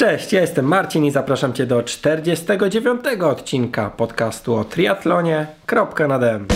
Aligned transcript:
Cześć, 0.00 0.32
ja 0.32 0.40
jestem 0.40 0.64
Marcin 0.64 1.04
i 1.04 1.10
zapraszam 1.10 1.52
Cię 1.52 1.66
do 1.66 1.82
49 1.82 3.00
odcinka 3.22 3.90
podcastu 3.90 4.54
o 4.54 4.64
triatlonie. 4.64 5.46
Kropka 5.66 6.08
na 6.08 6.18
dem. 6.18 6.46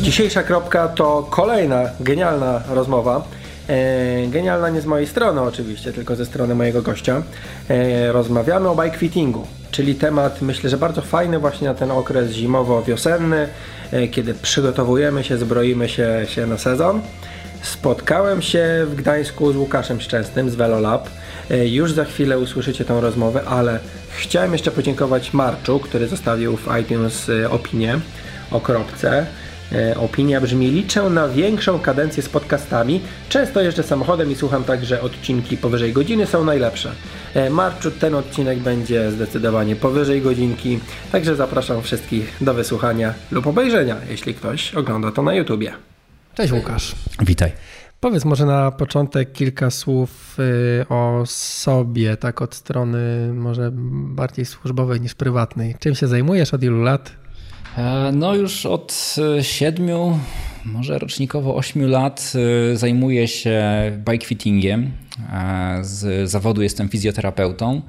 Dzisiejsza 0.00 0.42
kropka 0.42 0.88
to 0.88 1.26
kolejna 1.30 1.82
genialna 2.00 2.62
rozmowa. 2.68 3.22
E, 3.68 4.26
genialna 4.26 4.68
nie 4.68 4.80
z 4.80 4.86
mojej 4.86 5.06
strony 5.06 5.40
oczywiście, 5.40 5.92
tylko 5.92 6.16
ze 6.16 6.26
strony 6.26 6.54
mojego 6.54 6.82
gościa. 6.82 7.22
E, 7.68 8.12
rozmawiamy 8.12 8.68
o 8.68 8.76
bike 8.82 8.98
fittingu, 8.98 9.46
czyli 9.70 9.94
temat 9.94 10.42
myślę, 10.42 10.70
że 10.70 10.76
bardzo 10.76 11.02
fajny 11.02 11.38
właśnie 11.38 11.68
na 11.68 11.74
ten 11.74 11.90
okres 11.90 12.30
zimowo-wiosenny, 12.30 13.48
e, 13.92 14.08
kiedy 14.08 14.34
przygotowujemy 14.34 15.24
się, 15.24 15.38
zbroimy 15.38 15.88
się, 15.88 16.26
się 16.28 16.46
na 16.46 16.58
sezon. 16.58 17.00
Spotkałem 17.62 18.42
się 18.42 18.86
w 18.86 18.94
Gdańsku 18.94 19.52
z 19.52 19.56
Łukaszem 19.56 20.00
Szczęsnym 20.00 20.50
z 20.50 20.54
Velolab. 20.54 21.08
Już 21.64 21.92
za 21.92 22.04
chwilę 22.04 22.38
usłyszycie 22.38 22.84
tą 22.84 23.00
rozmowę, 23.00 23.42
ale 23.46 23.78
chciałem 24.10 24.52
jeszcze 24.52 24.70
podziękować 24.70 25.32
Marczu, 25.32 25.78
który 25.78 26.08
zostawił 26.08 26.56
w 26.56 26.68
iTunes 26.80 27.30
opinię 27.50 28.00
o 28.50 28.60
kropce. 28.60 29.26
E, 29.74 29.98
opinia 29.98 30.40
brzmi: 30.40 30.70
Liczę 30.70 31.02
na 31.10 31.28
większą 31.28 31.78
kadencję 31.78 32.22
z 32.22 32.28
podcastami. 32.28 33.00
Często 33.28 33.60
jeżdżę 33.60 33.82
samochodem 33.82 34.30
i 34.32 34.34
słucham 34.34 34.64
także 34.64 35.00
odcinki 35.02 35.56
powyżej 35.56 35.92
godziny 35.92 36.26
są 36.26 36.44
najlepsze. 36.44 36.92
E, 37.34 37.50
Marczu, 37.50 37.90
ten 37.90 38.14
odcinek 38.14 38.58
będzie 38.58 39.10
zdecydowanie 39.10 39.76
powyżej 39.76 40.22
godzinki, 40.22 40.78
także 41.12 41.36
zapraszam 41.36 41.82
wszystkich 41.82 42.36
do 42.40 42.54
wysłuchania 42.54 43.14
lub 43.30 43.46
obejrzenia, 43.46 43.96
jeśli 44.10 44.34
ktoś 44.34 44.74
ogląda 44.74 45.12
to 45.12 45.22
na 45.22 45.34
YouTubie. 45.34 45.72
Cześć 46.34 46.52
Łukasz. 46.52 46.94
Witaj. 47.20 47.52
Powiedz 48.00 48.24
może 48.24 48.46
na 48.46 48.70
początek 48.70 49.32
kilka 49.32 49.70
słów 49.70 50.36
y, 50.38 50.88
o 50.88 51.22
sobie, 51.26 52.16
tak 52.16 52.42
od 52.42 52.54
strony 52.54 53.32
może 53.32 53.70
bardziej 53.74 54.44
służbowej 54.44 55.00
niż 55.00 55.14
prywatnej. 55.14 55.74
Czym 55.78 55.94
się 55.94 56.06
zajmujesz, 56.06 56.54
od 56.54 56.62
ilu 56.62 56.82
lat? 56.82 57.23
E, 57.76 58.12
no 58.12 58.34
już 58.34 58.66
od 58.66 59.16
e, 59.38 59.44
siedmiu, 59.44 60.18
może 60.64 60.98
rocznikowo 60.98 61.56
ośmiu 61.56 61.88
lat 61.88 62.32
e, 62.72 62.76
zajmuję 62.76 63.28
się 63.28 63.62
bike 64.10 64.26
fittingiem. 64.26 64.92
Z 65.80 66.30
zawodu 66.30 66.62
jestem 66.62 66.88
fizjoterapeutą 66.88 67.82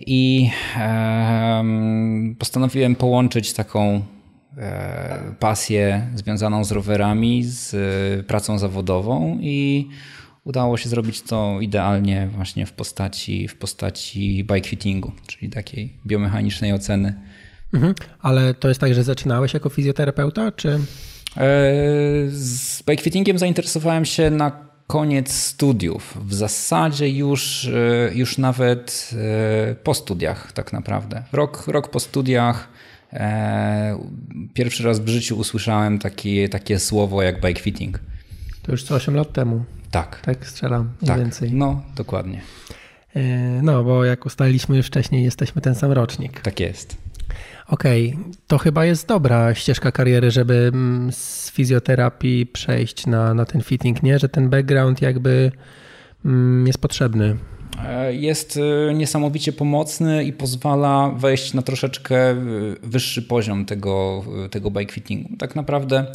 i 0.00 0.50
postanowiłem 2.38 2.96
połączyć 2.96 3.52
taką 3.52 4.02
pasję 5.38 6.06
związaną 6.14 6.64
z 6.64 6.72
rowerami 6.72 7.44
z 7.44 7.76
pracą 8.26 8.58
zawodową 8.58 9.38
i 9.40 9.88
udało 10.44 10.76
się 10.76 10.88
zrobić 10.88 11.22
to 11.22 11.60
idealnie 11.60 12.28
właśnie 12.34 12.66
w 12.66 12.72
postaci, 12.72 13.48
w 13.48 13.56
postaci 13.56 14.44
bike 14.52 14.68
fittingu, 14.68 15.12
czyli 15.26 15.50
takiej 15.50 15.92
biomechanicznej 16.06 16.72
oceny 16.72 17.14
Mhm. 17.74 17.94
Ale 18.20 18.54
to 18.54 18.68
jest 18.68 18.80
tak, 18.80 18.94
że 18.94 19.04
zaczynałeś 19.04 19.54
jako 19.54 19.68
fizjoterapeuta, 19.68 20.52
czy? 20.52 20.68
E, 20.68 20.80
z 22.28 22.82
bikefittingiem 22.82 23.38
zainteresowałem 23.38 24.04
się 24.04 24.30
na 24.30 24.52
koniec 24.86 25.32
studiów. 25.32 26.18
W 26.26 26.34
zasadzie 26.34 27.08
już, 27.08 27.64
e, 27.64 28.14
już 28.14 28.38
nawet 28.38 29.10
e, 29.70 29.74
po 29.74 29.94
studiach 29.94 30.52
tak 30.52 30.72
naprawdę. 30.72 31.22
Rok, 31.32 31.68
rok 31.68 31.88
po 31.88 32.00
studiach 32.00 32.68
pierwszy 34.54 34.84
raz 34.84 35.00
w 35.00 35.08
życiu 35.08 35.38
usłyszałem 35.38 35.98
takie, 35.98 36.48
takie 36.48 36.78
słowo 36.78 37.22
jak 37.22 37.40
bikefitting. 37.40 38.00
To 38.62 38.72
już 38.72 38.82
co 38.82 38.94
8 38.94 39.14
lat 39.14 39.32
temu. 39.32 39.64
Tak. 39.90 40.20
Tak 40.20 40.46
strzelam, 40.46 40.92
mniej 41.02 41.08
tak. 41.08 41.18
więcej. 41.18 41.52
No, 41.52 41.82
dokładnie. 41.96 42.40
No, 43.62 43.84
bo 43.84 44.04
jak 44.04 44.26
ustaliliśmy 44.26 44.76
już 44.76 44.86
wcześniej, 44.86 45.24
jesteśmy 45.24 45.62
ten 45.62 45.74
sam 45.74 45.92
rocznik. 45.92 46.40
Tak 46.40 46.60
jest. 46.60 47.03
Okej, 47.68 48.14
okay. 48.14 48.32
to 48.46 48.58
chyba 48.58 48.84
jest 48.84 49.08
dobra 49.08 49.54
ścieżka 49.54 49.92
kariery, 49.92 50.30
żeby 50.30 50.70
mm, 50.74 51.12
z 51.12 51.50
fizjoterapii 51.50 52.46
przejść 52.46 53.06
na, 53.06 53.34
na 53.34 53.44
ten 53.44 53.62
fitting, 53.62 54.02
nie? 54.02 54.18
Że 54.18 54.28
ten 54.28 54.50
background 54.50 55.02
jakby 55.02 55.52
mm, 56.24 56.66
jest 56.66 56.78
potrzebny. 56.78 57.36
E, 57.82 58.14
jest 58.14 58.58
e, 58.90 58.94
niesamowicie 58.94 59.52
pomocny 59.52 60.24
i 60.24 60.32
pozwala 60.32 61.10
wejść 61.16 61.54
na 61.54 61.62
troszeczkę 61.62 62.30
e, 62.30 62.36
wyższy 62.82 63.22
poziom 63.22 63.64
tego, 63.64 64.24
tego 64.50 64.70
bike 64.70 64.92
fittingu. 64.92 65.36
Tak 65.36 65.56
naprawdę 65.56 66.06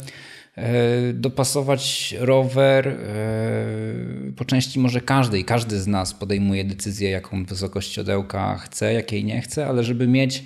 dopasować 1.14 2.14
rower 2.20 2.96
po 4.36 4.44
części 4.44 4.78
może 4.78 5.00
każdy 5.00 5.38
i 5.38 5.44
każdy 5.44 5.80
z 5.80 5.86
nas 5.86 6.14
podejmuje 6.14 6.64
decyzję, 6.64 7.10
jaką 7.10 7.44
wysokość 7.44 7.94
siodełka 7.94 8.58
chce, 8.58 8.92
jakiej 8.92 9.24
nie 9.24 9.40
chce, 9.40 9.66
ale 9.66 9.84
żeby 9.84 10.08
mieć 10.08 10.44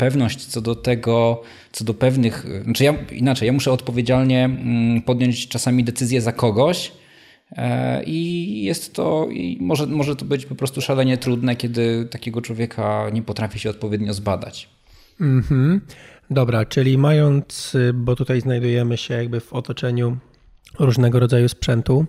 pewność 0.00 0.46
co 0.46 0.60
do 0.60 0.74
tego, 0.74 1.42
co 1.72 1.84
do 1.84 1.94
pewnych, 1.94 2.46
znaczy 2.64 2.84
ja 2.84 2.94
inaczej, 3.12 3.46
ja 3.46 3.52
muszę 3.52 3.72
odpowiedzialnie 3.72 4.44
mm, 4.44 5.02
podjąć 5.02 5.48
czasami 5.48 5.84
decyzję 5.84 6.20
za 6.20 6.32
kogoś. 6.32 6.92
E, 7.52 8.04
I 8.04 8.64
jest 8.64 8.94
to, 8.94 9.28
i 9.30 9.58
może, 9.60 9.86
może 9.86 10.16
to 10.16 10.24
być 10.24 10.46
po 10.46 10.54
prostu 10.54 10.80
szalenie 10.80 11.18
trudne, 11.18 11.56
kiedy 11.56 12.06
takiego 12.10 12.42
człowieka 12.42 13.10
nie 13.12 13.22
potrafi 13.22 13.58
się 13.58 13.70
odpowiednio 13.70 14.14
zbadać. 14.14 14.68
Mhm. 15.20 15.80
Dobra, 16.30 16.64
czyli 16.64 16.98
mając, 16.98 17.76
bo 17.94 18.16
tutaj 18.16 18.40
znajdujemy 18.40 18.96
się 18.96 19.14
jakby 19.14 19.40
w 19.40 19.52
otoczeniu 19.52 20.16
różnego 20.78 21.20
rodzaju 21.20 21.48
sprzętu, 21.48 22.06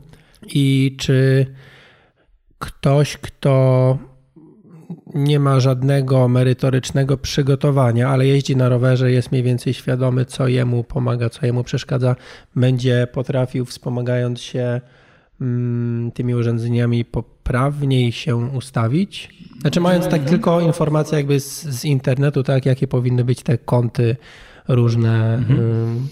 i 0.47 0.95
czy 0.99 1.45
ktoś, 2.59 3.17
kto 3.17 3.97
nie 5.15 5.39
ma 5.39 5.59
żadnego 5.59 6.27
merytorycznego 6.27 7.17
przygotowania, 7.17 8.09
ale 8.09 8.27
jeździ 8.27 8.55
na 8.55 8.69
rowerze, 8.69 9.11
jest 9.11 9.31
mniej 9.31 9.43
więcej 9.43 9.73
świadomy, 9.73 10.25
co 10.25 10.47
jemu 10.47 10.83
pomaga, 10.83 11.29
co 11.29 11.45
jemu 11.45 11.63
przeszkadza, 11.63 12.15
będzie 12.55 13.07
potrafił, 13.13 13.65
wspomagając 13.65 14.41
się 14.41 14.81
mm, 15.41 16.11
tymi 16.11 16.35
urządzeniami, 16.35 17.05
poprawniej 17.05 18.11
się 18.11 18.35
ustawić. 18.35 19.29
Znaczy, 19.61 19.79
mając 19.79 20.07
tak 20.07 20.23
tylko 20.23 20.61
informacje 20.61 21.17
jakby 21.17 21.39
z, 21.39 21.63
z 21.63 21.85
internetu, 21.85 22.43
tak, 22.43 22.65
jakie 22.65 22.87
powinny 22.87 23.23
być 23.23 23.43
te 23.43 23.57
kąty 23.57 24.15
różne. 24.67 25.33
Mhm. 25.33 26.07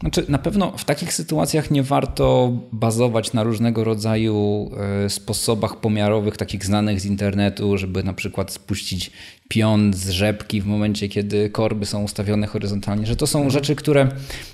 Znaczy, 0.00 0.24
na 0.28 0.38
pewno 0.38 0.72
w 0.76 0.84
takich 0.84 1.12
sytuacjach 1.12 1.70
nie 1.70 1.82
warto 1.82 2.52
bazować 2.72 3.32
na 3.32 3.42
różnego 3.42 3.84
rodzaju 3.84 4.70
e, 5.04 5.10
sposobach 5.10 5.76
pomiarowych, 5.76 6.36
takich 6.36 6.64
znanych 6.64 7.00
z 7.00 7.04
internetu, 7.04 7.78
żeby 7.78 8.02
na 8.02 8.12
przykład 8.12 8.52
spuścić 8.52 9.10
pion 9.48 9.94
z 9.94 10.08
rzepki 10.08 10.60
w 10.60 10.66
momencie, 10.66 11.08
kiedy 11.08 11.50
korby 11.50 11.86
są 11.86 12.02
ustawione 12.02 12.46
horyzontalnie, 12.46 13.06
że 13.06 13.16
to 13.16 13.26
są 13.26 13.38
mhm. 13.38 13.50
rzeczy, 13.50 13.76
które 13.76 14.08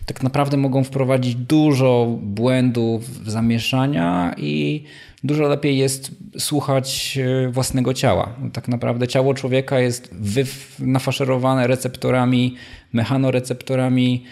tak 0.07 0.23
naprawdę 0.23 0.57
mogą 0.57 0.85
wprowadzić 0.85 1.35
dużo 1.35 2.19
błędów, 2.23 3.29
zamieszania 3.29 4.35
i 4.37 4.85
dużo 5.25 5.49
lepiej 5.49 5.79
jest 5.79 6.11
słuchać 6.39 7.19
e, 7.19 7.49
własnego 7.49 7.95
ciała. 7.95 8.35
Tak 8.53 8.69
naprawdę 8.69 9.09
ciało 9.09 9.35
człowieka 9.35 9.81
jest 9.81 10.15
nafaszerowane 10.79 11.67
receptorami, 11.67 12.55
mechanoreceptorami, 12.93 14.25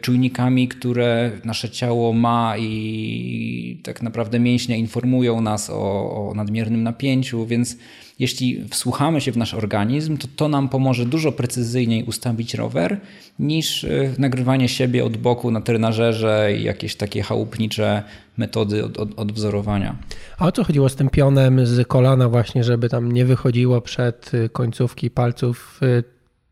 czujnikami, 0.00 0.68
które 0.68 1.30
nasze 1.44 1.70
ciało 1.70 2.12
ma 2.12 2.54
i 2.58 3.80
tak 3.82 4.02
naprawdę 4.02 4.40
mięśnie 4.40 4.78
informują 4.78 5.40
nas 5.40 5.70
o, 5.70 6.28
o 6.28 6.34
nadmiernym 6.34 6.82
napięciu, 6.82 7.46
więc 7.46 7.76
jeśli 8.18 8.64
wsłuchamy 8.70 9.20
się 9.20 9.32
w 9.32 9.36
nasz 9.36 9.54
organizm, 9.54 10.16
to 10.16 10.28
to 10.36 10.48
nam 10.48 10.68
pomoże 10.68 11.06
dużo 11.06 11.32
precyzyjniej 11.32 12.04
ustawić 12.04 12.54
rower 12.54 13.00
niż 13.38 13.84
y, 13.84 14.14
nagrywanie 14.18 14.68
siebie 14.68 15.04
od 15.04 15.16
boku 15.16 15.50
na 15.50 15.60
trenażerze 15.60 16.52
i 16.58 16.62
jakieś 16.62 16.96
takie 16.96 17.22
chałupnicze 17.22 18.02
metody 18.36 18.84
od, 18.84 18.98
od, 18.98 19.18
odwzorowania. 19.18 19.96
A 20.38 20.46
o 20.46 20.52
co 20.52 20.64
chodziło 20.64 20.88
z 20.88 20.96
tym 20.96 21.10
pionem 21.10 21.66
z 21.66 21.88
kolana 21.88 22.28
właśnie, 22.28 22.64
żeby 22.64 22.88
tam 22.88 23.12
nie 23.12 23.24
wychodziło 23.24 23.80
przed 23.80 24.34
y, 24.34 24.48
końcówki 24.48 25.10
palców? 25.10 25.80
Y, 25.82 26.04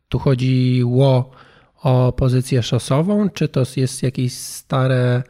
tu 0.09 0.19
chodziło 0.19 1.31
o 1.83 2.13
pozycję 2.13 2.63
szosową, 2.63 3.31
czy 3.31 3.49
to 3.49 3.63
jest 3.77 4.03
jakieś 4.03 4.33
stare 4.33 5.23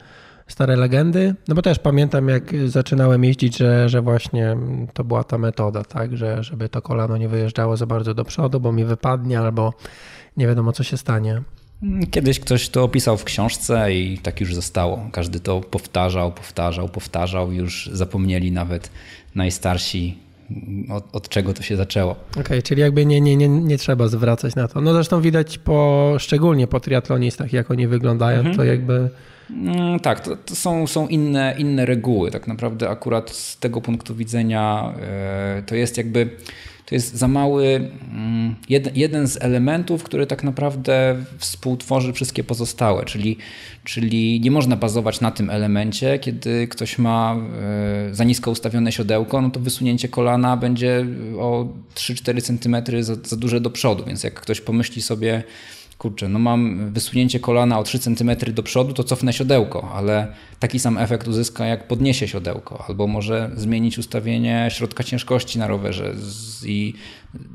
stare 0.48 0.76
legendy. 0.76 1.34
No 1.48 1.54
bo 1.54 1.62
też 1.62 1.78
pamiętam, 1.78 2.28
jak 2.28 2.42
zaczynałem 2.66 3.24
jeździć, 3.24 3.56
że, 3.56 3.88
że 3.88 4.02
właśnie 4.02 4.56
to 4.94 5.04
była 5.04 5.24
ta 5.24 5.38
metoda, 5.38 5.84
tak, 5.84 6.16
że 6.16 6.44
żeby 6.44 6.68
to 6.68 6.82
kolano 6.82 7.16
nie 7.16 7.28
wyjeżdżało 7.28 7.76
za 7.76 7.86
bardzo 7.86 8.14
do 8.14 8.24
przodu, 8.24 8.60
bo 8.60 8.72
mi 8.72 8.84
wypadnie 8.84 9.38
albo 9.38 9.74
nie 10.36 10.46
wiadomo, 10.46 10.72
co 10.72 10.82
się 10.82 10.96
stanie. 10.96 11.42
Kiedyś 12.10 12.40
ktoś 12.40 12.68
to 12.68 12.84
opisał 12.84 13.16
w 13.16 13.24
książce 13.24 13.94
i 13.94 14.18
tak 14.18 14.40
już 14.40 14.54
zostało. 14.54 15.08
Każdy 15.12 15.40
to 15.40 15.60
powtarzał, 15.60 16.32
powtarzał, 16.32 16.88
powtarzał. 16.88 17.52
Już 17.52 17.90
zapomnieli 17.92 18.52
nawet 18.52 18.90
najstarsi 19.34 20.18
od, 20.90 21.04
od 21.12 21.28
czego 21.28 21.54
to 21.54 21.62
się 21.62 21.76
zaczęło. 21.76 22.16
Okej, 22.30 22.42
okay, 22.42 22.62
czyli 22.62 22.80
jakby 22.80 23.06
nie, 23.06 23.20
nie, 23.20 23.36
nie, 23.36 23.48
nie 23.48 23.78
trzeba 23.78 24.08
zwracać 24.08 24.54
na 24.54 24.68
to. 24.68 24.80
No 24.80 24.92
zresztą 24.92 25.20
widać 25.20 25.58
po, 25.58 26.14
szczególnie 26.18 26.66
po 26.66 26.80
triatlonistach, 26.80 27.52
jak 27.52 27.70
oni 27.70 27.86
wyglądają, 27.86 28.38
mhm. 28.38 28.56
to 28.56 28.64
jakby... 28.64 29.10
Mm, 29.50 30.00
tak, 30.00 30.20
to, 30.20 30.36
to, 30.36 30.54
są, 30.54 30.86
są 30.86 31.08
inne, 31.08 31.54
inne 31.58 31.86
reguły. 31.86 32.30
Tak 32.30 32.46
naprawdę 32.46 32.90
akurat 32.90 33.30
z 33.30 33.58
tego 33.58 33.80
punktu 33.80 34.14
widzenia 34.14 34.94
e, 35.00 35.62
to 35.66 35.74
jest 35.74 35.96
jakby 35.96 36.30
to 36.88 36.94
jest 36.94 37.16
za 37.16 37.28
mały 37.28 37.90
mm, 38.12 38.54
jeden, 38.68 38.96
jeden 38.96 39.28
z 39.28 39.42
elementów, 39.42 40.02
który 40.02 40.26
tak 40.26 40.44
naprawdę 40.44 41.16
współtworzy 41.38 42.12
wszystkie 42.12 42.44
pozostałe, 42.44 43.04
czyli, 43.04 43.36
czyli 43.84 44.40
nie 44.40 44.50
można 44.50 44.76
bazować 44.76 45.20
na 45.20 45.30
tym 45.30 45.50
elemencie, 45.50 46.18
kiedy 46.18 46.68
ktoś 46.68 46.98
ma 46.98 47.36
e, 48.10 48.14
za 48.14 48.24
nisko 48.24 48.50
ustawione 48.50 48.92
siodełko, 48.92 49.42
no 49.42 49.50
to 49.50 49.60
wysunięcie 49.60 50.08
kolana 50.08 50.56
będzie 50.56 51.06
o 51.38 51.68
3-4 51.94 52.42
cm 52.42 53.02
za, 53.02 53.14
za 53.14 53.36
duże 53.36 53.60
do 53.60 53.70
przodu, 53.70 54.04
więc 54.04 54.24
jak 54.24 54.34
ktoś 54.34 54.60
pomyśli 54.60 55.02
sobie 55.02 55.42
kurczę, 55.98 56.28
no 56.28 56.38
mam 56.38 56.92
wysunięcie 56.92 57.40
kolana 57.40 57.78
o 57.78 57.82
3 57.82 57.98
cm 57.98 58.30
do 58.54 58.62
przodu, 58.62 58.92
to 58.92 59.04
cofnę 59.04 59.32
siodełko, 59.32 59.92
ale 59.94 60.32
taki 60.58 60.78
sam 60.78 60.98
efekt 60.98 61.28
uzyska 61.28 61.66
jak 61.66 61.88
podniesie 61.88 62.28
siodełko, 62.28 62.84
albo 62.88 63.06
może 63.06 63.50
zmienić 63.54 63.98
ustawienie 63.98 64.68
środka 64.70 65.04
ciężkości 65.04 65.58
na 65.58 65.66
rowerze 65.66 66.14
i 66.66 66.94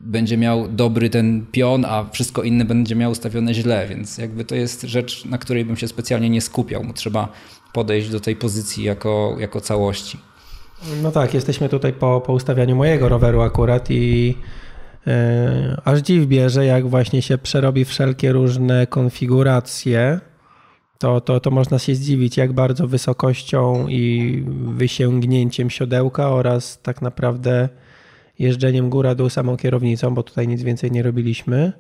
będzie 0.05 0.37
miał 0.37 0.67
dobry 0.67 1.09
ten 1.09 1.45
pion, 1.51 1.85
a 1.85 2.05
wszystko 2.11 2.43
inne 2.43 2.65
będzie 2.65 2.95
miał 2.95 3.11
ustawione 3.11 3.53
źle, 3.53 3.87
więc 3.87 4.17
jakby 4.17 4.45
to 4.45 4.55
jest 4.55 4.81
rzecz, 4.81 5.25
na 5.25 5.37
której 5.37 5.65
bym 5.65 5.77
się 5.77 5.87
specjalnie 5.87 6.29
nie 6.29 6.41
skupiał. 6.41 6.83
Trzeba 6.93 7.27
podejść 7.73 8.09
do 8.09 8.19
tej 8.19 8.35
pozycji 8.35 8.83
jako, 8.83 9.35
jako 9.39 9.61
całości. 9.61 10.17
No 11.01 11.11
tak, 11.11 11.33
jesteśmy 11.33 11.69
tutaj 11.69 11.93
po, 11.93 12.21
po 12.21 12.33
ustawianiu 12.33 12.75
mojego 12.75 13.09
roweru 13.09 13.41
akurat 13.41 13.91
i 13.91 14.35
aż 15.85 15.99
dziw 15.99 16.25
bierze, 16.27 16.65
jak 16.65 16.87
właśnie 16.87 17.21
się 17.21 17.37
przerobi 17.37 17.85
wszelkie 17.85 18.31
różne 18.31 18.87
konfiguracje, 18.87 20.19
to, 20.97 21.21
to, 21.21 21.39
to 21.39 21.51
można 21.51 21.79
się 21.79 21.95
zdziwić, 21.95 22.37
jak 22.37 22.53
bardzo 22.53 22.87
wysokością 22.87 23.87
i 23.87 24.43
wysięgnięciem 24.65 25.69
siodełka 25.69 26.29
oraz 26.29 26.81
tak 26.81 27.01
naprawdę 27.01 27.69
jeżdżeniem 28.39 28.89
góra-dół 28.89 29.29
samą 29.29 29.57
kierownicą, 29.57 30.13
bo 30.13 30.23
tutaj 30.23 30.47
nic 30.47 30.63
więcej 30.63 30.91
nie 30.91 31.03
robiliśmy, 31.03 31.73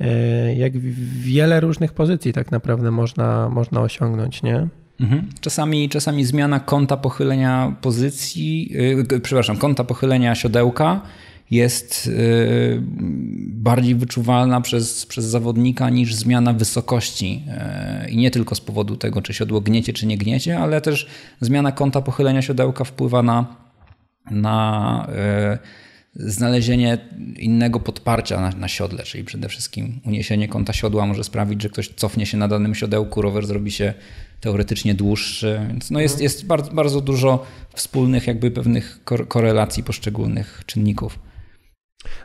e, 0.00 0.54
jak 0.54 0.78
wiele 1.18 1.60
różnych 1.60 1.92
pozycji 1.92 2.32
tak 2.32 2.50
naprawdę 2.50 2.90
można, 2.90 3.48
można 3.48 3.80
osiągnąć, 3.80 4.42
nie? 4.42 4.68
Mhm. 5.00 5.28
Czasami, 5.40 5.88
czasami 5.88 6.24
zmiana 6.24 6.60
kąta 6.60 6.96
pochylenia 6.96 7.76
pozycji, 7.80 8.72
yy, 8.72 9.20
przepraszam, 9.20 9.56
kąta 9.56 9.84
pochylenia 9.84 10.34
siodełka 10.34 11.00
jest 11.50 12.06
y, 12.06 12.78
bardziej 13.48 13.94
wyczuwalna 13.94 14.60
przez, 14.60 15.06
przez 15.06 15.24
zawodnika 15.24 15.90
niż 15.90 16.14
zmiana 16.14 16.52
wysokości. 16.52 17.42
Y, 18.06 18.10
I 18.10 18.16
nie 18.16 18.30
tylko 18.30 18.54
z 18.54 18.60
powodu 18.60 18.96
tego, 18.96 19.22
czy 19.22 19.34
siodło 19.34 19.60
gniecie, 19.60 19.92
czy 19.92 20.06
nie 20.06 20.18
gniecie, 20.18 20.58
ale 20.58 20.80
też 20.80 21.06
zmiana 21.40 21.72
kąta 21.72 22.02
pochylenia 22.02 22.42
siodełka 22.42 22.84
wpływa 22.84 23.22
na, 23.22 23.56
na 24.30 25.08
y, 25.56 25.84
znalezienie 26.16 26.98
innego 27.36 27.80
podparcia 27.80 28.40
na, 28.40 28.50
na 28.50 28.68
siodle, 28.68 29.02
czyli 29.02 29.24
przede 29.24 29.48
wszystkim 29.48 30.00
uniesienie 30.06 30.48
kąta 30.48 30.72
siodła 30.72 31.06
może 31.06 31.24
sprawić, 31.24 31.62
że 31.62 31.68
ktoś 31.68 31.88
cofnie 31.88 32.26
się 32.26 32.36
na 32.36 32.48
danym 32.48 32.74
siodełku, 32.74 33.22
rower 33.22 33.46
zrobi 33.46 33.72
się 33.72 33.94
teoretycznie 34.40 34.94
dłuższy, 34.94 35.60
więc 35.68 35.90
no 35.90 36.00
jest, 36.00 36.20
jest 36.20 36.46
bardzo, 36.46 36.72
bardzo 36.72 37.00
dużo 37.00 37.46
wspólnych 37.74 38.26
jakby 38.26 38.50
pewnych 38.50 39.00
korelacji 39.28 39.82
poszczególnych 39.82 40.62
czynników. 40.66 41.18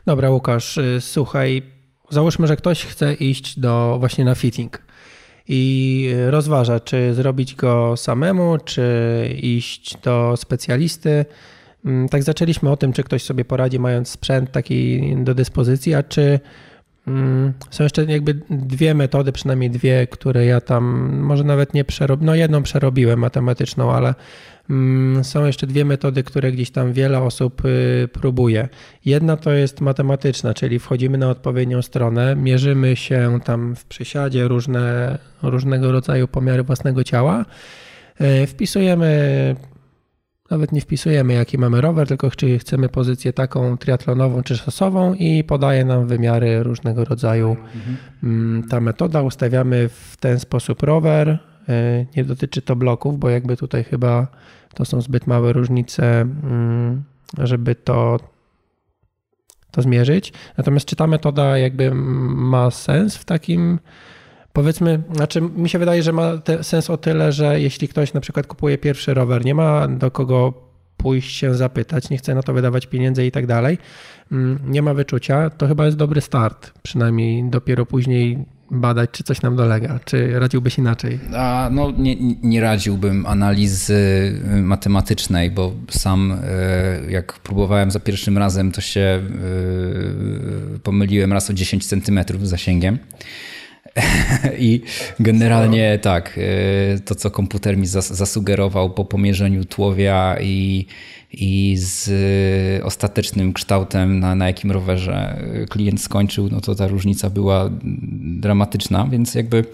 Dobra, 0.06 0.30
Łukasz, 0.30 0.78
y, 0.78 0.98
słuchaj, 1.02 1.62
załóżmy, 2.10 2.48
że 2.48 2.56
ktoś 2.56 2.86
chce 2.86 3.14
iść 3.14 3.60
do 3.60 3.98
właśnie 4.00 4.26
na 4.26 4.36
fitting 4.36 4.82
i 5.48 6.12
rozważa, 6.28 6.80
czy 6.80 7.14
zrobić 7.14 7.56
go 7.56 7.98
samemu, 7.98 8.58
czy 8.66 8.84
iść 9.42 9.98
do 9.98 10.34
specjalisty. 10.38 11.26
Mm, 11.86 12.10
tak 12.10 12.24
zaczęliśmy 12.24 12.72
o 12.72 12.78
tym, 12.78 12.94
czy 12.94 13.04
ktoś 13.04 13.24
sobie 13.24 13.46
poradzi, 13.46 13.80
mając 13.80 14.10
sprzęt 14.10 14.52
taki 14.52 15.14
do 15.18 15.36
dyspozycji, 15.36 15.94
a 15.94 16.04
czy 16.04 16.40
są 17.72 17.84
jeszcze 17.84 18.06
jakby 18.06 18.34
dwie 18.50 18.94
metody, 18.94 19.32
przynajmniej 19.32 19.70
dwie, 19.70 20.08
które 20.08 20.46
ja 20.46 20.62
tam 20.62 21.14
może 21.22 21.44
nawet 21.44 21.74
nie 21.74 21.84
przerobiłem, 21.84 22.26
no 22.26 22.36
jedną 22.36 22.64
przerobiłem 22.64 23.20
matematyczną, 23.20 23.92
ale 23.92 24.14
Mm, 24.70 25.24
są 25.24 25.46
jeszcze 25.46 25.68
dwie 25.68 25.86
metody, 25.86 26.24
które 26.24 26.52
gdzieś 26.52 26.72
tam 26.72 26.94
wiele 26.94 27.22
osób 27.22 27.66
y, 27.66 28.10
próbuje. 28.14 28.70
Jedna 29.06 29.38
to 29.38 29.52
jest 29.52 29.82
matematyczna, 29.82 30.54
czyli 30.54 30.80
wchodzimy 30.80 31.18
na 31.18 31.30
odpowiednią 31.30 31.82
stronę, 31.82 32.36
mierzymy 32.36 32.96
się 32.96 33.40
tam 33.46 33.76
w 33.76 33.86
przysiadzie 33.86 34.48
różne, 34.48 35.18
różnego 35.44 35.92
rodzaju 35.92 36.28
pomiary 36.28 36.64
własnego 36.64 37.04
ciała, 37.04 37.46
y, 38.22 38.48
wpisujemy 38.48 39.56
nawet 40.52 40.72
nie 40.72 40.82
wpisujemy, 40.82 41.34
jaki 41.34 41.58
mamy 41.58 41.82
rower, 41.82 42.08
tylko 42.08 42.32
czy 42.32 42.60
chcemy 42.60 42.90
pozycję 42.90 43.34
taką 43.34 43.78
triatlonową 43.78 44.44
czy 44.44 44.58
szosową 44.58 45.14
i 45.14 45.44
podaje 45.44 45.86
nam 45.86 46.08
wymiary 46.08 46.64
różnego 46.64 47.06
rodzaju. 47.06 47.58
Mhm. 47.76 48.70
Ta 48.70 48.80
metoda 48.80 49.22
ustawiamy 49.22 49.90
w 49.90 50.18
ten 50.20 50.40
sposób 50.40 50.84
rower. 50.84 51.30
Y, 51.30 52.08
nie 52.18 52.24
dotyczy 52.24 52.62
to 52.62 52.76
bloków, 52.76 53.20
bo 53.20 53.30
jakby 53.30 53.58
tutaj 53.58 53.84
chyba 53.84 54.28
to 54.74 54.86
są 54.86 55.02
zbyt 55.02 55.28
małe 55.28 55.54
różnice, 55.54 56.22
mm, 56.22 57.04
żeby 57.38 57.76
to, 57.76 58.20
to 59.72 59.82
zmierzyć. 59.82 60.34
Natomiast 60.58 60.86
czy 60.86 60.96
ta 60.96 61.08
metoda 61.08 61.58
jakby 61.58 61.92
ma 61.94 62.72
sens 62.72 63.18
w 63.18 63.26
takim 63.26 63.80
powiedzmy, 64.54 65.02
znaczy 65.16 65.42
mi 65.42 65.70
się 65.70 65.80
wydaje, 65.80 66.04
że 66.04 66.14
ma 66.14 66.32
sens 66.62 66.90
o 66.90 66.98
tyle, 66.98 67.32
że 67.32 67.62
jeśli 67.62 67.88
ktoś 67.88 68.14
na 68.14 68.22
przykład 68.22 68.48
kupuje 68.48 68.78
pierwszy 68.78 69.14
rower, 69.14 69.46
nie 69.46 69.56
ma 69.56 69.88
do 69.88 70.12
kogo 70.12 70.70
pójść 70.98 71.38
się 71.38 71.56
zapytać, 71.56 72.10
nie 72.10 72.18
chce 72.18 72.36
na 72.36 72.44
to 72.44 72.54
wydawać 72.54 72.88
pieniędzy 72.88 73.26
i 73.26 73.32
tak 73.32 73.48
dalej, 73.48 73.78
mm, 74.32 74.60
nie 74.68 74.82
ma 74.82 74.94
wyczucia, 74.94 75.50
to 75.50 75.68
chyba 75.68 75.86
jest 75.86 75.98
dobry 75.98 76.22
start. 76.22 76.72
Przynajmniej 76.84 77.44
dopiero 77.50 77.86
później 77.86 78.46
badać, 78.72 79.10
czy 79.12 79.24
coś 79.24 79.42
nam 79.42 79.56
dolega, 79.56 80.00
czy 80.06 80.40
radziłbyś 80.40 80.78
inaczej? 80.78 81.20
A, 81.36 81.70
no, 81.72 81.92
nie, 81.92 82.16
nie 82.44 82.62
radziłbym 82.62 83.26
analizy 83.26 84.00
matematycznej, 84.62 85.52
bo 85.52 85.74
sam 85.90 86.32
y, 87.08 87.12
jak 87.12 87.34
próbowałem 87.40 87.92
za 87.92 88.00
pierwszym 88.00 88.38
razem, 88.38 88.72
to 88.72 88.82
się 88.82 89.22
y, 90.76 90.80
pomyliłem 90.80 91.34
raz 91.34 91.50
o 91.50 91.54
10 91.54 91.88
centymetrów 91.88 92.48
zasięgiem. 92.48 92.98
I 94.58 94.82
generalnie 95.20 96.00
tak, 96.00 96.40
to 97.06 97.16
co 97.16 97.32
komputer 97.32 97.78
mi 97.78 97.88
zasugerował 97.88 98.90
po 98.90 99.06
pomierzeniu 99.06 99.66
tłowia 99.66 100.38
i 100.42 100.86
i 101.32 101.76
z 101.78 102.08
y, 102.80 102.86
ostatecznym 102.86 103.54
kształtem, 103.54 104.20
na, 104.20 104.36
na 104.36 104.48
jakim 104.48 104.72
rowerze 104.72 105.44
klient 105.70 106.02
skończył, 106.02 106.50
no 106.52 106.62
to 106.62 106.76
ta 106.76 106.88
różnica 106.88 107.30
była 107.30 107.70
dramatyczna, 108.22 109.08
więc 109.12 109.36
jakby 109.36 109.66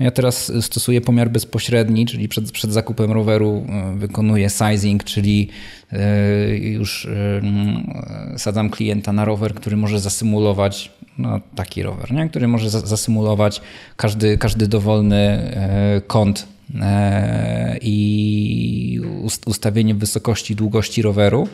no 0.00 0.04
ja 0.04 0.10
teraz 0.10 0.52
stosuję 0.60 1.00
pomiar 1.00 1.30
bezpośredni, 1.30 2.06
czyli 2.06 2.28
przed, 2.28 2.52
przed 2.52 2.72
zakupem 2.72 3.12
roweru 3.12 3.66
y, 3.94 3.98
wykonuję 3.98 4.50
sizing, 4.50 5.04
czyli 5.04 5.48
y, 5.92 6.58
już 6.58 7.08
sadzam 8.36 8.70
klienta 8.70 9.12
na 9.12 9.24
rower, 9.24 9.54
który 9.54 9.76
może 9.76 10.00
zasymulować 10.00 10.92
no, 11.18 11.40
taki 11.54 11.82
rower, 11.82 12.12
nie? 12.12 12.28
który 12.28 12.48
może 12.48 12.70
zasymulować 12.70 13.60
każdy, 13.96 14.38
każdy 14.38 14.68
dowolny 14.68 15.52
kąt 16.06 16.53
i 17.80 19.00
ustawienie 19.46 19.94
wysokości 19.94 20.56
długości 20.56 21.02
roweru. 21.02 21.48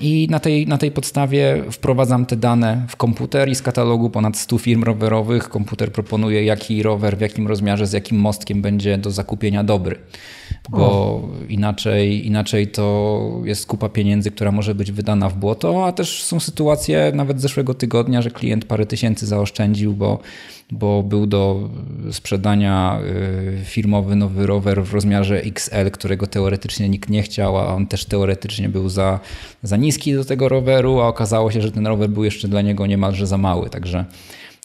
I 0.00 0.26
na 0.30 0.40
tej, 0.40 0.66
na 0.66 0.78
tej 0.78 0.90
podstawie 0.90 1.64
wprowadzam 1.70 2.26
te 2.26 2.36
dane 2.36 2.86
w 2.88 2.96
komputer 2.96 3.48
i 3.48 3.54
z 3.54 3.62
katalogu 3.62 4.10
ponad 4.10 4.36
100 4.36 4.58
firm 4.58 4.84
rowerowych 4.84 5.48
komputer 5.48 5.92
proponuje, 5.92 6.44
jaki 6.44 6.82
rower, 6.82 7.18
w 7.18 7.20
jakim 7.20 7.46
rozmiarze, 7.46 7.86
z 7.86 7.92
jakim 7.92 8.18
mostkiem 8.18 8.62
będzie 8.62 8.98
do 8.98 9.10
zakupienia 9.10 9.64
dobry. 9.64 9.98
Bo 10.70 11.22
inaczej, 11.48 12.26
inaczej 12.26 12.68
to 12.68 13.20
jest 13.44 13.66
kupa 13.66 13.88
pieniędzy, 13.88 14.30
która 14.30 14.52
może 14.52 14.74
być 14.74 14.92
wydana 14.92 15.28
w 15.28 15.34
błoto, 15.34 15.86
a 15.86 15.92
też 15.92 16.22
są 16.22 16.40
sytuacje 16.40 17.12
nawet 17.14 17.40
zeszłego 17.40 17.74
tygodnia, 17.74 18.22
że 18.22 18.30
klient 18.30 18.64
parę 18.64 18.86
tysięcy 18.86 19.26
zaoszczędził, 19.26 19.92
bo 19.92 20.18
bo 20.72 21.02
był 21.02 21.26
do 21.26 21.70
sprzedania 22.10 23.00
y, 23.60 23.64
firmowy 23.64 24.16
nowy 24.16 24.46
rower 24.46 24.84
w 24.84 24.94
rozmiarze 24.94 25.42
XL, 25.42 25.90
którego 25.92 26.26
teoretycznie 26.26 26.88
nikt 26.88 27.10
nie 27.10 27.22
chciał, 27.22 27.58
a 27.58 27.74
on 27.74 27.86
też 27.86 28.04
teoretycznie 28.04 28.68
był 28.68 28.88
za, 28.88 29.20
za 29.62 29.76
niski 29.76 30.14
do 30.14 30.24
tego 30.24 30.48
roweru, 30.48 31.00
a 31.00 31.08
okazało 31.08 31.50
się, 31.50 31.60
że 31.60 31.72
ten 31.72 31.86
rower 31.86 32.10
był 32.10 32.24
jeszcze 32.24 32.48
dla 32.48 32.62
niego 32.62 32.86
niemalże 32.86 33.26
za 33.26 33.38
mały. 33.38 33.70
Także, 33.70 34.04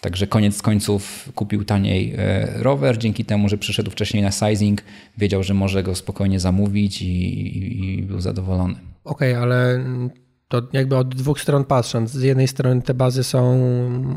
także 0.05 0.27
koniec 0.27 0.61
końców 0.61 1.29
kupił 1.35 1.65
taniej 1.65 2.13
e, 2.17 2.47
rower, 2.63 2.97
dzięki 2.97 3.25
temu, 3.25 3.49
że 3.49 3.57
przyszedł 3.57 3.91
wcześniej 3.91 4.23
na 4.23 4.31
sizing, 4.31 4.81
wiedział, 5.17 5.43
że 5.43 5.53
może 5.53 5.83
go 5.83 5.95
spokojnie 5.95 6.39
zamówić 6.39 7.01
i, 7.01 7.99
i 7.99 8.03
był 8.03 8.21
zadowolony. 8.21 8.75
Okej, 9.03 9.33
okay, 9.33 9.43
ale 9.43 9.85
to 10.47 10.61
jakby 10.73 10.97
od 10.97 11.15
dwóch 11.15 11.41
stron 11.41 11.63
patrząc. 11.63 12.11
Z 12.11 12.21
jednej 12.21 12.47
strony 12.47 12.81
te 12.81 12.93
bazy 12.93 13.23
są 13.23 13.59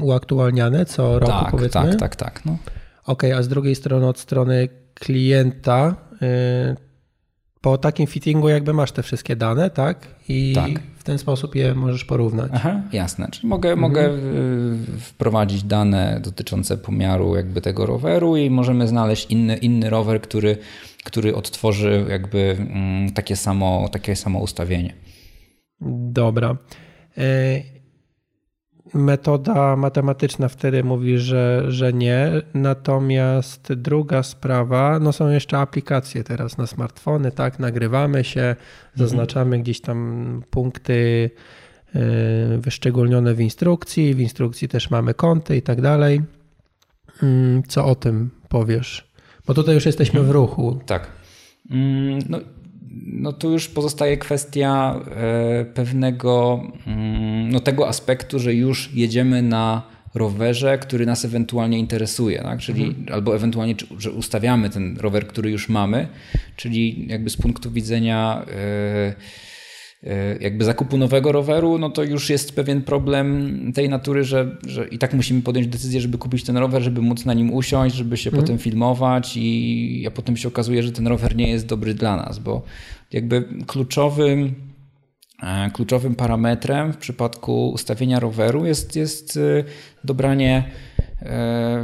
uaktualniane 0.03 0.87
co 0.87 1.19
roku, 1.19 1.33
tak, 1.33 1.51
powiedzmy. 1.51 1.91
Tak, 1.91 1.97
tak, 1.97 2.17
tak. 2.17 2.45
No. 2.45 2.59
OK, 3.05 3.25
a 3.25 3.43
z 3.43 3.49
drugiej 3.49 3.75
strony 3.75 4.07
od 4.07 4.19
strony 4.19 4.69
klienta 4.95 5.95
y, 6.23 6.88
po 7.69 7.79
takim 7.79 8.07
fittingu 8.07 8.49
jakby 8.49 8.73
masz 8.73 8.93
te 8.93 9.03
wszystkie 9.03 9.37
dane, 9.37 9.71
tak? 9.71 10.07
I 10.29 10.53
tak. 10.55 10.71
w 10.99 11.05
ten 11.05 11.19
sposób 11.19 11.55
je 11.55 11.75
możesz 11.75 12.05
porównać. 12.05 12.51
Aha, 12.55 12.83
jasne. 12.93 13.29
Czyli 13.31 13.49
mogę, 13.49 13.73
mhm. 13.73 13.81
mogę 13.81 14.11
y, 14.11 15.01
wprowadzić 15.01 15.63
dane 15.63 16.21
dotyczące 16.25 16.77
pomiaru 16.77 17.37
jakby 17.37 17.61
tego 17.61 17.87
roweru 17.87 18.37
i 18.37 18.51
możemy 18.51 18.89
znaleźć 18.89 19.27
inny, 19.31 19.57
inny 19.57 19.91
rower, 19.91 20.21
który, 20.21 20.57
który 21.05 21.37
odtworzy 21.37 22.07
jakby 22.09 22.57
mm, 22.59 23.13
takie 23.13 23.37
samo, 23.37 23.89
takie 23.93 24.17
samo 24.17 24.39
ustawienie. 24.39 24.95
Dobra. 26.13 26.57
Y, 28.95 28.99
metoda 28.99 29.77
matematyczna 29.77 30.49
wtedy 30.49 30.85
mówi, 30.85 31.19
że, 31.19 31.65
że 31.69 31.93
nie. 31.93 32.31
Natomiast 32.55 33.73
druga 33.73 34.23
sprawa, 34.23 34.99
no 34.99 35.13
są 35.13 35.29
jeszcze 35.31 35.59
aplikacje 35.59 36.25
teraz 36.25 36.59
na 36.59 36.67
smartfony, 36.67 37.33
tak? 37.33 37.59
Nagrywamy 37.59 38.25
się, 38.25 38.57
zaznaczamy 38.95 39.47
mhm. 39.47 39.63
gdzieś 39.63 39.81
tam 39.81 40.43
punkty 40.51 41.31
e, 41.95 42.01
wyszczególnione 42.59 43.35
w 43.35 43.41
instrukcji. 43.41 44.15
W 44.15 44.21
instrukcji 44.21 44.69
też 44.69 44.91
mamy 44.91 45.15
kąty 45.15 45.57
i 45.57 45.63
tak 45.63 45.81
dalej. 45.81 46.23
Mm, 47.23 47.63
co 47.63 47.87
o 47.87 47.95
tym 47.95 48.31
powiesz? 48.49 49.09
Bo 49.47 49.55
tutaj 49.55 49.75
już 49.75 49.87
jesteśmy 49.87 50.21
w 50.21 50.27
mhm. 50.27 50.35
ruchu. 50.35 50.81
Tak. 50.87 51.13
Mm, 51.71 52.19
no, 52.29 52.39
no 53.07 53.33
tu 53.33 53.53
już 53.53 53.69
pozostaje 53.69 54.17
kwestia 54.17 55.01
e, 55.17 55.65
pewnego 55.65 56.63
mm, 56.87 57.53
no 57.53 57.61
tego 57.61 57.89
aspektu, 57.89 58.39
że 58.39 58.55
już 58.55 58.91
jedziemy 58.95 59.43
na 59.43 59.83
rowerze, 60.15 60.79
który 60.79 61.07
nas 61.07 61.25
ewentualnie 61.25 61.79
interesuje, 61.79 62.43
tak? 62.43 62.61
czyli 62.61 62.85
mhm. 62.85 63.07
albo 63.13 63.37
ewentualnie, 63.37 63.75
że 63.99 64.11
ustawiamy 64.11 64.71
ten 64.71 64.97
rower, 64.97 65.27
który 65.27 65.51
już 65.51 65.69
mamy, 65.69 66.09
czyli 66.57 67.07
jakby 67.09 67.31
z 67.31 67.37
punktu 67.37 67.71
widzenia 67.71 68.45
e, 68.51 69.15
jakby 70.41 70.65
zakupu 70.65 70.97
nowego 70.99 71.33
roweru, 71.33 71.79
no 71.79 71.91
to 71.91 72.03
już 72.03 72.31
jest 72.31 72.57
pewien 72.57 72.83
problem 72.83 73.73
tej 73.75 73.89
natury, 73.89 74.25
że, 74.25 74.57
że 74.67 74.89
i 74.89 74.99
tak 74.99 75.15
musimy 75.15 75.43
podjąć 75.43 75.69
decyzję, 75.69 76.01
żeby 76.01 76.19
kupić 76.19 76.45
ten 76.45 76.57
rower, 76.57 76.83
żeby 76.83 77.03
móc 77.03 77.25
na 77.25 77.35
nim 77.35 77.53
usiąść, 77.53 77.97
żeby 77.97 78.17
się 78.17 78.31
mhm. 78.31 78.45
potem 78.45 78.59
filmować 78.59 79.33
i 79.37 80.05
a 80.07 80.11
potem 80.11 80.37
się 80.37 80.49
okazuje, 80.49 80.83
że 80.83 80.93
ten 80.93 81.07
rower 81.07 81.37
nie 81.37 81.51
jest 81.51 81.67
dobry 81.67 81.95
dla 81.95 82.17
nas, 82.17 82.39
bo 82.39 82.63
jakby 83.13 83.45
kluczowym, 83.67 84.55
e, 85.43 85.71
kluczowym 85.71 86.15
parametrem 86.15 86.93
w 86.93 86.97
przypadku 86.97 87.71
ustawienia 87.71 88.21
roweru 88.21 88.67
jest, 88.67 88.97
jest 88.97 89.37
e, 89.37 89.65
dobranie 90.05 90.65
e, 90.98 90.98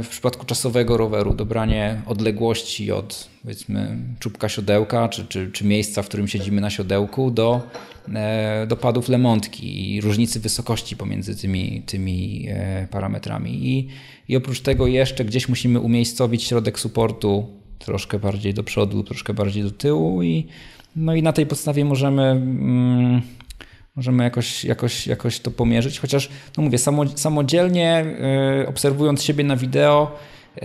w 0.03 0.07
przypadku 0.09 0.45
czasowego 0.45 0.97
roweru, 0.97 1.33
dobranie 1.33 2.01
odległości 2.05 2.91
od 2.91 3.29
powiedzmy 3.41 3.97
czubka 4.19 4.49
siodełka, 4.49 5.09
czy, 5.09 5.25
czy, 5.25 5.51
czy 5.51 5.65
miejsca, 5.65 6.03
w 6.03 6.07
którym 6.07 6.27
siedzimy 6.27 6.61
na 6.61 6.69
siodełku, 6.69 7.31
do, 7.31 7.61
do 8.67 8.77
padów 8.77 9.09
lemontki 9.09 9.95
i 9.95 10.01
różnicy 10.01 10.39
wysokości 10.39 10.97
pomiędzy 10.97 11.35
tymi, 11.35 11.83
tymi 11.85 12.47
parametrami. 12.91 13.69
I, 13.69 13.87
I 14.27 14.37
oprócz 14.37 14.61
tego 14.61 14.87
jeszcze 14.87 15.25
gdzieś 15.25 15.49
musimy 15.49 15.79
umiejscowić 15.79 16.43
środek 16.43 16.79
supportu 16.79 17.47
troszkę 17.79 18.19
bardziej 18.19 18.53
do 18.53 18.63
przodu, 18.63 19.03
troszkę 19.03 19.33
bardziej 19.33 19.63
do 19.63 19.71
tyłu 19.71 20.23
i 20.23 20.47
no 20.95 21.15
i 21.15 21.23
na 21.23 21.33
tej 21.33 21.45
podstawie 21.45 21.85
możemy, 21.85 22.23
mm, 22.23 23.21
możemy 23.95 24.23
jakoś, 24.23 24.65
jakoś, 24.65 25.07
jakoś 25.07 25.39
to 25.39 25.51
pomierzyć, 25.51 25.99
chociaż 25.99 26.29
no 26.57 26.63
mówię, 26.63 26.77
samodzielnie 27.15 28.05
y, 28.63 28.67
obserwując 28.67 29.23
siebie 29.23 29.43
na 29.43 29.55
wideo, 29.55 30.17
y, 30.57 30.61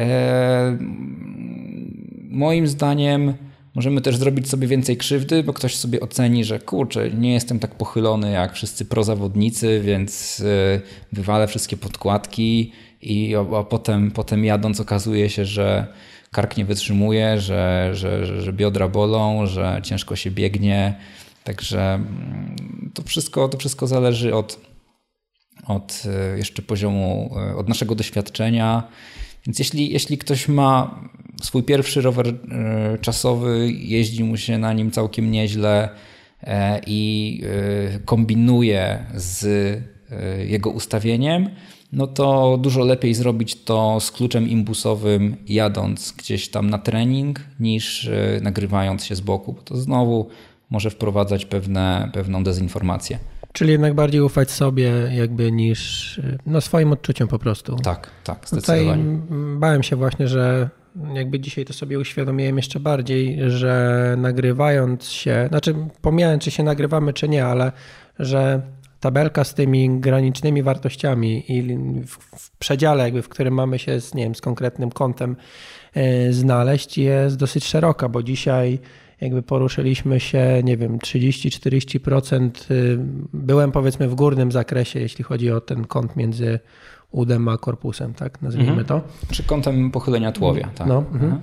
moim 2.30 2.66
zdaniem 2.66 3.34
możemy 3.74 4.00
też 4.00 4.16
zrobić 4.16 4.48
sobie 4.48 4.68
więcej 4.68 4.96
krzywdy, 4.96 5.42
bo 5.42 5.52
ktoś 5.52 5.76
sobie 5.76 6.00
oceni, 6.00 6.44
że 6.44 6.58
kurczę, 6.58 7.10
nie 7.10 7.32
jestem 7.32 7.58
tak 7.58 7.74
pochylony 7.74 8.30
jak 8.30 8.52
wszyscy 8.52 8.84
prozawodnicy, 8.84 9.80
więc 9.84 10.40
y, 10.40 10.80
wywalę 11.12 11.46
wszystkie 11.46 11.76
podkładki 11.76 12.72
i 13.02 13.34
a, 13.36 13.62
potem, 13.62 14.10
potem 14.10 14.44
jadąc 14.44 14.80
okazuje 14.80 15.30
się, 15.30 15.44
że 15.44 15.86
kark 16.30 16.56
nie 16.56 16.64
wytrzymuje, 16.64 17.40
że, 17.40 17.90
że, 17.92 18.42
że 18.42 18.52
biodra 18.52 18.88
bolą, 18.88 19.46
że 19.46 19.80
ciężko 19.82 20.16
się 20.16 20.30
biegnie. 20.30 20.94
Także 21.44 21.94
mm, 21.94 22.90
to 22.94 23.02
wszystko, 23.02 23.48
to 23.48 23.58
wszystko 23.58 23.86
zależy 23.86 24.34
od, 24.34 24.60
od 25.66 26.02
e, 26.06 26.38
jeszcze 26.38 26.62
poziomu, 26.62 27.30
e, 27.36 27.56
od 27.56 27.68
naszego 27.68 27.94
doświadczenia. 27.94 28.82
Więc 29.46 29.58
jeśli, 29.58 29.92
jeśli 29.92 30.18
ktoś 30.18 30.48
ma 30.48 31.00
swój 31.42 31.62
pierwszy 31.62 32.00
rower 32.00 32.28
e, 32.28 32.98
czasowy, 32.98 33.72
jeździ 33.72 34.24
mu 34.24 34.36
się 34.36 34.58
na 34.58 34.72
nim 34.72 34.90
całkiem 34.90 35.30
nieźle 35.30 35.88
i 36.86 37.42
kombinuje 38.04 39.06
z 39.14 39.46
jego 40.46 40.70
ustawieniem, 40.70 41.50
no 41.92 42.06
to 42.06 42.58
dużo 42.62 42.84
lepiej 42.84 43.14
zrobić 43.14 43.64
to 43.64 44.00
z 44.00 44.10
kluczem 44.10 44.48
imbusowym, 44.48 45.36
jadąc 45.48 46.12
gdzieś 46.12 46.48
tam 46.48 46.70
na 46.70 46.78
trening, 46.78 47.40
niż 47.60 48.10
nagrywając 48.42 49.04
się 49.04 49.14
z 49.14 49.20
boku, 49.20 49.52
bo 49.52 49.62
to 49.62 49.76
znowu 49.76 50.28
może 50.70 50.90
wprowadzać 50.90 51.44
pewne, 51.44 52.10
pewną 52.12 52.44
dezinformację. 52.44 53.18
Czyli 53.52 53.72
jednak 53.72 53.94
bardziej 53.94 54.20
ufać 54.20 54.50
sobie 54.50 54.92
jakby 55.12 55.52
niż 55.52 56.20
no 56.46 56.60
swoim 56.60 56.92
odczuciom 56.92 57.28
po 57.28 57.38
prostu. 57.38 57.76
Tak, 57.76 58.10
tak, 58.24 58.48
zdecydowanie. 58.48 59.02
Tutaj 59.02 59.56
bałem 59.56 59.82
się 59.82 59.96
właśnie, 59.96 60.28
że 60.28 60.70
jakby 61.14 61.40
dzisiaj 61.40 61.64
to 61.64 61.72
sobie 61.72 61.98
uświadomiłem 61.98 62.56
jeszcze 62.56 62.80
bardziej, 62.80 63.38
że 63.50 64.14
nagrywając 64.18 65.08
się, 65.08 65.46
znaczy 65.48 65.74
pomijając 66.00 66.42
czy 66.42 66.50
się 66.50 66.62
nagrywamy 66.62 67.12
czy 67.12 67.28
nie, 67.28 67.46
ale 67.46 67.72
że 68.18 68.62
tabelka 69.00 69.44
z 69.44 69.54
tymi 69.54 70.00
granicznymi 70.00 70.62
wartościami 70.62 71.52
i 71.52 71.76
w, 72.06 72.50
przedziale, 72.58 73.04
jakby, 73.04 73.22
w 73.22 73.28
którym 73.28 73.54
mamy 73.54 73.78
się 73.78 74.00
z, 74.00 74.14
nie 74.14 74.24
wiem, 74.24 74.34
z 74.34 74.40
konkretnym 74.40 74.90
kątem 74.90 75.36
e, 75.94 76.32
znaleźć, 76.32 76.98
jest 76.98 77.36
dosyć 77.36 77.64
szeroka, 77.64 78.08
bo 78.08 78.22
dzisiaj 78.22 78.78
jakby 79.20 79.42
poruszyliśmy 79.42 80.20
się, 80.20 80.60
nie 80.64 80.76
wiem, 80.76 80.98
30-40%. 80.98 82.48
E, 82.48 82.74
byłem 83.32 83.72
powiedzmy 83.72 84.08
w 84.08 84.14
górnym 84.14 84.52
zakresie, 84.52 85.00
jeśli 85.00 85.24
chodzi 85.24 85.50
o 85.50 85.60
ten 85.60 85.84
kąt 85.84 86.16
między 86.16 86.58
udem 87.10 87.48
a 87.48 87.58
korpusem, 87.58 88.14
tak 88.14 88.42
nazwijmy 88.42 88.70
mhm. 88.70 88.86
to. 88.86 89.00
Czy 89.30 89.42
kątem 89.42 89.90
pochylenia 89.90 90.32
tułowia, 90.32 90.68
tak. 90.74 90.86
No, 90.86 90.98
mhm. 90.98 91.24
mhm. 91.24 91.40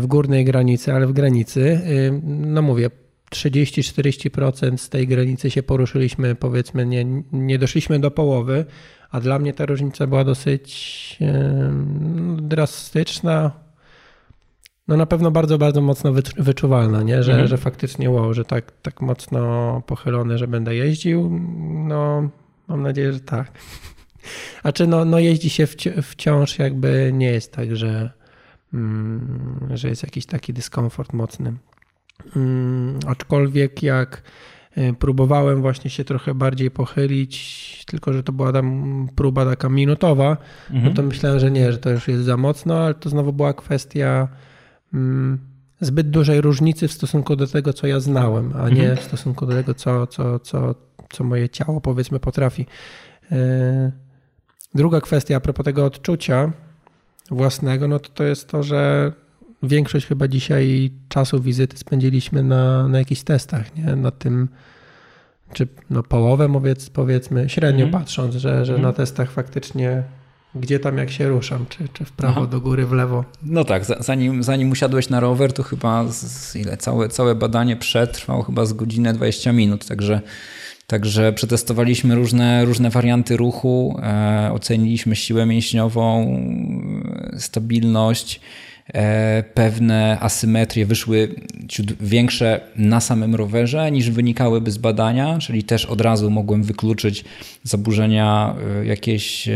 w 0.00 0.04
górnej 0.06 0.44
granicy, 0.44 0.92
ale 0.92 1.06
w 1.06 1.12
granicy, 1.12 1.80
no 2.22 2.62
mówię, 2.62 2.90
30-40% 3.30 4.76
z 4.76 4.88
tej 4.88 5.06
granicy 5.06 5.50
się 5.50 5.62
poruszyliśmy, 5.62 6.34
powiedzmy, 6.34 6.86
nie, 6.86 7.06
nie 7.32 7.58
doszliśmy 7.58 8.00
do 8.00 8.10
połowy, 8.10 8.64
a 9.10 9.20
dla 9.20 9.38
mnie 9.38 9.52
ta 9.52 9.66
różnica 9.66 10.06
była 10.06 10.24
dosyć 10.24 11.18
drastyczna. 12.36 13.67
No 14.88 14.96
na 14.96 15.06
pewno 15.06 15.30
bardzo, 15.30 15.58
bardzo 15.58 15.80
mocno 15.80 16.12
wyczuwalna, 16.36 17.02
nie? 17.02 17.22
Że, 17.22 17.32
mhm. 17.32 17.48
że 17.48 17.56
faktycznie 17.56 18.10
wow, 18.10 18.34
że 18.34 18.44
tak, 18.44 18.72
tak 18.82 19.00
mocno 19.00 19.82
pochylony, 19.86 20.38
że 20.38 20.48
będę 20.48 20.74
jeździł. 20.74 21.40
No 21.74 22.28
mam 22.68 22.82
nadzieję, 22.82 23.12
że 23.12 23.20
tak. 23.20 23.52
A 24.62 24.72
czy 24.72 24.86
no, 24.86 25.04
no 25.04 25.18
jeździ 25.18 25.50
się 25.50 25.66
wciąż 26.02 26.58
jakby 26.58 27.10
nie 27.14 27.30
jest 27.30 27.52
tak, 27.52 27.76
że, 27.76 28.10
mm, 28.74 29.68
że 29.74 29.88
jest 29.88 30.02
jakiś 30.02 30.26
taki 30.26 30.52
dyskomfort 30.52 31.12
mocny. 31.12 31.52
Mm, 32.36 32.98
aczkolwiek 33.06 33.82
jak 33.82 34.22
e, 34.74 34.92
próbowałem 34.92 35.62
właśnie 35.62 35.90
się 35.90 36.04
trochę 36.04 36.34
bardziej 36.34 36.70
pochylić, 36.70 37.84
tylko 37.86 38.12
że 38.12 38.22
to 38.22 38.32
była 38.32 38.52
tam 38.52 39.08
próba 39.16 39.44
taka 39.44 39.68
minutowa, 39.68 40.36
mhm. 40.70 40.84
no 40.84 40.94
to 40.94 41.02
myślałem, 41.02 41.38
że 41.38 41.50
nie, 41.50 41.72
że 41.72 41.78
to 41.78 41.90
już 41.90 42.08
jest 42.08 42.24
za 42.24 42.36
mocno, 42.36 42.78
ale 42.78 42.94
to 42.94 43.08
znowu 43.10 43.32
była 43.32 43.52
kwestia 43.52 44.28
zbyt 45.80 46.10
dużej 46.10 46.40
różnicy 46.40 46.88
w 46.88 46.92
stosunku 46.92 47.36
do 47.36 47.46
tego, 47.46 47.72
co 47.72 47.86
ja 47.86 48.00
znałem, 48.00 48.52
a 48.56 48.68
nie 48.68 48.80
mhm. 48.80 48.96
w 48.96 49.02
stosunku 49.02 49.46
do 49.46 49.52
tego, 49.52 49.74
co, 49.74 50.06
co, 50.06 50.38
co, 50.38 50.74
co 51.10 51.24
moje 51.24 51.48
ciało 51.48 51.80
powiedzmy 51.80 52.20
potrafi. 52.20 52.66
E, 53.32 53.92
druga 54.74 55.00
kwestia 55.00 55.36
a 55.36 55.40
propos 55.40 55.64
tego 55.64 55.84
odczucia 55.84 56.52
własnego, 57.30 57.88
no 57.88 57.98
to 57.98 58.08
to 58.08 58.24
jest 58.24 58.48
to, 58.48 58.62
że 58.62 59.12
większość 59.62 60.06
chyba 60.06 60.28
dzisiaj 60.28 60.90
czasu 61.08 61.40
wizyty 61.40 61.78
spędziliśmy 61.78 62.42
na, 62.42 62.88
na 62.88 62.98
jakichś 62.98 63.22
testach, 63.22 63.76
nie? 63.76 63.96
Na 63.96 64.10
tym, 64.10 64.48
czy 65.52 65.68
no 65.90 66.02
połowę 66.02 66.52
powiedz, 66.52 66.90
powiedzmy, 66.90 67.48
średnio 67.48 67.84
mhm. 67.84 68.02
patrząc, 68.02 68.34
że, 68.34 68.64
że 68.64 68.74
mhm. 68.74 68.82
na 68.82 68.92
testach 68.92 69.30
faktycznie 69.30 70.02
gdzie 70.54 70.80
tam 70.80 70.98
jak 70.98 71.10
się 71.10 71.28
ruszam, 71.28 71.66
czy, 71.68 71.88
czy 71.92 72.04
w 72.04 72.12
prawo, 72.12 72.40
Aha. 72.40 72.46
do 72.46 72.60
góry, 72.60 72.86
w 72.86 72.92
lewo. 72.92 73.24
No 73.42 73.64
tak, 73.64 73.84
zanim, 73.84 74.42
zanim 74.42 74.70
usiadłeś 74.70 75.08
na 75.08 75.20
rower, 75.20 75.52
to 75.52 75.62
chyba 75.62 76.08
z, 76.08 76.56
ile 76.56 76.76
całe, 76.76 77.08
całe 77.08 77.34
badanie 77.34 77.76
przetrwał 77.76 78.42
chyba 78.42 78.66
z 78.66 78.72
godzinę 78.72 79.12
20 79.12 79.52
minut, 79.52 79.86
także 79.86 80.20
Także 80.86 81.32
przetestowaliśmy 81.32 82.14
różne, 82.14 82.64
różne 82.64 82.90
warianty 82.90 83.36
ruchu, 83.36 84.00
e, 84.02 84.50
oceniliśmy 84.52 85.16
siłę 85.16 85.46
mięśniową, 85.46 86.40
stabilność, 87.38 88.40
E, 88.40 88.67
pewne 89.54 90.18
asymetrie 90.20 90.86
wyszły 90.86 91.34
większe 92.00 92.60
na 92.76 93.00
samym 93.00 93.34
rowerze 93.34 93.90
niż 93.90 94.10
wynikałyby 94.10 94.70
z 94.70 94.78
badania, 94.78 95.38
czyli 95.38 95.62
też 95.62 95.86
od 95.86 96.00
razu 96.00 96.30
mogłem 96.30 96.62
wykluczyć 96.62 97.24
zaburzenia 97.62 98.56
e, 98.80 98.86
jakiejś 98.86 99.48
e, 99.48 99.52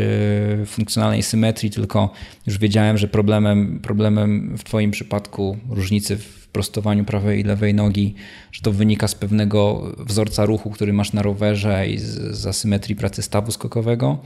funkcjonalnej 0.66 1.22
symetrii, 1.22 1.70
tylko 1.70 2.10
już 2.46 2.58
wiedziałem, 2.58 2.98
że 2.98 3.08
problemem, 3.08 3.80
problemem 3.82 4.56
w 4.58 4.64
Twoim 4.64 4.90
przypadku 4.90 5.56
różnicy 5.70 6.16
w 6.16 6.48
prostowaniu 6.48 7.04
prawej 7.04 7.40
i 7.40 7.44
lewej 7.44 7.74
nogi, 7.74 8.14
że 8.52 8.62
to 8.62 8.72
wynika 8.72 9.08
z 9.08 9.14
pewnego 9.14 9.92
wzorca 9.98 10.44
ruchu, 10.44 10.70
który 10.70 10.92
masz 10.92 11.12
na 11.12 11.22
rowerze 11.22 11.88
i 11.88 11.98
z, 11.98 12.36
z 12.36 12.46
asymetrii 12.46 12.96
pracy 12.96 13.22
stawu 13.22 13.52
skokowego. 13.52 14.18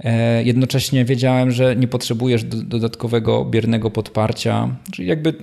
E, 0.00 0.42
jednocześnie 0.42 1.04
wiedziałem, 1.04 1.50
że 1.50 1.76
nie 1.76 1.88
potrzebujesz 1.88 2.44
dodatkowego 2.44 3.44
biernego 3.44 3.90
podparcia, 3.90 4.76
czyli 4.92 5.08
jakby 5.08 5.34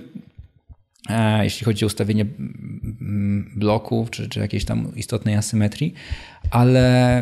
jeśli 1.42 1.64
chodzi 1.64 1.84
o 1.84 1.86
ustawienie 1.86 2.26
bloków 3.56 4.10
czy, 4.10 4.28
czy 4.28 4.40
jakiejś 4.40 4.64
tam 4.64 4.92
istotnej 4.96 5.34
asymetrii, 5.34 5.94
ale 6.50 7.20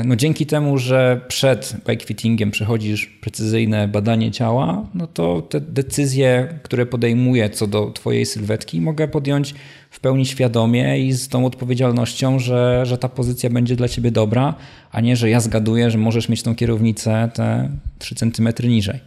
e, 0.00 0.02
no 0.06 0.16
dzięki 0.16 0.46
temu, 0.46 0.78
że 0.78 1.20
przed 1.28 1.76
bike 1.86 2.06
fittingiem 2.06 2.50
przechodzisz 2.50 3.06
precyzyjne 3.06 3.88
badanie 3.88 4.30
ciała, 4.30 4.86
no 4.94 5.06
to 5.06 5.42
te 5.42 5.60
decyzje, 5.60 6.48
które 6.62 6.86
podejmuję 6.86 7.50
co 7.50 7.66
do 7.66 7.90
twojej 7.90 8.26
sylwetki 8.26 8.80
mogę 8.80 9.08
podjąć 9.08 9.54
w 9.90 10.00
pełni 10.00 10.26
świadomie 10.26 11.06
i 11.06 11.12
z 11.12 11.28
tą 11.28 11.46
odpowiedzialnością, 11.46 12.38
że, 12.38 12.86
że 12.86 12.98
ta 12.98 13.08
pozycja 13.08 13.50
będzie 13.50 13.76
dla 13.76 13.88
ciebie 13.88 14.10
dobra, 14.10 14.54
a 14.92 15.00
nie, 15.00 15.16
że 15.16 15.30
ja 15.30 15.40
zgaduję, 15.40 15.90
że 15.90 15.98
możesz 15.98 16.28
mieć 16.28 16.42
tą 16.42 16.54
kierownicę 16.54 17.30
te 17.34 17.70
3 17.98 18.14
cm 18.14 18.48
niżej. 18.64 19.00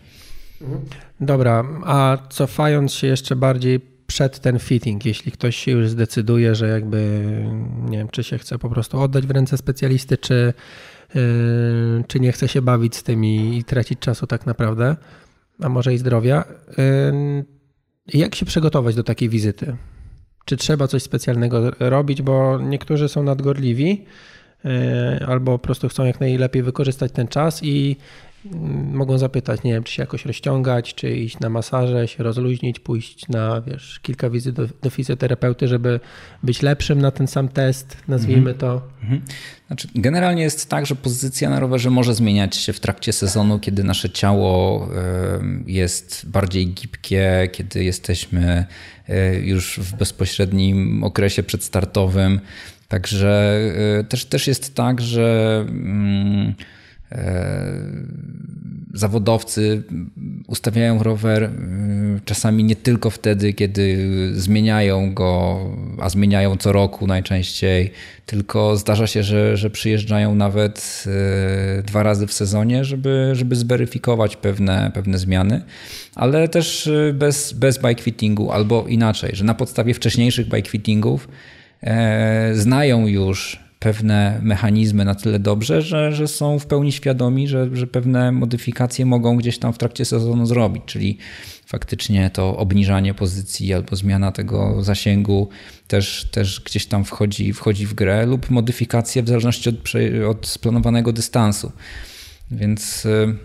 Dobra, 1.20 1.64
a 1.86 2.18
cofając 2.30 2.94
się 2.94 3.08
jeszcze 3.08 3.36
bardziej 3.36 3.80
przed 4.08 4.40
ten 4.40 4.60
fitting, 4.60 5.06
jeśli 5.06 5.32
ktoś 5.32 5.56
się 5.56 5.72
już 5.72 5.90
zdecyduje, 5.90 6.56
że 6.56 6.68
jakby 6.68 7.22
nie 7.90 7.98
wiem, 7.98 8.10
czy 8.10 8.24
się 8.24 8.38
chce 8.38 8.60
po 8.60 8.70
prostu 8.70 9.00
oddać 9.00 9.28
w 9.28 9.32
ręce 9.32 9.58
specjalisty, 9.58 10.18
czy, 10.18 10.54
yy, 11.16 12.04
czy 12.08 12.20
nie 12.20 12.32
chce 12.32 12.48
się 12.48 12.62
bawić 12.62 12.96
z 12.96 13.04
tymi 13.04 13.58
i 13.58 13.64
tracić 13.64 14.00
czasu 14.00 14.28
tak 14.28 14.46
naprawdę, 14.46 14.96
a 15.62 15.70
może 15.70 15.94
i 15.94 15.98
zdrowia. 15.98 16.44
Yy, 16.78 17.46
jak 18.14 18.36
się 18.36 18.46
przygotować 18.46 18.96
do 18.96 19.04
takiej 19.04 19.30
wizyty? 19.30 19.78
czy 20.46 20.58
trzeba 20.58 20.88
coś 20.88 21.04
specjalnego 21.04 21.72
robić, 21.80 22.22
bo 22.22 22.60
niektórzy 22.60 23.10
są 23.10 23.24
nadgorliwi 23.24 24.06
e, 24.66 25.26
albo 25.28 25.52
po 25.52 25.60
prostu 25.60 25.90
chcą 25.90 26.06
jak 26.06 26.20
najlepiej 26.20 26.64
wykorzystać 26.64 27.12
ten 27.12 27.28
czas 27.28 27.64
i 27.64 27.96
mogą 28.92 29.18
zapytać, 29.18 29.64
nie 29.64 29.74
wiem, 29.74 29.84
czy 29.84 29.94
się 29.94 30.04
jakoś 30.04 30.26
rozciągać, 30.26 30.96
czy 30.96 31.16
iść 31.16 31.40
na 31.40 31.50
masaże, 31.50 32.08
się 32.08 32.24
rozluźnić, 32.24 32.80
pójść 32.80 33.28
na, 33.28 33.62
wiesz, 33.62 34.00
kilka 34.00 34.30
wizyt 34.30 34.56
do, 34.56 34.68
do 34.82 34.90
fizjoterapeuty, 34.90 35.68
żeby 35.68 36.00
być 36.44 36.62
lepszym 36.62 37.02
na 37.02 37.12
ten 37.12 37.28
sam 37.28 37.48
test, 37.48 37.98
nazwijmy 38.08 38.54
to. 38.54 38.82
Mhm. 39.02 39.22
Znaczy, 39.68 39.88
generalnie 39.96 40.44
jest 40.44 40.70
tak, 40.70 40.86
że 40.86 40.96
pozycja 40.96 41.50
na 41.50 41.60
rowerze 41.60 41.90
może 41.90 42.16
zmieniać 42.16 42.56
się 42.56 42.74
w 42.74 42.80
trakcie 42.80 43.14
sezonu, 43.14 43.60
kiedy 43.60 43.84
nasze 43.84 44.10
ciało 44.10 44.90
jest 45.66 46.30
bardziej 46.30 46.68
gibkie, 46.68 47.50
kiedy 47.52 47.84
jesteśmy 47.84 48.66
e, 49.10 49.36
już 49.40 49.80
w 49.80 49.96
bezpośrednim 49.96 51.04
okresie 51.04 51.44
przedstartowym. 51.44 52.40
Także 52.88 53.60
e, 54.00 54.04
też, 54.04 54.26
też 54.26 54.48
jest 54.48 54.76
tak, 54.76 55.02
że 55.02 55.58
mm, 55.70 56.54
zawodowcy 58.94 59.84
ustawiają 60.48 61.04
rower 61.04 61.44
e, 61.44 61.50
czasami 62.26 62.64
nie 62.64 62.76
tylko 62.76 63.10
wtedy, 63.10 63.54
kiedy 63.54 63.98
zmieniają 64.34 65.14
go, 65.14 65.60
a 66.00 66.10
zmieniają 66.10 66.58
co 66.58 66.72
roku 66.72 67.08
najczęściej, 67.08 67.92
tylko 68.26 68.78
zdarza 68.78 69.08
się, 69.08 69.24
że, 69.24 69.58
że 69.58 69.70
przyjeżdżają 69.70 70.36
nawet 70.36 71.04
e, 71.80 71.84
dwa 71.84 72.04
razy 72.04 72.28
w 72.28 72.34
sezonie, 72.34 72.86
żeby, 72.86 73.30
żeby 73.34 73.56
zweryfikować 73.56 74.36
pewne, 74.36 74.92
pewne 74.94 75.18
zmiany, 75.18 75.62
ale 76.16 76.48
też 76.50 76.90
bez, 77.14 77.54
bez 77.54 77.80
bike 77.80 78.04
fittingu 78.04 78.52
albo 78.52 78.88
inaczej, 78.88 79.36
że 79.36 79.44
na 79.44 79.54
podstawie 79.54 79.94
wcześniejszych 79.94 80.50
bike 80.50 80.70
fittingów 80.70 81.28
znają 82.54 83.08
już 83.08 83.60
pewne 83.82 84.40
mechanizmy 84.44 85.06
na 85.06 85.16
tyle 85.16 85.40
dobrze, 85.40 85.82
że, 85.82 86.14
że 86.14 86.28
są 86.28 86.60
w 86.60 86.66
pełni 86.66 86.92
świadomi, 86.92 87.48
że, 87.48 87.70
że 87.74 87.88
pewne 87.88 88.32
modyfikacje 88.32 89.06
mogą 89.06 89.38
gdzieś 89.38 89.60
tam 89.60 89.74
w 89.74 89.78
trakcie 89.78 90.06
sezonu 90.06 90.46
zrobić, 90.46 90.84
czyli 90.86 91.18
faktycznie 91.66 92.30
to 92.30 92.58
obniżanie 92.58 93.14
pozycji 93.14 93.74
albo 93.74 93.96
zmiana 93.96 94.32
tego 94.32 94.84
zasięgu 94.84 95.50
też, 95.88 96.30
też 96.32 96.62
gdzieś 96.66 96.86
tam 96.86 97.06
wchodzi, 97.06 97.54
wchodzi 97.54 97.86
w 97.86 97.94
grę 97.94 98.26
lub 98.26 98.50
modyfikacje 98.50 99.24
w 99.24 99.28
zależności 99.28 99.70
od, 99.70 99.76
od 100.30 100.48
splanowanego 100.48 101.14
dystansu. 101.14 101.72
Więc 102.52 103.06
y, 103.06 103.36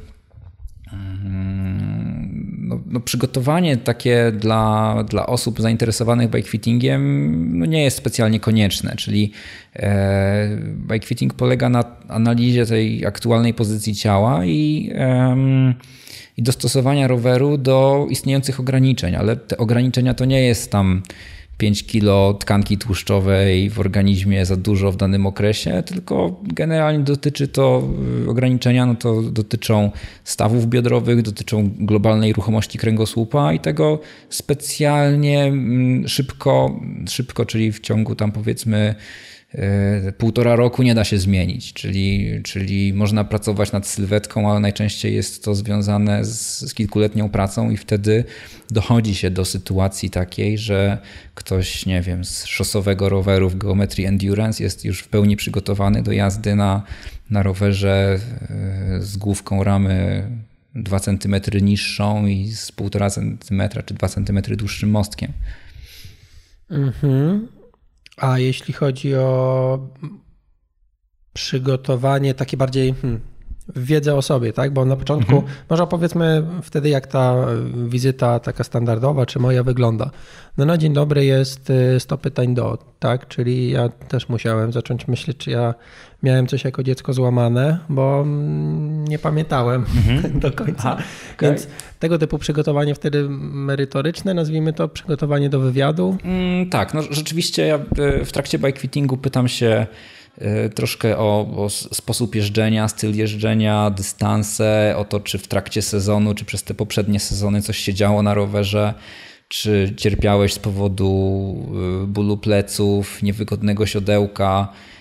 no, 2.58 2.80
no, 2.86 3.00
przygotowanie 3.00 3.76
takie 3.76 4.32
dla, 4.32 5.04
dla 5.08 5.26
osób 5.26 5.60
zainteresowanych 5.60 6.30
bikefittingiem 6.30 7.58
no 7.58 7.66
nie 7.66 7.82
jest 7.82 7.96
specjalnie 7.96 8.40
konieczne, 8.40 8.96
czyli 8.96 9.32
e, 9.76 10.48
bikefitting 10.92 11.34
polega 11.34 11.68
na 11.68 11.84
analizie 12.08 12.66
tej 12.66 13.06
aktualnej 13.06 13.54
pozycji 13.54 13.94
ciała 13.94 14.44
i, 14.44 14.90
e, 14.94 15.36
i 16.36 16.42
dostosowania 16.42 17.08
roweru 17.08 17.58
do 17.58 18.06
istniejących 18.10 18.60
ograniczeń, 18.60 19.16
ale 19.16 19.36
te 19.36 19.56
ograniczenia 19.56 20.14
to 20.14 20.24
nie 20.24 20.42
jest 20.42 20.70
tam 20.70 21.02
5 21.58 21.86
kilo 21.86 22.34
tkanki 22.34 22.78
tłuszczowej 22.78 23.70
w 23.70 23.80
organizmie 23.80 24.46
za 24.46 24.56
dużo 24.56 24.92
w 24.92 24.96
danym 24.96 25.26
okresie, 25.26 25.82
tylko 25.86 26.40
generalnie 26.42 27.04
dotyczy 27.04 27.48
to 27.48 27.88
y, 28.24 28.30
ograniczenia, 28.30 28.86
no 28.86 28.94
to 28.94 29.22
dotyczą 29.22 29.90
stawów 30.24 30.66
biodrowych, 30.66 31.22
dotyczą 31.22 31.70
globalnej 31.78 32.32
ruchomości 32.32 32.78
kręgosłupa 32.78 33.52
i 33.52 33.60
tego 33.60 34.00
specjalnie 34.30 35.44
mm, 35.44 36.08
szybko, 36.08 36.80
szybko, 37.08 37.46
czyli 37.46 37.72
w 37.72 37.80
ciągu 37.80 38.14
tam 38.14 38.32
powiedzmy 38.32 38.94
półtora 40.18 40.56
roku 40.56 40.82
nie 40.82 40.94
da 40.94 41.04
się 41.04 41.18
zmienić, 41.18 41.72
czyli, 41.72 42.40
czyli 42.42 42.94
można 42.94 43.24
pracować 43.24 43.72
nad 43.72 43.86
sylwetką, 43.86 44.50
ale 44.50 44.60
najczęściej 44.60 45.14
jest 45.14 45.44
to 45.44 45.54
związane 45.54 46.24
z, 46.24 46.60
z 46.60 46.74
kilkuletnią 46.74 47.28
pracą 47.28 47.70
i 47.70 47.76
wtedy 47.76 48.24
dochodzi 48.70 49.14
się 49.14 49.30
do 49.30 49.44
sytuacji 49.44 50.10
takiej, 50.10 50.58
że 50.58 50.98
ktoś, 51.34 51.86
nie 51.86 52.02
wiem, 52.02 52.24
z 52.24 52.44
szosowego 52.44 53.08
roweru 53.08 53.50
w 53.50 53.56
geometrii 53.56 54.06
endurance 54.06 54.62
jest 54.62 54.84
już 54.84 55.00
w 55.00 55.08
pełni 55.08 55.36
przygotowany 55.36 56.02
do 56.02 56.12
jazdy 56.12 56.54
na, 56.54 56.82
na 57.30 57.42
rowerze 57.42 58.18
e, 58.50 59.00
z 59.00 59.16
główką 59.16 59.64
ramy 59.64 60.22
2 60.74 61.00
cm 61.00 61.36
niższą 61.62 62.26
i 62.26 62.52
z 62.52 62.72
1,5 62.72 63.38
cm 63.38 63.82
czy 63.86 63.94
2 63.94 64.08
cm 64.08 64.56
dłuższym 64.56 64.90
mostkiem. 64.90 65.32
Mhm. 66.70 67.55
A 68.16 68.38
jeśli 68.38 68.74
chodzi 68.74 69.14
o 69.14 69.78
przygotowanie 71.32 72.34
takie 72.34 72.56
bardziej 72.56 72.94
hmm, 72.94 73.20
wiedzę 73.76 74.14
o 74.14 74.22
sobie, 74.22 74.52
tak? 74.52 74.72
Bo 74.72 74.84
na 74.84 74.96
początku, 74.96 75.32
mhm. 75.32 75.52
może 75.70 75.82
opowiedzmy 75.82 76.46
wtedy, 76.62 76.88
jak 76.88 77.06
ta 77.06 77.46
wizyta 77.88 78.40
taka 78.40 78.64
standardowa, 78.64 79.26
czy 79.26 79.38
moja 79.38 79.62
wygląda. 79.62 80.10
No 80.58 80.64
na 80.64 80.78
dzień 80.78 80.92
dobry 80.92 81.24
jest 81.24 81.72
100 81.98 82.14
y, 82.14 82.18
pytań 82.18 82.54
do, 82.54 82.78
tak? 82.98 83.28
Czyli 83.28 83.70
ja 83.70 83.88
też 83.88 84.28
musiałem 84.28 84.72
zacząć 84.72 85.08
myśleć, 85.08 85.36
czy 85.36 85.50
ja 85.50 85.74
miałem 86.22 86.46
coś 86.46 86.64
jako 86.64 86.82
dziecko 86.82 87.12
złamane, 87.12 87.78
bo 87.88 88.20
mm, 88.20 89.04
nie 89.08 89.18
pamiętałem 89.18 89.84
mhm. 89.96 90.40
do 90.40 90.52
końca. 90.52 90.92
Aha, 90.92 91.02
okay. 91.34 91.48
Więc 91.48 91.68
tego 91.98 92.18
typu 92.18 92.38
przygotowanie 92.38 92.94
wtedy 92.94 93.26
merytoryczne, 93.28 94.34
nazwijmy 94.34 94.72
to 94.72 94.88
przygotowanie 94.88 95.50
do 95.50 95.60
wywiadu. 95.60 96.16
Mm, 96.24 96.70
tak, 96.70 96.94
no 96.94 97.02
rzeczywiście 97.10 97.66
ja 97.66 97.76
y, 98.20 98.24
w 98.24 98.32
trakcie 98.32 98.58
bike 98.58 98.80
pytam 99.22 99.48
się 99.48 99.86
y, 100.38 100.70
troszkę 100.70 101.18
o, 101.18 101.48
o, 101.56 101.70
sposób 101.70 102.34
jeżdżenia, 102.34 102.88
styl 102.88 103.16
jeżdżenia, 103.16 103.90
dystanse, 103.90 104.94
o 104.96 105.04
to, 105.04 105.20
czy 105.20 105.38
w 105.38 105.48
trakcie 105.48 105.82
sezonu, 105.82 106.34
czy 106.34 106.44
przez 106.44 106.62
te 106.62 106.74
poprzednie 106.74 107.20
sezony 107.20 107.62
coś 107.62 107.78
się 107.78 107.94
działo 107.94 108.22
na 108.22 108.34
rowerze, 108.34 108.94
czy 109.48 109.94
cierpiałeś 109.96 110.52
z 110.52 110.58
powodu 110.58 111.56
y, 112.04 112.06
bólu 112.06 112.36
pleców, 112.36 113.22
niewygodnego 113.22 113.86
siodełka, 113.86 114.68
E, 114.68 114.95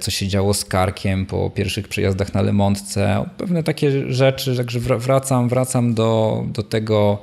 co 0.00 0.10
się 0.10 0.28
działo 0.28 0.54
z 0.54 0.64
karkiem 0.64 1.26
po 1.26 1.50
pierwszych 1.50 1.88
przejazdach 1.88 2.34
na 2.34 2.42
Lemontce, 2.42 3.24
pewne 3.38 3.62
takie 3.62 4.12
rzeczy, 4.12 4.56
także 4.56 4.80
wracam, 4.80 5.48
wracam 5.48 5.94
do, 5.94 6.44
do 6.52 6.62
tego 6.62 7.18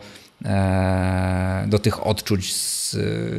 e, 0.46 1.66
do 1.68 1.80
tych 1.80 2.08
odczuć 2.08 2.54
z, 2.54 2.96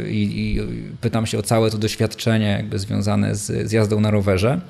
i, 0.09 0.23
i, 0.41 0.61
pytam 1.01 1.27
się 1.27 1.39
o 1.39 1.43
całe 1.43 1.71
to 1.71 1.79
doświadczenie 1.79 2.47
jakby 2.47 2.79
związane 2.79 3.35
z, 3.35 3.69
z 3.69 3.73
jazdą 3.73 4.01
na 4.01 4.11
rowerze. 4.11 4.61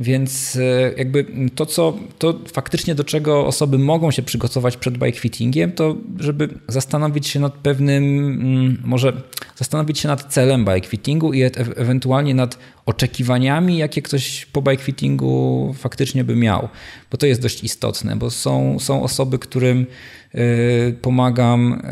Więc 0.00 0.56
e, 0.56 0.92
jakby 0.96 1.26
to, 1.54 1.66
co, 1.66 1.96
to 2.18 2.38
faktycznie 2.52 2.94
do 2.94 3.04
czego 3.04 3.46
osoby 3.46 3.78
mogą 3.78 4.10
się 4.10 4.22
przygotować 4.22 4.76
przed 4.76 4.98
bike 4.98 5.18
fittingiem, 5.18 5.72
to 5.72 5.96
żeby 6.18 6.48
zastanowić 6.68 7.28
się 7.28 7.40
nad 7.40 7.52
pewnym, 7.52 8.04
mm, 8.04 8.82
może 8.84 9.12
zastanowić 9.56 9.98
się 9.98 10.08
nad 10.08 10.32
celem 10.32 10.64
bike 10.64 10.88
fittingu 10.88 11.32
i 11.32 11.42
e 11.42 11.50
ewentualnie 11.76 12.34
nad 12.34 12.58
oczekiwaniami, 12.86 13.78
jakie 13.78 14.02
ktoś 14.02 14.46
po 14.46 14.62
bike 14.62 14.82
fittingu 14.82 15.74
faktycznie 15.78 16.24
by 16.24 16.36
miał. 16.36 16.68
Bo 17.10 17.18
to 17.18 17.26
jest 17.26 17.40
dość 17.40 17.64
istotne, 17.64 18.16
bo 18.16 18.30
są, 18.30 18.78
są 18.78 19.02
osoby, 19.02 19.38
którym 19.38 19.86
y, 20.34 20.96
pomagam 21.02 21.72
y, 21.72 21.82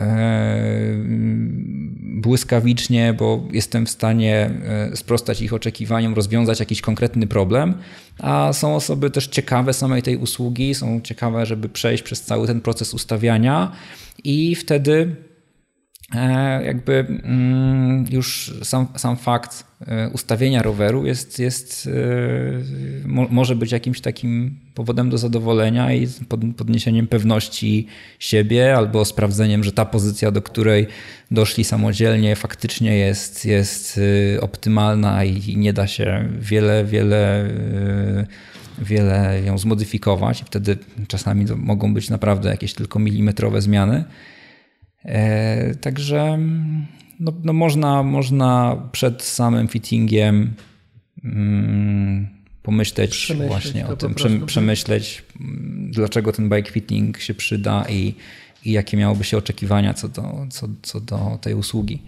błyskawicznie, 2.20 3.14
bo 3.18 3.48
jestem 3.52 3.86
w 3.86 3.90
stanie 3.90 4.50
y, 4.92 4.96
sprostać 4.96 5.42
ich 5.42 5.54
oczekiwaniom, 5.54 6.14
rozwiązać 6.14 6.60
jakiś 6.60 6.80
konkretny 6.80 7.26
problem, 7.26 7.74
a 8.18 8.52
są 8.52 8.74
osoby 8.74 9.10
też 9.10 9.26
ciekawe 9.26 9.72
samej 9.72 10.02
tej 10.02 10.16
usługi, 10.16 10.74
są 10.74 11.00
ciekawe, 11.00 11.46
żeby 11.46 11.68
przejść 11.68 12.02
przez 12.02 12.22
cały 12.22 12.46
ten 12.46 12.60
proces 12.60 12.94
ustawiania 12.94 13.72
i 14.24 14.54
wtedy 14.54 15.16
jakby 16.64 17.06
mm, 17.22 18.04
już 18.10 18.54
sam, 18.62 18.86
sam 18.96 19.16
fakt 19.16 19.64
e, 19.86 20.08
ustawienia 20.08 20.62
roweru 20.62 21.06
jest, 21.06 21.38
jest, 21.38 21.88
e, 23.06 23.08
może 23.30 23.56
być 23.56 23.72
jakimś 23.72 24.00
takim 24.00 24.58
powodem 24.74 25.10
do 25.10 25.18
zadowolenia 25.18 25.92
i 25.92 26.08
podniesieniem 26.56 27.06
pewności 27.06 27.86
siebie 28.18 28.76
albo 28.76 29.04
sprawdzeniem, 29.04 29.64
że 29.64 29.72
ta 29.72 29.84
pozycja, 29.84 30.30
do 30.30 30.42
której 30.42 30.86
doszli 31.30 31.64
samodzielnie, 31.64 32.36
faktycznie 32.36 32.96
jest, 32.96 33.44
jest 33.44 34.00
optymalna 34.40 35.24
i 35.24 35.56
nie 35.56 35.72
da 35.72 35.86
się 35.86 36.28
wiele, 36.40 36.84
wiele 36.84 37.50
wiele 38.78 39.42
ją 39.44 39.58
zmodyfikować 39.58 40.42
wtedy 40.46 40.78
czasami 41.08 41.46
to 41.46 41.56
mogą 41.56 41.94
być 41.94 42.10
naprawdę 42.10 42.50
jakieś 42.50 42.74
tylko 42.74 42.98
milimetrowe 42.98 43.62
zmiany. 43.62 44.04
E, 45.04 45.74
także 45.74 46.38
no, 47.20 47.32
no 47.44 47.52
można, 47.52 48.02
można 48.02 48.76
przed 48.92 49.22
samym 49.22 49.68
fittingiem 49.68 50.54
mm, 51.24 52.28
pomyśleć 52.62 53.10
przemyśleć 53.10 53.48
właśnie 53.48 53.86
o 53.86 53.96
tym, 53.96 54.14
przemyśleć, 54.46 55.24
mm, 55.40 55.90
dlaczego 55.92 56.32
ten 56.32 56.48
bike 56.48 56.70
fitting 56.70 57.18
się 57.18 57.34
przyda 57.34 57.84
i, 57.88 58.14
i 58.64 58.72
jakie 58.72 58.96
miałoby 58.96 59.24
się 59.24 59.38
oczekiwania 59.38 59.94
co 59.94 60.08
do, 60.08 60.46
co, 60.50 60.68
co 60.82 61.00
do 61.00 61.38
tej 61.40 61.54
usługi. 61.54 62.02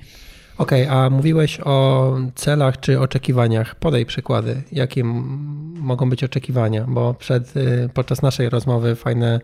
Okej, 0.59 0.83
okay, 0.83 0.97
a 0.97 1.11
mówiłeś 1.11 1.61
o 1.65 2.17
celach 2.35 2.81
czy 2.81 3.01
oczekiwaniach. 3.01 3.75
Podaj 3.75 4.07
przykłady, 4.07 4.63
jakie 4.73 5.05
mogą 5.75 6.11
być 6.11 6.25
oczekiwania, 6.25 6.85
bo 6.89 7.15
przed, 7.15 7.57
y, 7.57 7.89
podczas 7.95 8.23
naszej 8.23 8.49
rozmowy 8.49 8.97
fajne 8.97 9.41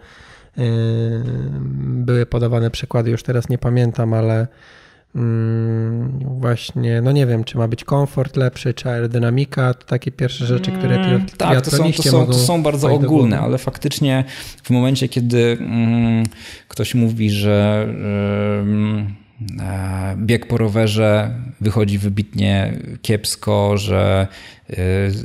były 1.80 2.26
podawane 2.26 2.70
przykłady, 2.70 3.11
już 3.11 3.22
teraz 3.22 3.48
nie 3.48 3.58
pamiętam, 3.58 4.14
ale 4.14 4.46
mm, 5.14 6.18
właśnie, 6.40 7.00
no 7.00 7.12
nie 7.12 7.26
wiem, 7.26 7.44
czy 7.44 7.58
ma 7.58 7.68
być 7.68 7.84
komfort 7.84 8.37
lepszy, 8.37 8.74
czy 8.74 8.88
aerodynamika, 8.90 9.74
to 9.74 9.87
takie 9.87 10.11
pierwsze 10.11 10.46
rzeczy, 10.46 10.70
które 10.72 10.96
mm, 10.96 11.26
Tak, 11.38 11.61
to 11.61 11.70
są, 11.70 11.92
to, 11.92 12.02
są, 12.02 12.26
to 12.26 12.34
są 12.34 12.62
bardzo 12.62 12.92
ogólne, 12.92 13.40
ale 13.40 13.58
faktycznie 13.58 14.24
w 14.62 14.70
momencie, 14.70 15.08
kiedy 15.08 15.56
mm, 15.61 16.24
ktoś 16.68 16.94
mówi, 16.94 17.30
że 17.30 17.87
E, 19.61 20.16
bieg 20.16 20.46
po 20.46 20.58
rowerze 20.58 21.30
wychodzi 21.61 21.98
wybitnie 21.98 22.78
kiepsko, 23.02 23.76
że 23.76 24.26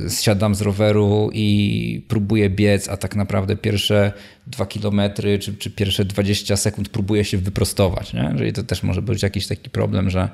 zsiadam 0.08 0.56
z 0.56 0.62
roweru 0.62 1.29
i 1.34 2.06
próbuję 2.08 2.49
biec, 2.49 2.89
a 2.89 2.97
tak 2.97 3.15
naprawdę 3.15 3.56
pierwsze 3.56 4.13
dwa 4.47 4.65
kilometry 4.65 5.39
czy, 5.39 5.53
czy 5.53 5.71
pierwsze 5.71 6.06
20 6.06 6.58
sekund 6.58 6.89
próbuję 6.89 7.25
się 7.25 7.38
wyprostować. 7.38 8.13
Nie? 8.13 8.34
Czyli 8.38 8.53
to 8.53 8.63
też 8.63 8.84
może 8.84 9.01
być 9.01 9.23
jakiś 9.23 9.47
taki 9.47 9.69
problem, 9.69 10.10
że, 10.10 10.29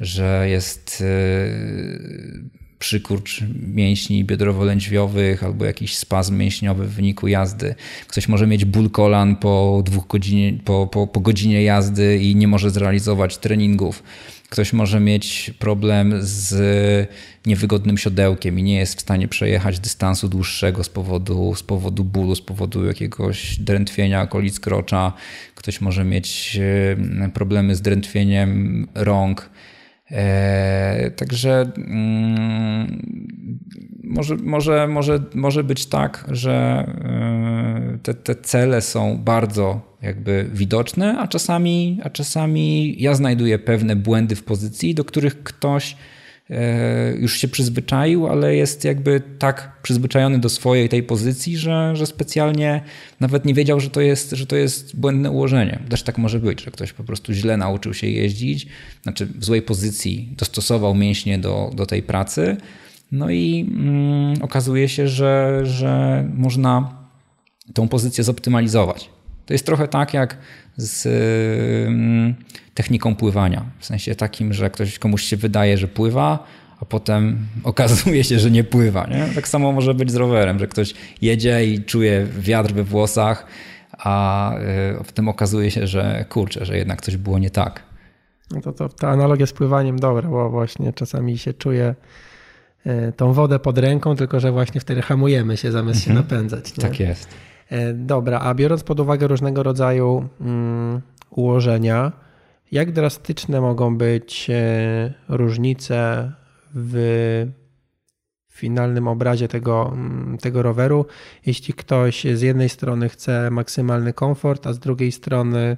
że 0.00 0.48
jest 0.48 1.04
e, 1.06 2.65
przykurcz 2.78 3.44
mięśni 3.74 4.24
biodrowo-lędźwiowych 4.24 5.44
albo 5.44 5.64
jakiś 5.64 5.96
spazm 5.96 6.36
mięśniowy 6.36 6.86
w 6.86 6.94
wyniku 6.94 7.28
jazdy. 7.28 7.74
Ktoś 8.08 8.28
może 8.28 8.46
mieć 8.46 8.64
ból 8.64 8.90
kolan 8.90 9.36
po, 9.36 9.82
dwóch 9.84 10.06
godzinie, 10.06 10.58
po, 10.64 10.86
po, 10.86 11.06
po 11.06 11.20
godzinie 11.20 11.62
jazdy 11.62 12.18
i 12.18 12.36
nie 12.36 12.48
może 12.48 12.70
zrealizować 12.70 13.38
treningów. 13.38 14.02
Ktoś 14.50 14.72
może 14.72 15.00
mieć 15.00 15.50
problem 15.58 16.14
z 16.18 17.08
niewygodnym 17.46 17.98
siodełkiem 17.98 18.58
i 18.58 18.62
nie 18.62 18.76
jest 18.76 18.98
w 18.98 19.00
stanie 19.00 19.28
przejechać 19.28 19.80
dystansu 19.80 20.28
dłuższego 20.28 20.84
z 20.84 20.88
powodu, 20.88 21.54
z 21.54 21.62
powodu 21.62 22.04
bólu, 22.04 22.34
z 22.34 22.40
powodu 22.40 22.86
jakiegoś 22.86 23.58
drętwienia 23.58 24.22
okolic 24.22 24.60
krocza. 24.60 25.12
Ktoś 25.54 25.80
może 25.80 26.04
mieć 26.04 26.60
problemy 27.34 27.76
z 27.76 27.80
drętwieniem 27.80 28.86
rąk 28.94 29.50
także 31.16 31.72
mm, 31.76 33.02
może, 34.04 34.36
może, 34.36 34.88
może, 34.88 35.20
może 35.34 35.64
być 35.64 35.86
tak, 35.86 36.26
że 36.30 36.52
e, 36.54 37.98
te, 38.02 38.14
te 38.14 38.34
cele 38.34 38.80
są 38.80 39.18
bardzo 39.18 39.96
jakby 40.02 40.50
widoczne, 40.52 41.18
a 41.18 41.28
czasami, 41.28 42.00
a 42.04 42.10
czasami 42.10 42.94
ja 43.02 43.14
znajduję 43.14 43.58
pewne 43.58 43.96
błędy 43.96 44.36
w 44.36 44.44
pozycji, 44.44 44.94
do 44.94 45.04
których 45.04 45.42
ktoś 45.42 45.92
E, 45.94 46.15
już 47.18 47.38
się 47.38 47.48
przyzwyczaił, 47.48 48.26
ale 48.26 48.56
jest 48.56 48.84
jakby 48.84 49.22
tak 49.38 49.72
przyzwyczajony 49.82 50.38
do 50.38 50.48
swojej 50.48 50.88
tej 50.88 51.02
pozycji, 51.02 51.56
że, 51.56 51.96
że 51.96 52.06
specjalnie 52.06 52.80
nawet 53.20 53.44
nie 53.44 53.54
wiedział, 53.54 53.80
że 53.80 53.90
to, 53.90 54.00
jest, 54.00 54.30
że 54.30 54.46
to 54.46 54.56
jest 54.56 54.96
błędne 54.96 55.30
ułożenie. 55.30 55.78
Też 55.88 56.02
tak 56.02 56.18
może 56.18 56.38
być, 56.38 56.62
że 56.62 56.70
ktoś 56.70 56.92
po 56.92 57.04
prostu 57.04 57.32
źle 57.32 57.56
nauczył 57.56 57.94
się 57.94 58.06
jeździć, 58.06 58.66
znaczy 59.02 59.26
w 59.26 59.44
złej 59.44 59.62
pozycji 59.62 60.34
dostosował 60.38 60.94
mięśnie 60.94 61.38
do, 61.38 61.70
do 61.74 61.86
tej 61.86 62.02
pracy. 62.02 62.56
No 63.12 63.30
i 63.30 63.66
mm, 63.70 64.42
okazuje 64.42 64.88
się, 64.88 65.08
że, 65.08 65.60
że 65.64 66.24
można 66.34 66.96
tą 67.74 67.88
pozycję 67.88 68.24
zoptymalizować. 68.24 69.10
To 69.46 69.52
jest 69.52 69.66
trochę 69.66 69.88
tak 69.88 70.14
jak 70.14 70.38
z 70.76 71.08
techniką 72.74 73.14
pływania. 73.14 73.64
W 73.78 73.86
sensie 73.86 74.14
takim, 74.14 74.52
że 74.52 74.70
ktoś 74.70 74.98
komuś 74.98 75.22
się 75.22 75.36
wydaje, 75.36 75.78
że 75.78 75.88
pływa, 75.88 76.44
a 76.80 76.84
potem 76.84 77.38
okazuje 77.64 78.24
się, 78.24 78.38
że 78.38 78.50
nie 78.50 78.64
pływa. 78.64 79.06
Nie? 79.06 79.28
Tak 79.34 79.48
samo 79.48 79.72
może 79.72 79.94
być 79.94 80.10
z 80.10 80.16
rowerem, 80.16 80.58
że 80.58 80.66
ktoś 80.66 80.94
jedzie 81.22 81.66
i 81.66 81.84
czuje 81.84 82.26
wiatr 82.38 82.72
we 82.72 82.84
włosach, 82.84 83.46
a 83.98 84.54
y, 85.00 85.04
potem 85.04 85.28
okazuje 85.28 85.70
się, 85.70 85.86
że 85.86 86.24
kurczę, 86.28 86.64
że 86.64 86.76
jednak 86.76 87.02
coś 87.02 87.16
było 87.16 87.38
nie 87.38 87.50
tak. 87.50 87.82
No 88.50 88.60
to, 88.60 88.72
to 88.72 88.88
ta 88.88 89.08
analogia 89.08 89.46
z 89.46 89.52
pływaniem 89.52 89.98
dobra, 89.98 90.28
bo 90.28 90.50
właśnie 90.50 90.92
czasami 90.92 91.38
się 91.38 91.54
czuje 91.54 91.94
y, 92.86 93.12
tą 93.16 93.32
wodę 93.32 93.58
pod 93.58 93.78
ręką, 93.78 94.16
tylko 94.16 94.40
że 94.40 94.52
właśnie 94.52 94.80
wtedy 94.80 95.02
hamujemy 95.02 95.56
się 95.56 95.72
zamiast 95.72 96.04
się 96.04 96.10
mhm. 96.10 96.26
napędzać. 96.26 96.76
Nie? 96.76 96.82
Tak 96.82 97.00
jest. 97.00 97.28
Y, 97.72 97.94
dobra, 97.94 98.40
a 98.40 98.54
biorąc 98.54 98.84
pod 98.84 99.00
uwagę 99.00 99.26
różnego 99.26 99.62
rodzaju 99.62 100.28
mm, 100.40 101.00
ułożenia, 101.30 102.12
jak 102.72 102.92
drastyczne 102.92 103.60
mogą 103.60 103.96
być 103.96 104.50
e, 104.50 105.14
różnice 105.28 106.32
w 106.74 107.46
finalnym 108.52 109.08
obrazie 109.08 109.48
tego, 109.48 109.90
mm, 109.92 110.38
tego 110.38 110.62
roweru, 110.62 111.06
jeśli 111.46 111.74
ktoś 111.74 112.24
z 112.34 112.40
jednej 112.42 112.68
strony 112.68 113.08
chce 113.08 113.50
maksymalny 113.50 114.12
komfort, 114.12 114.66
a 114.66 114.72
z 114.72 114.78
drugiej 114.78 115.12
strony 115.12 115.76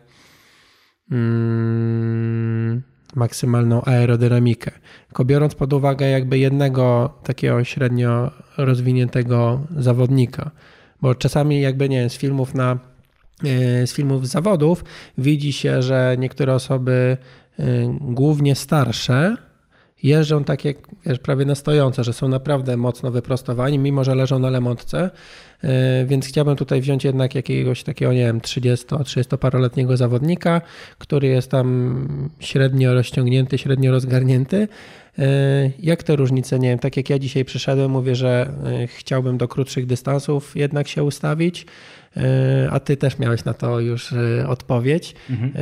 mm, 1.10 2.82
maksymalną 3.14 3.84
aerodynamikę. 3.84 4.70
Tylko 5.06 5.24
biorąc 5.24 5.54
pod 5.54 5.72
uwagę 5.72 6.08
jakby 6.08 6.38
jednego 6.38 7.14
takiego 7.24 7.64
średnio 7.64 8.30
rozwiniętego 8.56 9.60
zawodnika, 9.76 10.50
bo 11.02 11.14
czasami 11.14 11.60
jakby 11.60 11.88
nie 11.88 12.10
z 12.10 12.16
filmów 12.16 12.54
na 12.54 12.78
E, 13.44 13.86
z 13.86 13.92
filmów 13.92 14.28
z 14.28 14.30
zawodów 14.30 14.84
widzi 15.18 15.52
się, 15.52 15.82
że 15.82 16.16
niektóre 16.18 16.54
osoby, 16.54 17.16
e, 17.58 17.64
głównie 18.00 18.54
starsze, 18.54 19.36
jeżdżą 20.02 20.44
tak 20.44 20.64
jak 20.64 20.76
wiesz, 21.06 21.18
prawie 21.18 21.44
na 21.44 21.54
stojące, 21.54 22.04
że 22.04 22.12
są 22.12 22.28
naprawdę 22.28 22.76
mocno 22.76 23.10
wyprostowani, 23.10 23.78
mimo 23.78 24.04
że 24.04 24.14
leżą 24.14 24.38
na 24.38 24.50
lemontce. 24.50 25.10
E, 25.64 26.06
więc 26.06 26.26
chciałbym 26.26 26.56
tutaj 26.56 26.80
wziąć 26.80 27.04
jednak 27.04 27.34
jakiegoś 27.34 27.82
takiego, 27.82 28.12
nie 28.12 28.24
wiem, 28.24 28.40
30-30-paroletniego 28.40 29.96
zawodnika, 29.96 30.60
który 30.98 31.28
jest 31.28 31.50
tam 31.50 32.28
średnio 32.40 32.94
rozciągnięty, 32.94 33.58
średnio 33.58 33.92
rozgarnięty 33.92 34.68
Jak 35.78 36.02
te 36.02 36.16
różnice, 36.16 36.58
nie 36.58 36.68
wiem, 36.68 36.78
tak 36.78 36.96
jak 36.96 37.10
ja 37.10 37.18
dzisiaj 37.18 37.44
przyszedłem, 37.44 37.90
mówię, 37.90 38.14
że 38.14 38.52
chciałbym 38.86 39.38
do 39.38 39.48
krótszych 39.48 39.86
dystansów 39.86 40.56
jednak 40.56 40.88
się 40.88 41.04
ustawić, 41.04 41.66
a 42.70 42.80
ty 42.80 42.96
też 42.96 43.18
miałeś 43.18 43.44
na 43.44 43.54
to 43.54 43.80
już 43.80 44.14
odpowiedź. 44.46 45.14
Mhm. 45.30 45.52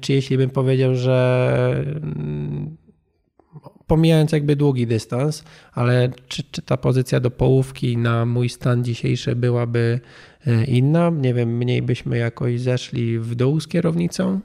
Czy 0.00 0.12
jeśli 0.12 0.38
bym 0.38 0.50
powiedział, 0.50 0.94
że 0.94 1.84
mm, 1.86 2.76
pomijając 3.86 4.32
jakby 4.32 4.56
długi 4.56 4.86
dystans, 4.86 5.44
ale 5.72 6.08
czy, 6.28 6.42
czy 6.50 6.62
ta 6.62 6.76
pozycja 6.76 7.20
do 7.20 7.30
połówki 7.30 7.96
na 7.96 8.26
mój 8.26 8.48
stan 8.48 8.84
dzisiejszy 8.84 9.36
byłaby 9.36 10.00
e, 10.46 10.64
inna? 10.64 11.10
Nie 11.10 11.34
wiem, 11.34 11.56
mniej 11.56 11.82
byśmy 11.82 12.18
jakoś 12.18 12.60
zeszli 12.60 13.18
w 13.18 13.34
dół 13.34 13.60
z 13.60 13.68
kierownicą? 13.68 14.40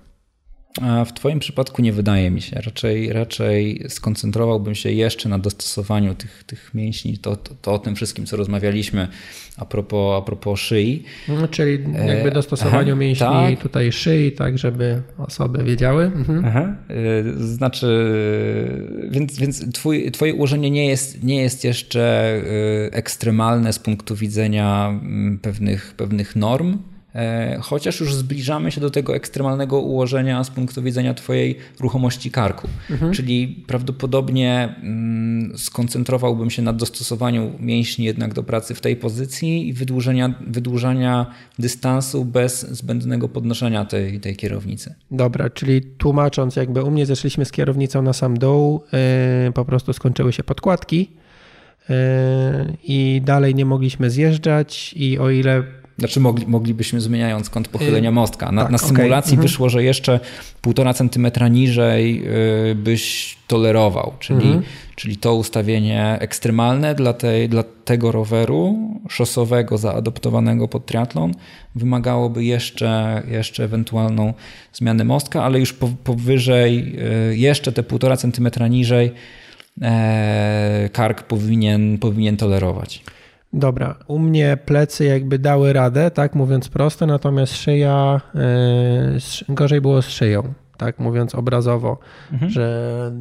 A 0.82 1.05
w 1.05 1.13
Twoim 1.13 1.39
przypadku 1.39 1.82
nie 1.82 1.93
wydaje 1.93 2.32
mi 2.32 2.41
się. 2.41 2.62
Raczej, 2.62 3.13
raczej 3.13 3.86
skoncentrowałbym 3.88 4.75
się 4.75 4.91
jeszcze 4.91 5.29
na 5.29 5.39
dostosowaniu 5.39 6.15
tych, 6.15 6.43
tych 6.43 6.73
mięśni, 6.73 7.17
to, 7.17 7.36
to, 7.36 7.55
to 7.62 7.73
o 7.73 7.79
tym 7.79 7.95
wszystkim, 7.95 8.25
co 8.25 8.38
rozmawialiśmy 8.38 9.08
a 9.58 9.65
propos, 9.65 10.21
a 10.21 10.25
propos 10.25 10.60
szyi. 10.60 11.03
No, 11.27 11.47
czyli 11.47 11.84
jakby 11.93 12.29
e, 12.29 12.32
dostosowaniu 12.32 12.93
Aha, 12.93 13.01
mięśni 13.01 13.27
tak. 13.27 13.60
tutaj 13.62 13.91
szyi, 13.91 14.32
tak 14.32 14.58
żeby 14.58 15.01
osoby 15.17 15.63
wiedziały. 15.63 16.05
Mhm. 16.05 16.45
Aha. 16.45 16.75
E, 16.89 17.43
znaczy, 17.43 18.12
więc, 19.10 19.39
więc 19.39 19.73
twój, 19.73 20.12
Twoje 20.12 20.34
ułożenie 20.34 20.71
nie 20.71 20.88
jest, 20.88 21.23
nie 21.23 21.41
jest 21.41 21.63
jeszcze 21.63 22.01
e, 22.01 22.93
ekstremalne 22.93 23.73
z 23.73 23.79
punktu 23.79 24.15
widzenia 24.15 24.88
mm, 24.89 25.39
pewnych, 25.39 25.93
pewnych 25.97 26.36
norm, 26.36 26.77
E, 26.77 26.99
chociaż 27.62 27.99
już 27.99 28.13
zbliżamy 28.13 28.71
się 28.71 28.82
do 28.82 28.89
tego 28.89 29.15
ekstremalnego 29.15 29.79
ułożenia 29.79 30.43
z 30.43 30.49
punktu 30.49 30.82
widzenia 30.82 31.13
Twojej 31.13 31.58
ruchomości 31.79 32.32
karku. 32.32 32.67
Mhm. 32.89 33.13
Czyli 33.13 33.63
prawdopodobnie 33.67 34.75
mm, 34.84 35.58
skoncentrowałbym 35.58 36.49
się 36.49 36.62
na 36.62 36.73
dostosowaniu 36.73 37.51
mięśni 37.60 38.05
jednak 38.05 38.34
do 38.34 38.43
pracy 38.43 38.75
w 38.75 38.82
tej 38.82 38.95
pozycji 38.95 39.67
i 39.67 39.73
wydłużenia, 39.73 40.34
wydłużania 40.47 41.25
dystansu 41.60 42.25
bez 42.25 42.69
zbędnego 42.71 43.29
podnoszenia 43.29 43.86
tej, 43.86 44.19
tej 44.19 44.36
kierownicy. 44.36 44.95
Dobra, 45.12 45.49
czyli 45.49 45.82
tłumacząc, 45.82 46.55
jakby 46.55 46.84
u 46.84 46.91
mnie 46.91 47.05
zeszliśmy 47.05 47.45
z 47.45 47.51
kierownicą 47.51 48.01
na 48.01 48.13
sam 48.13 48.39
dół, 48.39 48.84
yy, 49.45 49.51
po 49.51 49.65
prostu 49.65 49.93
skończyły 49.93 50.34
się 50.34 50.43
podkładki 50.43 51.10
yy, 51.89 51.95
i 52.84 53.21
dalej 53.25 53.55
nie 53.55 53.65
mogliśmy 53.65 54.10
zjeżdżać 54.10 54.93
i 54.93 55.19
o 55.19 55.29
ile 55.29 55.63
znaczy 56.00 56.20
mogli, 56.20 56.48
moglibyśmy 56.48 57.02
zmieniając 57.02 57.50
kąt 57.50 57.68
pochylenia 57.68 58.10
y, 58.10 58.14
mostka. 58.14 58.52
Na, 58.52 58.62
tak, 58.62 58.72
na 58.72 58.78
symulacji 58.78 59.10
okay. 59.10 59.34
Mhm. 59.34 59.42
wyszło, 59.42 59.70
że 59.70 59.84
jeszcze 59.84 60.20
półtora 60.62 60.94
centymetra 60.94 61.48
niżej 61.48 62.24
y, 62.72 62.76
byś 62.76 63.38
tolerował, 63.48 64.14
czyli, 64.20 64.46
mhm. 64.48 64.64
czyli 64.96 65.18
to 65.18 65.36
ustawienie 65.36 66.18
ekstremalne 66.20 66.96
dla, 66.96 67.14
tej, 67.14 67.50
dla 67.50 67.64
tego 67.64 68.12
roweru 68.12 68.78
szosowego 69.10 69.78
zaadoptowanego 69.78 70.68
pod 70.68 70.86
triatlon 70.86 71.34
wymagałoby 71.76 72.44
jeszcze, 72.44 73.24
jeszcze 73.28 73.64
ewentualną 73.64 74.34
zmianę 74.74 75.04
mostka, 75.04 75.44
ale 75.44 75.60
już 75.60 75.74
powyżej, 76.04 76.96
y, 77.32 77.38
jeszcze 77.38 77.72
te 77.72 77.84
półtora 77.84 78.18
centymetra 78.18 78.68
niżej 78.68 79.12
e, 79.82 80.90
kark 80.94 81.24
powinien, 81.24 81.98
powinien 81.98 82.38
tolerować. 82.38 83.04
Dobra, 83.54 83.96
u 84.08 84.20
mnie 84.20 84.58
plecy 84.66 85.06
jakby 85.06 85.40
dały 85.40 85.74
radę, 85.74 86.12
tak 86.12 86.36
mówiąc 86.36 86.70
prosto, 86.70 87.06
natomiast 87.06 87.54
szyja, 87.56 88.22
yy, 89.48 89.56
gorzej 89.56 89.82
było 89.82 90.02
z 90.02 90.10
szyją, 90.10 90.54
tak 90.78 91.00
mówiąc 91.00 91.36
obrazowo, 91.36 91.98
mhm. 92.32 92.52
że 92.52 93.12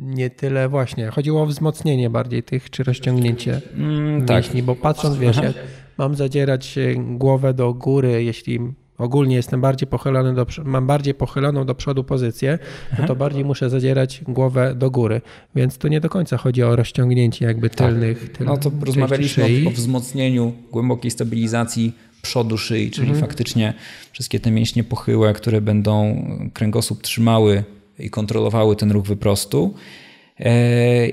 nie 0.00 0.30
tyle 0.30 0.68
właśnie, 0.68 1.06
chodziło 1.06 1.42
o 1.42 1.46
wzmocnienie 1.46 2.10
bardziej 2.10 2.42
tych, 2.42 2.70
czy 2.70 2.84
rozciągnięcie 2.84 3.60
mm, 3.74 4.26
tak. 4.26 4.36
mięśni, 4.36 4.62
bo 4.62 4.76
patrząc, 4.76 5.16
wiesz, 5.16 5.36
jak 5.36 5.52
mam 5.98 6.14
zadzierać 6.14 6.78
głowę 6.96 7.54
do 7.54 7.74
góry, 7.74 8.24
jeśli 8.24 8.60
ogólnie 9.02 9.36
jestem 9.36 9.60
bardziej 9.60 9.88
pochylony 9.88 10.34
do, 10.34 10.46
mam 10.64 10.86
bardziej 10.86 11.14
pochyloną 11.14 11.66
do 11.66 11.74
przodu 11.74 12.04
pozycję, 12.04 12.58
no 12.98 13.06
to 13.06 13.16
bardziej 13.16 13.44
muszę 13.44 13.70
zadzierać 13.70 14.22
głowę 14.28 14.74
do 14.74 14.90
góry. 14.90 15.20
Więc 15.54 15.78
to 15.78 15.88
nie 15.88 16.00
do 16.00 16.08
końca 16.08 16.36
chodzi 16.36 16.62
o 16.62 16.76
rozciągnięcie 16.76 17.44
jakby 17.44 17.70
tak. 17.70 17.78
tylnych, 17.78 18.32
tak. 18.32 18.46
No 18.46 18.56
to 18.56 18.70
rozmawialiśmy 18.80 19.44
o, 19.44 19.68
o, 19.68 19.70
wzmocnieniu 19.70 20.52
głębokiej 20.72 21.10
stabilizacji 21.10 21.92
przodu 22.22 22.58
szyi, 22.58 22.90
czyli 22.90 23.08
mhm. 23.08 23.26
faktycznie 23.26 23.74
wszystkie 24.12 24.40
te 24.40 24.50
mięśnie 24.50 24.84
pochyłe, 24.84 25.32
które 25.32 25.60
będą 25.60 26.24
kręgosłup 26.54 27.02
trzymały 27.02 27.64
i 27.98 28.10
kontrolowały 28.10 28.76
ten 28.76 28.92
ruch 28.92 29.06
wyprostu 29.06 29.74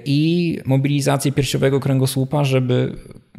i 0.05 0.57
mobilizację 0.65 1.31
piersiowego 1.31 1.79
kręgosłupa, 1.79 2.43
żeby 2.43 2.95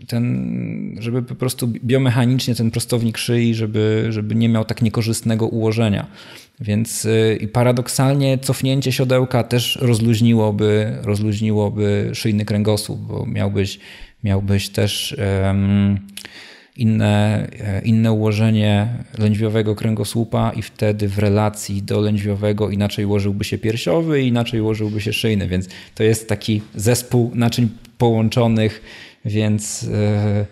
ten, 0.07 0.97
żeby 1.01 1.23
po 1.23 1.35
prostu 1.35 1.69
biomechanicznie 1.69 2.55
ten 2.55 2.71
prostownik 2.71 3.19
szyi, 3.19 3.55
żeby, 3.55 4.07
żeby 4.11 4.35
nie 4.35 4.49
miał 4.49 4.65
tak 4.65 4.83
niekorzystnego 4.83 5.47
ułożenia. 5.47 6.07
Więc 6.61 7.05
y, 7.05 7.39
i 7.41 7.49
paradoksalnie 7.49 8.39
cofnięcie 8.39 8.93
siodełka 8.93 9.45
też 9.45 9.79
rozluźniłoby, 9.81 10.99
rozluźniłoby 11.03 12.11
szyjny 12.13 12.45
kręgosłup, 12.45 13.01
bo 13.01 13.27
miałbyś, 13.27 13.79
miałbyś 14.25 14.69
też 14.69 15.17
um, 15.45 15.99
inne, 16.81 17.47
e, 17.61 17.81
inne 17.81 18.13
ułożenie 18.13 18.89
lędźwiowego 19.19 19.75
kręgosłupa 19.75 20.53
i 20.53 20.63
wtedy 20.63 21.09
w 21.09 21.19
relacji 21.19 21.83
do 21.83 22.01
lędźwiowego 22.01 22.71
inaczej 22.71 23.05
ułożyłby 23.05 23.45
się 23.45 23.59
piersiowy 23.59 24.23
i 24.23 24.29
inaczej 24.29 24.61
ułożyłby 24.61 25.01
się 25.01 25.13
szyjny, 25.13 25.49
więc 25.49 25.69
to 25.95 26.03
jest 26.03 26.29
taki 26.29 26.63
zespół 26.75 27.31
naczyń 27.35 27.69
połączonych 27.99 28.83
więc. 29.25 29.89
E, 29.93 30.47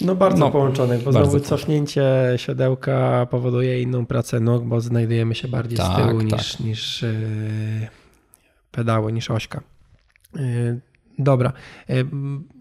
no 0.00 0.14
bardzo 0.14 0.38
no, 0.38 0.50
połączonych, 0.50 1.02
bo 1.02 1.12
bardzo 1.12 1.30
znowu 1.30 1.44
cofnięcie 1.44 2.04
siodełka 2.36 3.26
powoduje 3.30 3.82
inną 3.82 4.06
pracę 4.06 4.40
nóg, 4.40 4.64
bo 4.64 4.80
znajdujemy 4.80 5.34
się 5.34 5.48
bardziej 5.48 5.78
tak, 5.78 5.92
z 5.92 5.96
tyłu 5.96 6.20
tak. 6.20 6.38
niż, 6.38 6.58
niż 6.58 7.02
e, 7.02 7.14
pedały, 8.70 9.12
niż 9.12 9.30
ośka. 9.30 9.60
Dobra. 11.18 11.52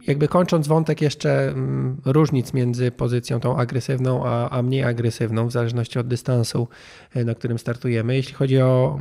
Jakby 0.07 0.27
kończąc 0.27 0.67
wątek 0.67 1.01
jeszcze 1.01 1.53
różnic 2.05 2.53
między 2.53 2.91
pozycją 2.91 3.39
tą 3.39 3.57
agresywną, 3.57 4.25
a, 4.25 4.49
a 4.49 4.61
mniej 4.61 4.83
agresywną, 4.83 5.47
w 5.47 5.51
zależności 5.51 5.99
od 5.99 6.07
dystansu, 6.07 6.67
na 7.25 7.35
którym 7.35 7.59
startujemy. 7.59 8.15
Jeśli 8.15 8.33
chodzi 8.33 8.61
o 8.61 8.99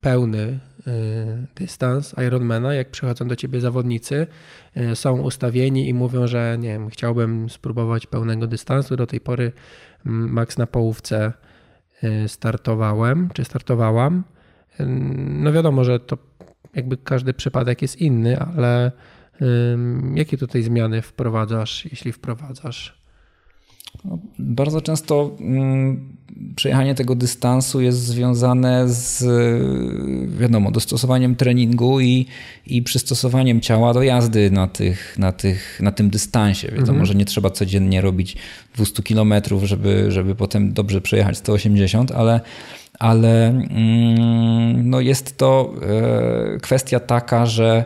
pełny 0.00 0.38
y, 0.38 1.46
dystans 1.54 2.14
Ironmana, 2.26 2.74
jak 2.74 2.90
przychodzą 2.90 3.28
do 3.28 3.36
ciebie 3.36 3.60
zawodnicy, 3.60 4.26
są 4.94 5.20
ustawieni 5.20 5.88
i 5.88 5.94
mówią, 5.94 6.26
że 6.26 6.56
nie 6.60 6.68
wiem, 6.68 6.88
chciałbym 6.88 7.50
spróbować 7.50 8.06
pełnego 8.06 8.46
dystansu. 8.46 8.96
Do 8.96 9.06
tej 9.06 9.20
pory 9.20 9.52
max 10.04 10.58
na 10.58 10.66
połówce 10.66 11.32
startowałem, 12.26 13.28
czy 13.34 13.44
startowałam. 13.44 14.24
No 15.16 15.52
wiadomo, 15.52 15.84
że 15.84 16.00
to 16.00 16.18
jakby 16.76 16.96
każdy 16.96 17.34
przypadek 17.34 17.82
jest 17.82 18.00
inny, 18.00 18.38
ale 18.38 18.92
jakie 20.14 20.38
tutaj 20.38 20.62
zmiany 20.62 21.02
wprowadzasz, 21.02 21.84
jeśli 21.84 22.12
wprowadzasz? 22.12 23.06
No, 24.04 24.18
bardzo 24.38 24.80
często 24.80 25.36
mm, 25.40 26.16
przejechanie 26.56 26.94
tego 26.94 27.14
dystansu 27.14 27.80
jest 27.80 27.98
związane 27.98 28.88
z, 28.88 29.24
wiadomo, 30.40 30.70
dostosowaniem 30.70 31.36
treningu 31.36 32.00
i, 32.00 32.26
i 32.66 32.82
przystosowaniem 32.82 33.60
ciała 33.60 33.94
do 33.94 34.02
jazdy 34.02 34.50
na, 34.50 34.66
tych, 34.66 35.18
na, 35.18 35.32
tych, 35.32 35.80
na 35.82 35.92
tym 35.92 36.10
dystansie. 36.10 36.68
Wiadomo, 36.68 36.90
mhm. 36.90 37.06
że 37.06 37.14
nie 37.14 37.24
trzeba 37.24 37.50
codziennie 37.50 38.00
robić 38.00 38.36
200 38.74 39.02
km, 39.02 39.34
żeby, 39.62 40.10
żeby 40.10 40.34
potem 40.34 40.72
dobrze 40.72 41.00
przejechać 41.00 41.36
180, 41.36 42.12
ale, 42.12 42.40
ale 42.98 43.48
mm, 43.48 44.90
no 44.90 45.00
jest 45.00 45.38
to 45.38 45.74
e, 45.82 46.58
kwestia 46.58 47.00
taka, 47.00 47.46
że 47.46 47.84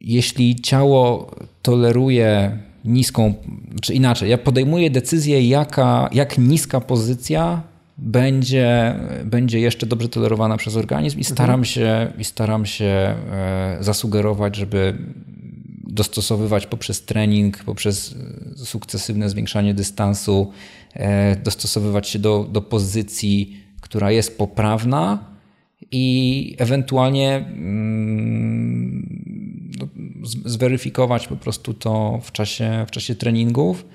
jeśli 0.00 0.60
ciało 0.60 1.30
toleruje 1.62 2.58
niską, 2.84 3.34
czy 3.82 3.94
inaczej, 3.94 4.30
ja 4.30 4.38
podejmuję 4.38 4.90
decyzję, 4.90 5.48
jaka, 5.48 6.08
jak 6.12 6.38
niska 6.38 6.80
pozycja 6.80 7.62
będzie, 7.98 8.94
będzie 9.24 9.60
jeszcze 9.60 9.86
dobrze 9.86 10.08
tolerowana 10.08 10.56
przez 10.56 10.76
organizm 10.76 11.18
i 11.18 11.20
mhm. 11.20 11.34
staram 11.34 11.64
się, 11.64 12.12
i 12.18 12.24
staram 12.24 12.66
się 12.66 12.84
e, 12.84 13.76
zasugerować, 13.80 14.56
żeby 14.56 14.98
dostosowywać 15.86 16.66
poprzez 16.66 17.04
trening, 17.04 17.64
poprzez 17.64 18.14
sukcesywne 18.56 19.30
zwiększanie 19.30 19.74
dystansu, 19.74 20.52
e, 20.94 21.36
dostosowywać 21.36 22.08
się 22.08 22.18
do, 22.18 22.48
do 22.52 22.62
pozycji, 22.62 23.60
która 23.80 24.10
jest 24.10 24.38
poprawna 24.38 25.36
i 25.90 26.56
ewentualnie 26.58 27.36
mm, 27.36 29.06
no, 29.78 29.88
zweryfikować 30.44 31.28
po 31.28 31.36
prostu 31.36 31.74
to 31.74 32.20
w 32.22 32.32
czasie, 32.32 32.84
w 32.88 32.90
czasie 32.90 33.14
treningów. 33.14 33.86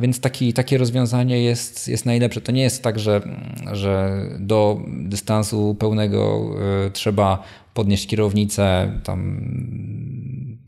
Więc 0.00 0.20
taki, 0.20 0.52
takie 0.52 0.78
rozwiązanie 0.78 1.42
jest, 1.42 1.88
jest 1.88 2.06
najlepsze. 2.06 2.40
To 2.40 2.52
nie 2.52 2.62
jest 2.62 2.82
tak, 2.82 2.98
że, 2.98 3.22
że 3.72 4.22
do 4.38 4.80
dystansu 4.88 5.76
pełnego 5.78 6.50
e, 6.86 6.90
trzeba 6.90 7.42
podnieść 7.74 8.06
kierownicę 8.06 8.92
tam 9.04 9.40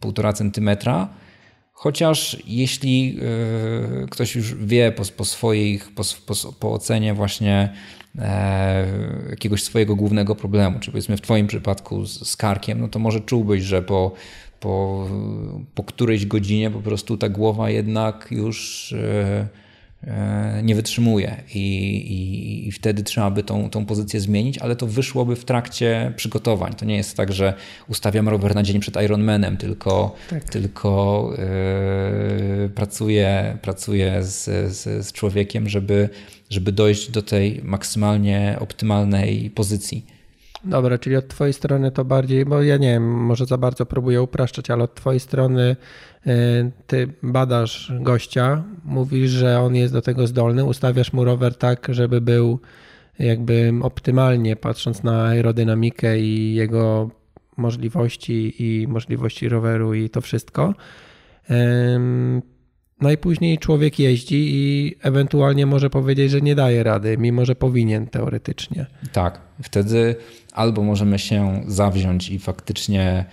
półtora 0.00 0.32
centymetra, 0.32 1.08
Chociaż 1.80 2.36
jeśli 2.46 3.18
e, 4.02 4.06
ktoś 4.06 4.34
już 4.34 4.54
wie 4.54 4.92
po, 4.92 5.02
po 5.16 5.24
swoich, 5.24 5.94
po, 5.94 6.02
po, 6.26 6.52
po 6.52 6.72
ocenie 6.72 7.14
właśnie 7.14 7.72
e, 8.18 8.86
jakiegoś 9.30 9.62
swojego 9.62 9.96
głównego 9.96 10.34
problemu, 10.34 10.80
czy 10.80 10.90
powiedzmy 10.90 11.16
w 11.16 11.20
Twoim 11.20 11.46
przypadku 11.46 12.06
z, 12.06 12.28
z 12.28 12.36
karkiem, 12.36 12.80
no 12.80 12.88
to 12.88 12.98
może 12.98 13.20
czułbyś, 13.20 13.62
że 13.62 13.82
po, 13.82 14.12
po, 14.60 15.06
po 15.74 15.84
którejś 15.84 16.26
godzinie 16.26 16.70
po 16.70 16.80
prostu 16.80 17.16
ta 17.16 17.28
głowa 17.28 17.70
jednak 17.70 18.28
już 18.30 18.92
E, 18.92 19.48
nie 20.62 20.74
wytrzymuje 20.74 21.42
i, 21.54 21.58
i, 21.96 22.68
i, 22.68 22.72
wtedy 22.72 23.02
trzeba 23.02 23.30
by 23.30 23.42
tą, 23.42 23.70
tą 23.70 23.86
pozycję 23.86 24.20
zmienić, 24.20 24.58
ale 24.58 24.76
to 24.76 24.86
wyszłoby 24.86 25.36
w 25.36 25.44
trakcie 25.44 26.12
przygotowań. 26.16 26.72
To 26.74 26.84
nie 26.84 26.96
jest 26.96 27.16
tak, 27.16 27.32
że 27.32 27.54
ustawiam 27.88 28.28
rower 28.28 28.54
na 28.54 28.62
dzień 28.62 28.80
przed 28.80 29.02
Ironmanem, 29.02 29.56
tylko, 29.56 30.14
tak. 30.30 30.44
tylko 30.44 31.32
yy, 32.62 32.68
pracuję, 32.68 33.58
pracuję 33.62 34.22
z, 34.22 34.44
z, 34.72 35.06
z 35.06 35.12
człowiekiem, 35.12 35.68
żeby, 35.68 36.08
żeby 36.50 36.72
dojść 36.72 37.10
do 37.10 37.22
tej 37.22 37.60
maksymalnie 37.62 38.56
optymalnej 38.60 39.50
pozycji. 39.50 40.06
Dobra, 40.64 40.98
czyli 40.98 41.16
od 41.16 41.28
Twojej 41.28 41.52
strony 41.52 41.90
to 41.90 42.04
bardziej, 42.04 42.44
bo 42.44 42.62
ja 42.62 42.76
nie 42.76 42.88
wiem, 42.88 43.14
może 43.14 43.46
za 43.46 43.58
bardzo 43.58 43.86
próbuję 43.86 44.22
upraszczać, 44.22 44.70
ale 44.70 44.84
od 44.84 44.94
Twojej 44.94 45.20
strony 45.20 45.62
e, 45.62 45.76
Ty 46.86 47.08
badasz 47.22 47.92
gościa, 48.00 48.64
mówisz, 48.84 49.30
że 49.30 49.60
on 49.60 49.74
jest 49.74 49.92
do 49.92 50.02
tego 50.02 50.26
zdolny, 50.26 50.64
ustawiasz 50.64 51.12
mu 51.12 51.24
rower 51.24 51.58
tak, 51.58 51.86
żeby 51.90 52.20
był 52.20 52.60
jakby 53.18 53.72
optymalnie, 53.82 54.56
patrząc 54.56 55.02
na 55.02 55.24
aerodynamikę 55.24 56.20
i 56.20 56.54
jego 56.54 57.10
możliwości 57.56 58.54
i 58.58 58.88
możliwości 58.88 59.48
roweru 59.48 59.94
i 59.94 60.10
to 60.10 60.20
wszystko. 60.20 60.74
Najpóźniej 63.00 63.58
człowiek 63.58 63.98
jeździ 63.98 64.48
i 64.50 64.94
ewentualnie 65.02 65.66
może 65.66 65.90
powiedzieć, 65.90 66.30
że 66.30 66.40
nie 66.40 66.54
daje 66.54 66.82
rady, 66.82 67.18
mimo 67.18 67.44
że 67.44 67.54
powinien 67.54 68.06
teoretycznie. 68.06 68.86
Tak, 69.12 69.40
wtedy 69.62 70.16
albo 70.52 70.82
możemy 70.82 71.18
się 71.18 71.62
zawziąć 71.66 72.30
i 72.30 72.38
faktycznie 72.38 73.02
e, 73.02 73.24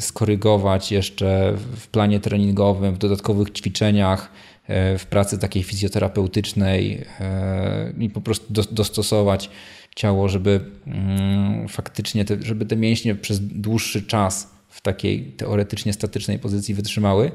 skorygować 0.00 0.92
jeszcze 0.92 1.54
w 1.76 1.88
planie 1.88 2.20
treningowym, 2.20 2.94
w 2.94 2.98
dodatkowych 2.98 3.50
ćwiczeniach, 3.50 4.30
e, 4.68 4.98
w 4.98 5.06
pracy 5.06 5.38
takiej 5.38 5.62
fizjoterapeutycznej 5.62 7.04
e, 7.20 7.92
i 7.98 8.10
po 8.10 8.20
prostu 8.20 8.52
dostosować 8.70 9.50
ciało, 9.96 10.28
żeby 10.28 10.60
mm, 10.86 11.68
faktycznie, 11.68 12.24
te, 12.24 12.36
żeby 12.42 12.66
te 12.66 12.76
mięśnie 12.76 13.14
przez 13.14 13.40
dłuższy 13.40 14.02
czas 14.02 14.50
w 14.68 14.80
takiej 14.80 15.22
teoretycznie 15.22 15.92
statycznej 15.92 16.38
pozycji 16.38 16.74
wytrzymały. 16.74 17.30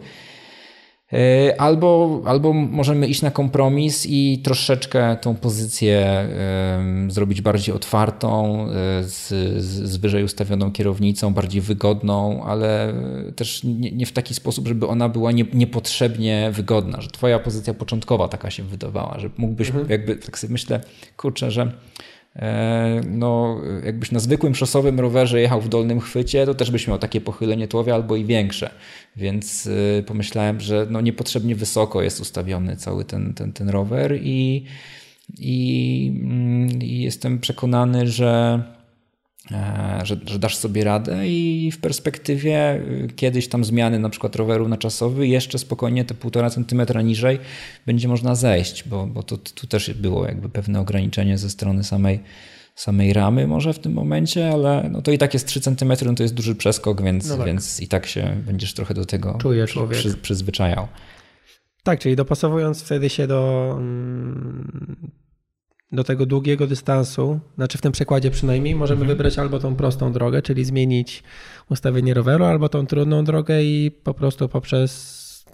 E, 1.13 1.62
albo, 1.62 2.21
albo 2.26 2.54
możemy 2.54 3.08
iść 3.08 3.21
na 3.21 3.32
kompromis 3.32 4.06
i 4.10 4.41
troszeczkę 4.43 5.17
tą 5.21 5.36
pozycję 5.36 6.28
zrobić 7.10 7.41
bardziej 7.41 7.76
otwartą, 7.76 8.65
e, 8.69 9.04
z, 9.04 9.28
z 9.63 9.97
wyżej 9.97 10.24
ustawioną 10.24 10.71
kierownicą, 10.71 11.34
bardziej 11.34 11.62
wygodną, 11.62 12.43
ale 12.43 12.93
też 13.36 13.63
nie, 13.63 13.91
nie 13.91 14.06
w 14.06 14.12
taki 14.12 14.34
sposób, 14.34 14.67
żeby 14.67 14.88
ona 14.88 15.10
była 15.10 15.32
nie, 15.32 15.45
niepotrzebnie 15.54 16.50
wygodna, 16.54 17.02
że 17.02 17.10
twoja 17.10 17.39
pozycja 17.39 17.74
początkowa 17.74 18.28
taka 18.28 18.52
się 18.52 18.63
wydawała, 18.63 19.19
że 19.19 19.30
mógłbyś 19.38 19.67
mhm. 19.67 19.89
jakby, 19.89 20.15
tak 20.15 20.39
sobie 20.39 20.52
myślę, 20.52 20.82
kurczę, 21.17 21.52
że 21.52 21.71
no, 23.08 23.62
jakbyś 23.86 24.12
na 24.12 24.20
zwykłym 24.20 24.56
szosowym 24.56 25.00
rowerze 25.00 25.41
jechał 25.41 25.62
w 25.62 25.70
dolnym 25.70 26.00
chwycie, 26.00 26.46
to 26.46 26.56
też 26.56 26.72
byś 26.72 26.88
miał 26.88 26.98
takie 26.98 27.22
pochylenie 27.22 27.67
tułowia 27.67 27.96
albo 27.96 28.15
i 28.15 28.26
większe. 28.26 28.70
Więc 29.15 29.70
e, 30.00 30.04
pomyślałem, 30.04 30.60
że 30.60 30.88
no 30.89 31.02
niepotrzebnie 31.02 31.56
wysoko 31.56 32.02
jest 32.02 32.20
ustawiony 32.20 32.76
cały 32.76 33.06
ten, 33.06 33.34
ten, 33.34 33.54
ten 33.54 33.70
rower 33.70 34.20
i, 34.24 34.65
i, 35.39 36.12
mm, 36.24 36.82
i 36.82 37.02
jestem 37.02 37.39
przekonany, 37.39 38.08
że 38.08 38.62
E, 38.63 38.81
że, 40.04 40.18
że, 40.26 40.40
dasz 40.40 40.58
sobie 40.58 40.84
radę 40.84 41.28
i 41.28 41.72
w 41.72 41.80
perspektywie 41.80 42.76
y, 42.76 43.08
kiedyś 43.16 43.48
tam 43.48 43.66
zmiany 43.66 44.00
na 44.00 44.10
przykład 44.10 44.36
roweru 44.36 44.68
na 44.68 44.78
czasowy 44.78 45.28
jeszcze 45.28 45.60
spokojnie 45.60 46.06
te 46.06 46.14
półtora 46.14 46.50
centymetra 46.50 47.02
niżej 47.02 47.40
będzie 47.86 48.08
można 48.08 48.36
zejść, 48.36 48.88
bo, 48.88 49.08
bo 49.08 49.24
to, 49.24 49.38
tu 49.38 49.68
też 49.68 49.94
było 49.94 50.26
jakby 50.26 50.50
pewne 50.50 50.80
ograniczenie 50.80 51.38
ze 51.38 51.50
strony 51.50 51.84
samej, 51.84 52.20
samej 52.76 53.14
ramy 53.14 53.48
może 53.48 53.74
w 53.74 53.80
tym 53.80 53.94
momencie, 53.94 54.50
ale 54.50 54.90
no 54.92 55.02
to 55.02 55.12
i 55.12 55.18
tak 55.18 55.34
jest 55.34 55.48
3 55.48 55.62
cm, 55.62 55.94
no 56.06 56.14
to 56.14 56.24
jest 56.24 56.36
duży 56.36 56.56
przeskok, 56.56 57.04
więc, 57.04 57.30
no 57.30 57.38
tak. 57.38 57.46
więc 57.46 57.80
i 57.80 57.88
tak 57.88 58.06
się 58.06 58.42
będziesz 58.46 58.74
trochę 58.74 58.94
do 58.94 59.06
tego 59.06 59.38
przy, 59.90 60.14
przyzwyczajał. 60.14 60.88
Tak, 61.84 62.00
czyli 62.00 62.16
dopasowując 62.16 62.84
wtedy 62.84 63.10
się 63.10 63.28
do 63.28 63.72
mm, 63.78 65.12
do 65.91 66.04
tego 66.04 66.25
długiego 66.25 66.67
dystansu, 66.67 67.39
znaczy 67.56 67.77
w 67.77 67.82
tym 67.82 67.91
przykładzie 67.91 68.32
przynajmniej, 68.32 68.75
możemy 68.75 69.01
mhm. 69.01 69.17
wybrać 69.17 69.39
albo 69.39 69.60
tą 69.60 69.75
prostą 69.75 70.12
drogę, 70.12 70.41
czyli 70.41 70.65
zmienić 70.65 71.23
ustawienie 71.69 72.13
roweru, 72.13 72.45
albo 72.45 72.69
tą 72.69 72.86
trudną 72.86 73.23
drogę 73.23 73.63
i 73.63 73.91
po 74.04 74.13
prostu 74.13 74.49
poprzez 74.49 75.45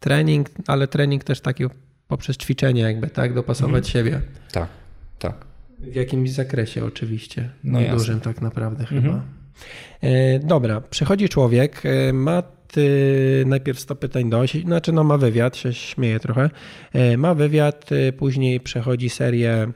trening, 0.00 0.50
ale 0.66 0.88
trening 0.88 1.24
też 1.24 1.40
taki 1.40 1.64
poprzez 2.08 2.36
ćwiczenie 2.36 2.82
jakby, 2.82 3.06
tak, 3.06 3.34
dopasować 3.34 3.86
mhm. 3.86 3.92
siebie. 3.92 4.20
Tak, 4.52 4.68
tak. 5.18 5.46
W 5.78 5.94
jakimś 5.94 6.30
zakresie 6.30 6.84
oczywiście, 6.84 7.50
no 7.64 7.80
dużym 7.90 8.20
tak 8.20 8.40
naprawdę 8.40 8.80
mhm. 8.80 9.02
chyba. 9.02 9.22
E, 10.00 10.38
dobra, 10.38 10.80
przychodzi 10.80 11.28
człowiek, 11.28 11.82
e, 11.86 12.12
ma 12.12 12.42
najpierw 13.46 13.80
100 13.80 13.96
pytań 13.96 14.30
dość, 14.30 14.62
znaczy 14.62 14.92
no 14.92 15.04
ma 15.04 15.18
wywiad, 15.18 15.56
się 15.56 15.72
śmieje 15.72 16.20
trochę, 16.20 16.50
y, 16.94 17.18
ma 17.18 17.34
wywiad, 17.34 17.90
później 18.18 18.60
przechodzi 18.60 19.10
serię 19.10 19.72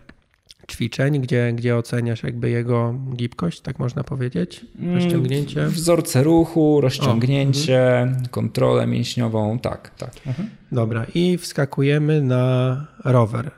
ćwiczeń, 0.71 1.21
gdzie, 1.21 1.53
gdzie 1.53 1.77
oceniasz 1.77 2.23
jakby 2.23 2.51
jego 2.51 2.95
gibkość, 3.17 3.61
tak 3.61 3.79
można 3.79 4.05
powiedzieć? 4.05 4.65
Mm, 4.79 4.95
rozciągnięcie? 4.95 5.67
Wzorce 5.67 6.23
ruchu, 6.23 6.81
rozciągnięcie, 6.81 7.83
o, 7.83 8.03
mhm. 8.03 8.27
kontrolę 8.27 8.87
mięśniową, 8.87 9.59
tak, 9.59 9.95
tak. 9.99 10.11
Mhm. 10.27 10.51
Dobra, 10.73 11.07
i 11.15 11.39
wskakujemy 11.39 12.23
na 12.23 12.87
rower. 13.05 13.51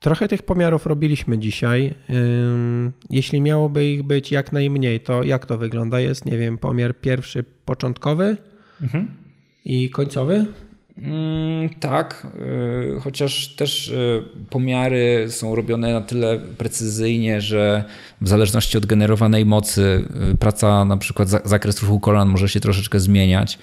Trochę 0.00 0.28
tych 0.28 0.42
pomiarów 0.42 0.86
robiliśmy 0.86 1.38
dzisiaj. 1.38 1.94
Jeśli 3.10 3.40
miałoby 3.40 3.90
ich 3.90 4.02
być 4.02 4.32
jak 4.32 4.52
najmniej, 4.52 5.00
to 5.00 5.22
jak 5.22 5.46
to 5.46 5.58
wygląda? 5.58 6.00
Jest, 6.00 6.26
nie 6.26 6.38
wiem, 6.38 6.58
pomiar 6.58 6.94
pierwszy 6.94 7.44
początkowy, 7.64 8.36
Mhm. 8.82 9.08
I 9.64 9.90
końcowy? 9.90 10.46
Mm, 10.98 11.68
tak, 11.68 12.26
y, 12.96 13.00
chociaż 13.00 13.48
też 13.48 13.88
y, 13.88 14.22
pomiary 14.50 15.26
są 15.28 15.54
robione 15.54 15.92
na 15.92 16.00
tyle 16.00 16.38
precyzyjnie, 16.38 17.40
że 17.40 17.84
w 18.20 18.28
zależności 18.28 18.78
od 18.78 18.86
generowanej 18.86 19.46
mocy 19.46 20.04
y, 20.32 20.36
praca, 20.36 20.84
na 20.84 20.96
przykład 20.96 21.28
zakres 21.28 21.82
ruchu 21.82 22.00
kolan 22.00 22.28
może 22.28 22.48
się 22.48 22.60
troszeczkę 22.60 23.00
zmieniać. 23.00 23.58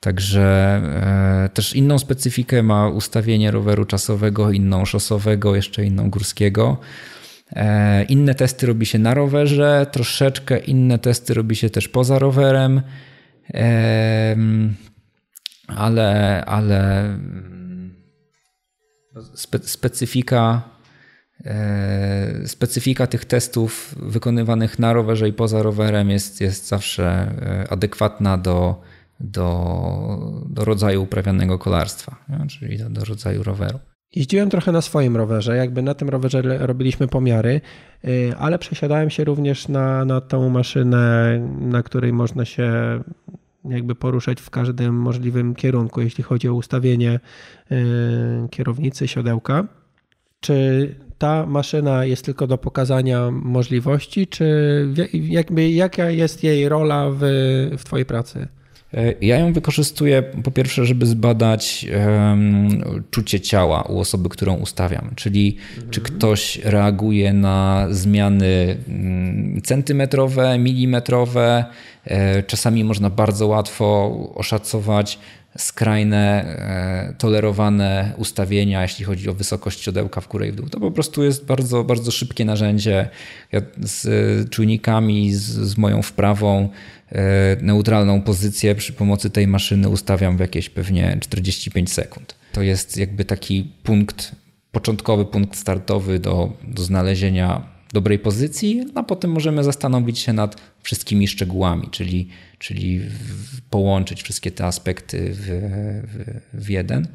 Także 0.00 0.80
też 1.54 1.74
inną 1.74 1.98
specyfikę 1.98 2.62
ma 2.62 2.88
ustawienie 2.88 3.50
roweru 3.50 3.84
czasowego, 3.84 4.50
inną 4.50 4.84
szosowego, 4.84 5.56
jeszcze 5.56 5.84
inną 5.84 6.10
górskiego. 6.10 6.78
E, 7.52 8.04
inne 8.04 8.34
testy 8.34 8.66
robi 8.66 8.86
się 8.86 8.98
na 8.98 9.14
rowerze, 9.14 9.86
troszeczkę 9.92 10.58
inne 10.58 10.98
testy 10.98 11.34
robi 11.34 11.56
się 11.56 11.70
też 11.70 11.88
poza 11.88 12.18
rowerem 12.18 12.82
ale, 15.68 16.44
ale 16.44 17.00
mm, 17.04 17.94
spe, 19.34 19.58
specyfika, 19.58 20.62
e, 21.44 22.42
specyfika 22.46 23.06
tych 23.06 23.24
testów 23.24 23.94
wykonywanych 23.98 24.78
na 24.78 24.92
rowerze 24.92 25.28
i 25.28 25.32
poza 25.32 25.62
rowerem 25.62 26.10
jest, 26.10 26.40
jest 26.40 26.68
zawsze 26.68 27.04
e, 27.06 27.72
adekwatna 27.72 28.38
do, 28.38 28.82
do, 29.20 30.44
do 30.50 30.64
rodzaju 30.64 31.02
uprawianego 31.02 31.58
kolarstwa, 31.58 32.16
czyli 32.48 32.78
do, 32.78 32.90
do 32.90 33.04
rodzaju 33.04 33.42
roweru. 33.42 33.78
Jeździłem 34.14 34.50
trochę 34.50 34.72
na 34.72 34.80
swoim 34.80 35.16
rowerze, 35.16 35.56
jakby 35.56 35.82
na 35.82 35.94
tym 35.94 36.08
rowerze 36.08 36.42
robiliśmy 36.66 37.08
pomiary, 37.08 37.60
y, 38.04 38.32
ale 38.38 38.58
przesiadałem 38.58 39.10
się 39.10 39.24
również 39.24 39.68
na, 39.68 40.04
na 40.04 40.20
tą 40.20 40.48
maszynę, 40.48 41.38
na 41.60 41.82
której 41.82 42.12
można 42.12 42.44
się 42.44 42.72
jakby 43.64 43.94
poruszać 43.94 44.40
w 44.40 44.50
każdym 44.50 44.94
możliwym 44.94 45.54
kierunku, 45.54 46.00
jeśli 46.00 46.24
chodzi 46.24 46.48
o 46.48 46.54
ustawienie 46.54 47.20
y, 47.72 48.48
kierownicy, 48.50 49.08
siodełka. 49.08 49.64
Czy 50.40 50.94
ta 51.18 51.46
maszyna 51.46 52.04
jest 52.04 52.24
tylko 52.24 52.46
do 52.46 52.58
pokazania 52.58 53.30
możliwości, 53.30 54.26
czy 54.26 54.88
jakby 55.12 55.70
jaka 55.70 56.10
jest 56.10 56.44
jej 56.44 56.68
rola 56.68 57.10
w, 57.10 57.20
w 57.78 57.84
Twojej 57.84 58.06
pracy? 58.06 58.48
E, 58.94 59.14
ja 59.20 59.38
ją 59.38 59.52
wykorzystuję 59.52 60.22
po 60.22 60.50
pierwsze, 60.50 60.84
żeby 60.84 61.06
zbadać 61.06 61.86
um, 62.06 63.02
czucie 63.10 63.40
ciała 63.40 63.82
u 63.82 63.98
osoby, 63.98 64.28
którą 64.28 64.54
ustawiam, 64.54 65.10
czyli 65.16 65.56
mhm. 65.74 65.90
czy 65.90 66.00
ktoś 66.00 66.60
reaguje 66.64 67.32
na 67.32 67.86
zmiany 67.90 68.76
um, 68.88 69.60
centymetrowe, 69.62 70.58
milimetrowe. 70.58 71.64
E, 72.04 72.42
czasami 72.42 72.84
można 72.84 73.10
bardzo 73.10 73.46
łatwo 73.46 74.16
oszacować 74.34 75.18
skrajne, 75.58 76.44
e, 76.44 77.14
tolerowane 77.18 78.12
ustawienia, 78.16 78.82
jeśli 78.82 79.04
chodzi 79.04 79.28
o 79.28 79.34
wysokość 79.34 79.82
siodełka 79.82 80.20
w 80.20 80.28
górę 80.28 80.48
i 80.48 80.52
w 80.52 80.54
dół. 80.54 80.68
To 80.68 80.80
po 80.80 80.90
prostu 80.90 81.24
jest 81.24 81.46
bardzo, 81.46 81.84
bardzo 81.84 82.10
szybkie 82.10 82.44
narzędzie. 82.44 83.08
Ja 83.52 83.60
z 83.80 84.50
czujnikami, 84.50 85.34
z, 85.34 85.42
z 85.42 85.78
moją 85.78 86.02
wprawą 86.02 86.68
neutralną 87.60 88.22
pozycję 88.22 88.74
przy 88.74 88.92
pomocy 88.92 89.30
tej 89.30 89.46
maszyny 89.46 89.88
ustawiam 89.88 90.36
w 90.36 90.40
jakieś 90.40 90.70
pewnie 90.70 91.18
45 91.20 91.92
sekund. 91.92 92.34
To 92.52 92.62
jest 92.62 92.96
jakby 92.96 93.24
taki 93.24 93.72
punkt, 93.82 94.32
początkowy 94.72 95.24
punkt 95.24 95.56
startowy 95.56 96.18
do, 96.18 96.52
do 96.64 96.82
znalezienia 96.82 97.78
dobrej 97.92 98.18
pozycji, 98.18 98.84
a 98.94 99.02
potem 99.02 99.30
możemy 99.30 99.64
zastanowić 99.64 100.18
się 100.18 100.32
nad 100.32 100.56
wszystkimi 100.82 101.28
szczegółami, 101.28 101.88
czyli, 101.90 102.28
czyli 102.58 103.00
połączyć 103.70 104.22
wszystkie 104.22 104.50
te 104.50 104.66
aspekty 104.66 105.30
w, 105.32 105.40
w, 106.06 106.64
w 106.64 106.70
jeden 106.70 107.08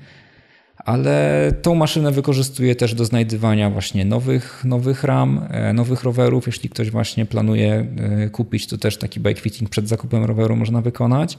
ale 0.85 1.51
tą 1.61 1.75
maszynę 1.75 2.11
wykorzystuję 2.11 2.75
też 2.75 2.95
do 2.95 3.05
znajdywania 3.05 3.69
właśnie 3.69 4.05
nowych, 4.05 4.65
nowych 4.65 5.03
ram, 5.03 5.47
e, 5.49 5.73
nowych 5.73 6.03
rowerów. 6.03 6.47
Jeśli 6.47 6.69
ktoś 6.69 6.91
właśnie 6.91 7.25
planuje 7.25 7.87
e, 7.97 8.29
kupić, 8.29 8.67
to 8.67 8.77
też 8.77 8.97
taki 8.97 9.19
bike 9.19 9.41
fitting 9.41 9.69
przed 9.69 9.87
zakupem 9.87 10.23
roweru 10.23 10.55
można 10.55 10.81
wykonać. 10.81 11.37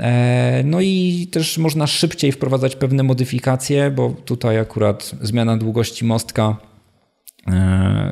E, 0.00 0.62
no 0.64 0.80
i 0.80 1.26
też 1.32 1.58
można 1.58 1.86
szybciej 1.86 2.32
wprowadzać 2.32 2.76
pewne 2.76 3.02
modyfikacje, 3.02 3.90
bo 3.90 4.10
tutaj 4.24 4.58
akurat 4.58 5.10
zmiana 5.22 5.56
długości 5.56 6.04
mostka 6.04 6.56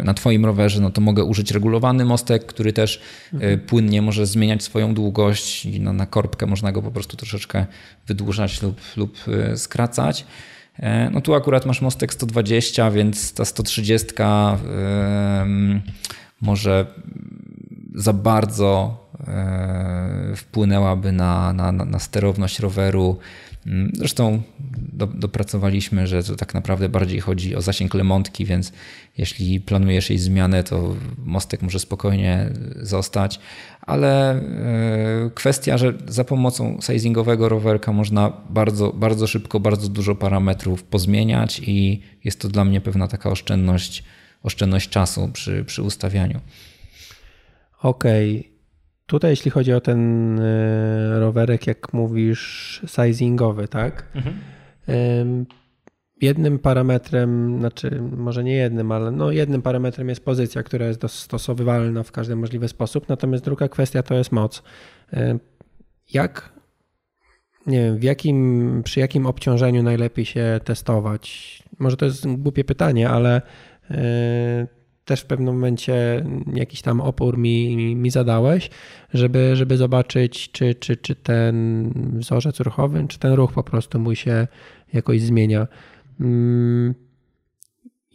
na 0.05 0.15
Twoim 0.15 0.45
rowerze, 0.45 0.81
no 0.81 0.91
to 0.91 1.01
mogę 1.01 1.25
użyć 1.25 1.51
regulowany 1.51 2.05
mostek, 2.05 2.47
który 2.47 2.73
też 2.73 2.97
e, 2.97 3.35
mhm. 3.35 3.61
płynnie 3.61 4.03
może 4.03 4.27
zmieniać 4.27 4.63
swoją 4.63 4.95
długość 4.95 5.67
i 5.67 5.81
no, 5.81 5.93
na 5.93 6.07
korbkę 6.07 6.47
można 6.47 6.73
go 6.73 6.83
po 6.83 6.91
prostu 6.91 7.17
troszeczkę 7.17 7.67
wydłużać 8.07 8.63
lub, 8.63 8.81
lub 8.97 9.17
e, 9.29 9.57
skracać. 9.57 10.27
No 11.13 11.21
tu 11.21 11.35
akurat 11.35 11.67
masz 11.67 11.81
mostek 11.81 12.13
120, 12.13 12.91
więc 12.91 13.35
ta 13.35 13.45
130 13.45 14.09
może 16.41 16.87
za 17.95 18.13
bardzo 18.13 18.99
wpłynęłaby 20.37 21.13
na, 21.13 21.53
na, 21.53 21.73
na 21.73 21.99
sterowność 21.99 22.61
roweru 22.61 23.19
zresztą 23.93 24.43
do, 24.93 25.07
dopracowaliśmy, 25.07 26.07
że 26.07 26.23
to 26.23 26.37
tak 26.37 26.55
naprawdę 26.55 26.89
bardziej 26.89 27.21
chodzi 27.21 27.57
o 27.57 27.63
zasięg 27.63 27.95
lemontki, 27.95 28.45
więc 28.45 28.73
jeśli 29.19 29.61
planujesz 29.61 30.11
jej 30.11 30.19
zmianę, 30.19 30.65
to 30.65 30.97
mostek 31.25 31.63
może 31.63 31.79
spokojnie 31.79 32.51
zostać, 32.81 33.41
ale 33.81 34.31
e, 34.33 35.31
kwestia, 35.35 35.79
że 35.79 35.95
za 36.09 36.25
pomocą 36.25 36.79
sizingowego 36.81 37.49
rowerka 37.49 37.93
można 37.93 38.33
bardzo, 38.51 38.93
bardzo 38.93 39.27
szybko, 39.27 39.61
bardzo 39.61 39.89
dużo 39.89 40.15
parametrów 40.15 40.83
pozmieniać 40.83 41.61
i 41.67 42.03
jest 42.25 42.41
to 42.41 42.49
dla 42.49 42.65
mnie 42.65 42.81
pewna 42.81 43.09
taka 43.09 43.31
oszczędność, 43.31 44.05
oszczędność 44.43 44.89
czasu 44.89 45.31
przy, 45.33 45.65
przy 45.65 45.83
ustawianiu. 45.83 46.41
Okej. 47.83 48.41
Okay. 48.41 48.56
Tutaj, 49.07 49.31
jeśli 49.31 49.51
chodzi 49.51 49.73
o 49.73 49.81
ten 49.81 50.41
e, 50.41 51.21
rowerek, 51.21 51.67
jak 51.67 51.93
mówisz, 51.93 52.83
sizingowy, 52.87 53.69
tak? 53.69 54.07
Mhm. 54.15 54.37
Jednym 56.21 56.59
parametrem, 56.59 57.59
znaczy 57.59 58.01
może 58.17 58.45
nie 58.45 58.55
jednym, 58.55 58.93
ale 58.93 59.11
no 59.11 59.31
jednym 59.31 59.63
parametrem 59.63 60.09
jest 60.09 60.25
pozycja, 60.25 60.63
która 60.63 60.87
jest 60.87 61.01
dostosowywalna 61.01 62.03
w 62.03 62.13
każdy 62.13 62.37
możliwy 62.37 62.69
sposób. 62.69 63.09
Natomiast 63.09 63.45
druga 63.45 63.69
kwestia 63.69 64.03
to 64.03 64.15
jest 64.15 64.33
moc. 64.33 64.63
Jak, 66.13 66.53
nie 67.67 67.79
wiem, 67.79 67.99
w 67.99 68.03
jakim, 68.03 68.83
przy 68.85 69.01
jakim 69.01 69.27
obciążeniu 69.27 69.83
najlepiej 69.83 70.25
się 70.25 70.61
testować? 70.65 71.63
Może 71.79 71.97
to 71.97 72.05
jest 72.05 72.27
głupie 72.27 72.65
pytanie, 72.65 73.11
ale 73.11 73.43
e, 73.91 74.67
też 75.07 75.21
w 75.21 75.27
pewnym 75.27 75.55
momencie 75.55 76.25
jakiś 76.55 76.83
tam 76.83 77.01
opór 77.01 77.39
mi, 77.39 77.97
mi 77.97 78.11
zadałeś, 78.11 78.71
żeby, 79.15 79.57
żeby 79.57 79.77
zobaczyć, 79.77 80.51
czy, 80.53 80.75
czy, 80.75 80.97
czy 80.97 81.15
ten 81.15 81.93
wzorzec 82.19 82.61
ruchowy, 82.61 83.05
czy 83.09 83.19
ten 83.19 83.33
ruch 83.33 83.53
po 83.53 83.63
prostu 83.63 83.99
mój 83.99 84.17
się 84.17 84.47
jakoś 84.93 85.21
zmienia. 85.21 85.67
Mm, 86.21 86.95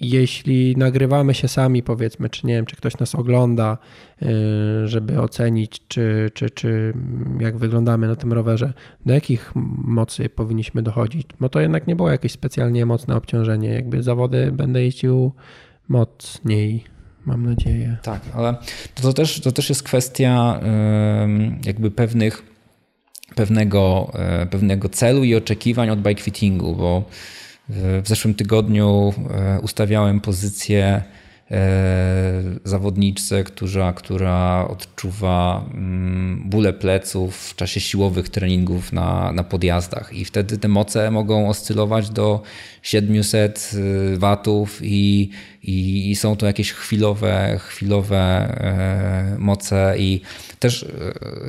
jeśli 0.01 0.77
nagrywamy 0.77 1.33
się 1.33 1.47
sami, 1.47 1.83
powiedzmy, 1.83 2.29
czy 2.29 2.47
nie 2.47 2.53
wiem, 2.53 2.65
czy 2.65 2.75
ktoś 2.75 2.97
nas 2.97 3.15
ogląda, 3.15 3.77
y, 4.21 4.87
żeby 4.87 5.21
ocenić, 5.21 5.87
czy, 5.87 6.31
czy, 6.33 6.49
czy 6.49 6.93
jak 7.39 7.57
wyglądamy 7.57 8.07
na 8.07 8.15
tym 8.15 8.33
rowerze, 8.33 8.73
do 9.05 9.13
jakich 9.13 9.51
mocy 9.83 10.29
powinniśmy 10.29 10.83
dochodzić, 10.83 11.27
bo 11.39 11.49
to 11.49 11.59
jednak 11.59 11.87
nie 11.87 11.95
było 11.95 12.11
jakieś 12.11 12.31
specjalnie 12.31 12.85
mocne 12.85 13.15
obciążenie. 13.15 13.69
Jakby 13.69 14.03
zawody 14.03 14.51
będę 14.51 14.83
jeździł 14.83 15.31
mocniej, 15.91 16.83
mam 17.25 17.45
nadzieję. 17.45 17.97
Tak, 18.03 18.21
ale 18.33 18.55
to, 18.95 19.01
to, 19.01 19.13
też, 19.13 19.41
to 19.41 19.51
też 19.51 19.69
jest 19.69 19.83
kwestia 19.83 20.59
jakby 21.65 21.91
pewnych, 21.91 22.43
pewnego, 23.35 24.11
e, 24.13 24.45
pewnego 24.45 24.89
celu 24.89 25.23
i 25.23 25.35
oczekiwań 25.35 25.89
od 25.89 26.01
bike 26.01 26.21
fittingu, 26.21 26.75
bo 26.75 27.03
w 27.69 28.03
zeszłym 28.05 28.33
tygodniu 28.33 29.13
e, 29.29 29.59
ustawiałem 29.59 30.21
pozycję 30.21 31.03
E, 31.51 32.43
zawodniczce, 32.63 33.43
która, 33.43 33.93
która 33.93 34.67
odczuwa 34.67 35.65
mm, 35.73 36.49
bóle 36.49 36.73
pleców 36.73 37.37
w 37.37 37.55
czasie 37.55 37.79
siłowych 37.79 38.29
treningów 38.29 38.93
na, 38.93 39.31
na 39.31 39.43
podjazdach 39.43 40.13
i 40.13 40.25
wtedy 40.25 40.57
te 40.57 40.67
moce 40.67 41.11
mogą 41.11 41.49
oscylować 41.49 42.09
do 42.09 42.41
700 42.81 43.71
y, 43.73 44.17
watów 44.17 44.79
i, 44.83 45.29
i, 45.63 46.15
są 46.15 46.35
to 46.35 46.45
jakieś 46.45 46.71
chwilowe, 46.71 47.59
chwilowe 47.67 48.17
e, 48.17 49.35
moce. 49.39 49.95
I 49.97 50.21
też 50.59 50.83
e, 50.83 50.87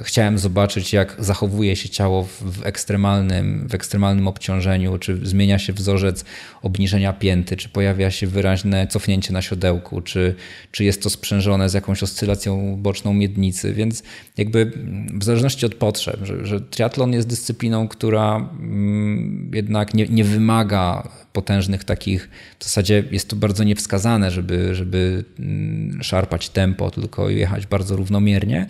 chciałem 0.03 0.39
zobaczyć, 0.39 0.93
jak 0.93 1.17
zachowuje 1.19 1.77
się 1.77 1.89
ciało 1.89 2.29
w 2.41 2.67
ekstremalnym, 2.67 3.69
w 3.69 3.75
ekstremalnym 3.75 4.29
obciążeniu, 4.29 4.99
czy 4.99 5.27
zmienia 5.27 5.59
się 5.59 5.73
wzorzec 5.73 6.25
obniżenia 6.63 7.13
pięty, 7.13 7.57
czy 7.57 7.69
pojawia 7.69 8.11
się 8.11 8.27
wyraźne 8.27 8.87
cofnięcie 8.87 9.33
na 9.33 9.43
siodełku, 9.43 10.01
czy, 10.01 10.35
czy 10.71 10.85
jest 10.85 11.03
to 11.03 11.11
sprzężone 11.11 11.69
z 11.69 11.75
jakąś 11.75 12.03
oscylacją 12.03 12.77
boczną 12.77 13.15
miednicy, 13.15 13.75
więc 13.75 14.03
jakby 14.37 14.73
w 15.15 15.25
zależności 15.25 15.67
od 15.67 15.75
potrzeb, 15.75 16.21
że, 16.23 16.47
że 16.47 16.61
triatlon 16.61 17.13
jest 17.13 17.29
dyscypliną, 17.29 17.89
która 17.89 18.37
mm, 18.37 19.51
jednak 19.55 19.95
nie, 19.95 20.07
nie 20.07 20.25
wymaga 20.25 21.09
potężnych 21.33 21.85
takich, 21.85 22.31
w 22.59 22.65
zasadzie 22.65 23.05
jest 23.11 23.29
to 23.29 23.37
bardzo 23.37 23.65
niewskazane, 23.65 24.31
żeby, 24.31 24.75
żeby 24.75 25.25
mm, 25.39 26.03
szarpać 26.03 26.49
tempo, 26.49 26.91
tylko 26.91 27.31
jechać 27.31 27.67
bardzo 27.67 27.97
równomiernie, 27.97 28.67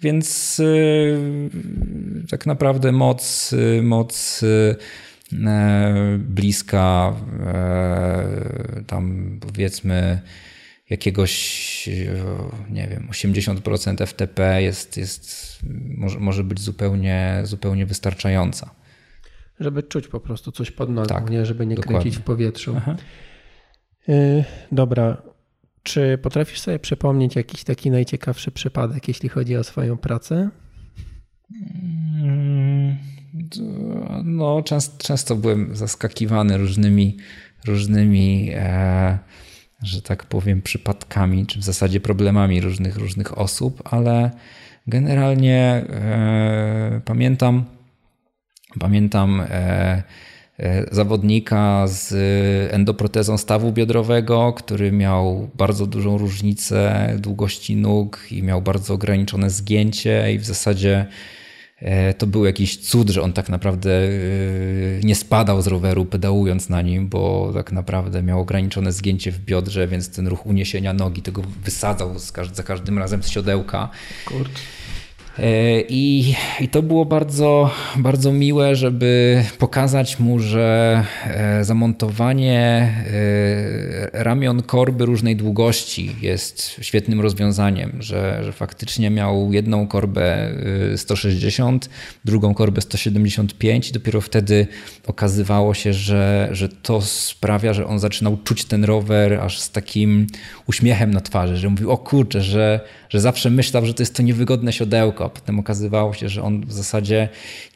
więc 0.00 0.58
y, 0.60 1.18
tak 2.30 2.46
naprawdę 2.46 2.92
moc, 2.92 3.52
y, 3.52 3.82
moc 3.82 4.42
y, 4.42 4.76
e, 5.46 6.18
bliska 6.18 7.14
e, 7.46 8.82
tam 8.86 9.36
powiedzmy 9.40 10.20
jakiegoś, 10.90 11.88
nie 12.70 12.88
wiem, 12.88 13.08
80% 13.10 14.06
FTP 14.06 14.62
jest, 14.62 14.96
jest, 14.96 15.58
może, 15.96 16.18
może 16.18 16.44
być 16.44 16.60
zupełnie, 16.60 17.40
zupełnie 17.44 17.86
wystarczająca. 17.86 18.70
Żeby 19.60 19.82
czuć 19.82 20.08
po 20.08 20.20
prostu 20.20 20.52
coś 20.52 20.70
pod 20.70 20.90
nogą, 20.90 21.08
tak, 21.08 21.30
nie? 21.30 21.46
żeby 21.46 21.66
nie 21.66 21.74
dokładnie. 21.74 22.00
kręcić 22.00 22.20
w 22.20 22.24
powietrzu. 22.24 22.74
Aha. 22.76 22.96
Y, 24.08 24.44
dobra. 24.72 25.22
Czy 25.82 26.18
potrafisz 26.22 26.60
sobie 26.60 26.78
przypomnieć 26.78 27.36
jakiś 27.36 27.64
taki 27.64 27.90
najciekawszy 27.90 28.50
przypadek, 28.50 29.08
jeśli 29.08 29.28
chodzi 29.28 29.56
o 29.56 29.64
swoją 29.64 29.96
pracę? 29.96 30.50
Mm, 32.22 32.96
no, 34.24 34.62
często, 34.62 34.98
często 34.98 35.36
byłem 35.36 35.76
zaskakiwany 35.76 36.58
różnymi, 36.58 37.16
różnymi 37.66 38.50
e, 38.54 39.18
że 39.82 40.02
tak 40.02 40.24
powiem, 40.24 40.62
przypadkami, 40.62 41.46
czy 41.46 41.58
w 41.60 41.64
zasadzie 41.64 42.00
problemami 42.00 42.60
różnych, 42.60 42.96
różnych 42.96 43.38
osób, 43.38 43.82
ale 43.84 44.30
generalnie 44.86 45.84
e, 45.90 47.00
pamiętam, 47.04 47.64
pamiętam 48.80 49.40
e, 49.40 50.02
e, 50.58 50.94
zawodnika 50.94 51.86
z 51.86 52.14
endoprotezą 52.72 53.38
stawu 53.38 53.72
biodrowego, 53.72 54.52
który 54.52 54.92
miał 54.92 55.50
bardzo 55.54 55.86
dużą 55.86 56.18
różnicę 56.18 57.12
długości 57.18 57.76
nóg 57.76 58.26
i 58.30 58.42
miał 58.42 58.62
bardzo 58.62 58.94
ograniczone 58.94 59.50
zgięcie 59.50 60.32
i 60.32 60.38
w 60.38 60.44
zasadzie 60.44 61.06
e, 61.78 62.14
to 62.14 62.26
był 62.26 62.44
jakiś 62.44 62.76
cud, 62.76 63.10
że 63.10 63.22
on 63.22 63.32
tak 63.32 63.48
naprawdę 63.48 63.90
e, 63.90 64.10
nie 65.02 65.14
spadał 65.14 65.62
z 65.62 65.66
roweru 65.66 66.04
pedałując 66.04 66.68
na 66.68 66.82
nim, 66.82 67.08
bo 67.08 67.50
tak 67.54 67.72
naprawdę 67.72 68.22
miał 68.22 68.40
ograniczone 68.40 68.92
zgięcie 68.92 69.32
w 69.32 69.38
biodrze, 69.38 69.88
więc 69.88 70.10
ten 70.10 70.28
ruch 70.28 70.46
uniesienia 70.46 70.92
nogi 70.92 71.22
tego 71.22 71.42
wysadzał 71.64 72.18
za 72.52 72.62
każdym 72.62 72.98
razem 72.98 73.22
z 73.22 73.28
siodełka. 73.28 73.88
E, 75.38 75.80
I, 75.80 76.34
I 76.60 76.68
to 76.68 76.82
było 76.82 77.04
bardzo, 77.04 77.70
bardzo 77.96 78.32
miłe, 78.32 78.76
żeby 78.76 79.42
pokazać 79.58 80.18
mu, 80.18 80.38
że 80.38 81.04
e, 81.26 81.64
zamontowanie 81.64 82.60
e, 84.12 84.22
ramion 84.24 84.62
korby 84.62 85.06
różnej 85.06 85.36
długości 85.36 86.16
jest 86.22 86.76
świetnym 86.80 87.20
rozwiązaniem, 87.20 87.92
że, 88.00 88.40
że 88.44 88.52
faktycznie 88.52 89.10
miał 89.10 89.52
jedną 89.52 89.86
korbę 89.86 90.50
160, 90.96 91.90
drugą 92.24 92.54
korbę 92.54 92.80
175 92.80 93.88
i 93.88 93.92
dopiero 93.92 94.20
wtedy 94.20 94.66
okazywało 95.06 95.74
się, 95.74 95.92
że, 95.92 96.48
że 96.52 96.68
to 96.68 97.00
sprawia, 97.02 97.72
że 97.72 97.86
on 97.86 97.98
zaczynał 97.98 98.38
czuć 98.44 98.64
ten 98.64 98.84
rower 98.84 99.34
aż 99.34 99.60
z 99.60 99.70
takim 99.70 100.26
uśmiechem 100.66 101.10
na 101.10 101.20
twarzy, 101.20 101.56
że 101.56 101.68
mówił, 101.68 101.90
o 101.90 101.98
kurczę, 101.98 102.40
że, 102.40 102.80
że 103.08 103.20
zawsze 103.20 103.50
myślał, 103.50 103.86
że 103.86 103.94
to 103.94 104.02
jest 104.02 104.14
to 104.14 104.22
niewygodne 104.22 104.72
siodełko, 104.72 105.25
a 105.26 105.28
potem 105.28 105.58
okazywało 105.58 106.14
się, 106.14 106.28
że 106.28 106.42
on 106.42 106.66
w 106.66 106.72
zasadzie 106.72 107.28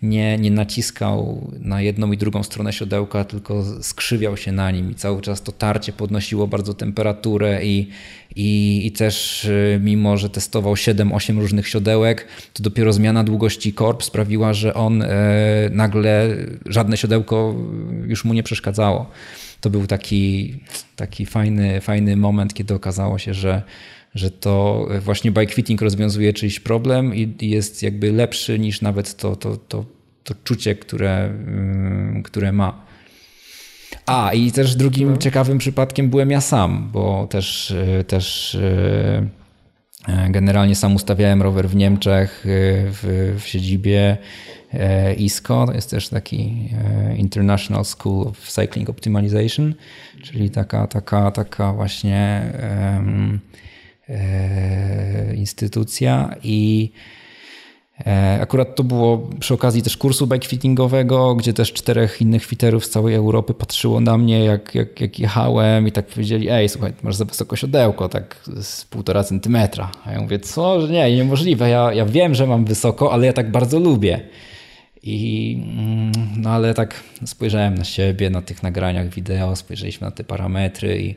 nie, 0.03 0.39
nie 0.39 0.51
naciskał 0.51 1.51
na 1.61 1.83
jedną 1.83 2.13
i 2.13 2.17
drugą 2.17 2.43
stronę 2.43 2.73
siodełka, 2.73 3.25
tylko 3.25 3.65
skrzywiał 3.83 4.37
się 4.37 4.53
na 4.53 4.71
nim 4.71 4.91
i 4.91 4.95
cały 4.95 5.21
czas 5.21 5.43
to 5.43 5.53
tarcie 5.53 5.93
podnosiło 5.93 6.47
bardzo 6.47 6.75
temperaturę 6.75 7.65
i, 7.65 7.89
i, 8.37 8.81
i 8.87 8.93
też 8.93 9.45
y, 9.45 9.81
mimo, 9.83 10.17
że 10.17 10.31
testował 10.31 10.75
7-8 10.75 11.41
różnych 11.41 11.69
siodełek, 11.69 12.27
to 12.53 12.63
dopiero 12.63 12.93
zmiana 12.93 13.25
długości 13.25 13.73
korb 13.73 14.03
sprawiła, 14.03 14.53
że 14.53 14.75
on 14.75 15.03
e, 15.03 15.09
nagle 15.73 16.37
żadne 16.67 16.97
siodełko 16.97 17.55
już 18.07 18.25
mu 18.25 18.35
nie 18.35 18.43
przeszkadzało. 18.43 19.11
To 19.61 19.71
był 19.71 19.87
taki, 19.87 20.55
taki 20.97 21.27
fajny, 21.27 21.81
fajny 21.81 22.17
moment, 22.17 22.55
kiedy 22.55 22.75
okazało 22.75 23.19
się, 23.19 23.35
że 23.35 23.63
że 24.15 24.31
to 24.31 24.87
właśnie 25.01 25.31
bike 25.31 25.63
rozwiązuje 25.81 26.33
czyjś 26.33 26.61
problem 26.61 27.15
i 27.15 27.37
jest 27.41 27.83
jakby 27.83 28.13
lepszy 28.13 28.59
niż 28.59 28.81
nawet 28.81 29.17
to, 29.17 29.37
to, 29.37 29.57
to, 29.57 29.85
to 30.25 30.35
czucie, 30.45 30.75
które, 30.75 31.25
mm, 31.25 32.23
które 32.23 32.53
ma. 32.53 32.85
A, 34.07 34.33
i 34.33 34.53
też 34.53 34.77
drugim 34.77 35.11
no. 35.11 35.17
ciekawym 35.17 35.59
przypadkiem 35.59 36.11
byłem 36.11 36.31
ja 36.31 36.41
sam, 36.41 36.91
bo 36.93 37.27
też, 37.31 37.75
też 38.07 38.55
e, 38.55 40.31
generalnie 40.31 40.75
sam 40.75 40.95
ustawiałem 40.95 41.43
rower 41.43 41.69
w 41.69 41.77
Niemczech, 41.77 42.47
e, 42.47 42.49
w, 42.91 43.35
w 43.41 43.47
siedzibie 43.47 44.17
e, 44.73 45.15
ISCO, 45.15 45.67
to 45.67 45.73
jest 45.73 45.91
też 45.91 46.09
taki 46.09 46.69
International 47.17 47.85
School 47.85 48.29
of 48.29 48.39
Cycling 48.39 48.91
Optimization, 48.91 49.75
czyli 50.23 50.51
taka, 50.51 50.87
taka, 50.87 51.31
taka 51.31 51.73
właśnie 51.73 52.43
um, 52.97 53.41
E, 53.43 53.70
instytucja 55.37 56.35
i 56.43 56.91
e, 58.07 58.39
Akurat 58.41 58.77
to 58.77 58.85
było 58.85 59.29
przy 59.41 59.55
okazji 59.55 59.83
też 59.83 59.97
kursu 59.97 60.27
bikefittingowego, 60.27 61.35
gdzie 61.35 61.53
też 61.53 61.73
czterech 61.73 62.21
innych 62.21 62.45
fiterów 62.45 62.85
z 62.85 62.91
całej 62.91 63.15
Europy 63.15 63.55
patrzyło 63.55 64.01
na 64.01 64.19
mnie, 64.19 64.45
jak, 64.45 64.75
jak, 64.75 65.01
jak 65.01 65.19
jechałem 65.19 65.89
i 65.89 65.93
tak 65.93 66.07
powiedzieli, 66.07 66.49
ej, 66.51 66.69
słuchaj, 66.69 66.93
masz 67.03 67.17
za 67.17 67.25
wysoko 67.25 67.57
siodełko, 67.57 68.09
tak 68.09 68.37
z 68.61 68.85
półtora 68.85 69.25
centymetra. 69.25 69.91
A 70.05 70.13
ja 70.13 70.21
mówię, 70.21 70.39
co, 70.39 70.81
że 70.81 70.93
nie, 70.93 71.17
niemożliwe, 71.17 71.71
ja, 71.71 71.93
ja 71.93 72.07
wiem, 72.07 72.35
że 72.35 72.47
mam 72.47 72.65
wysoko, 72.65 73.13
ale 73.13 73.27
ja 73.27 73.33
tak 73.33 73.51
bardzo 73.51 73.79
lubię. 73.79 74.21
I, 75.03 75.57
mm, 75.79 76.13
no 76.37 76.51
ale 76.51 76.75
tak 76.75 77.03
spojrzałem 77.27 77.75
na 77.75 77.85
siebie, 77.85 78.31
na 78.31 78.43
tych 78.43 78.63
nagraniach 78.63 79.09
wideo, 79.09 79.57
spojrzeliśmy 79.57 80.05
na 80.05 80.11
te 80.11 80.25
parametry 80.25 81.03
i 81.03 81.15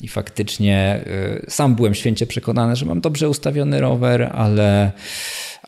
i 0.00 0.08
faktycznie 0.08 1.04
y, 1.46 1.50
sam 1.50 1.74
byłem 1.74 1.94
święcie 1.94 2.26
przekonany, 2.26 2.76
że 2.76 2.86
mam 2.86 3.00
dobrze 3.00 3.28
ustawiony 3.28 3.80
rower, 3.80 4.30
ale, 4.34 4.92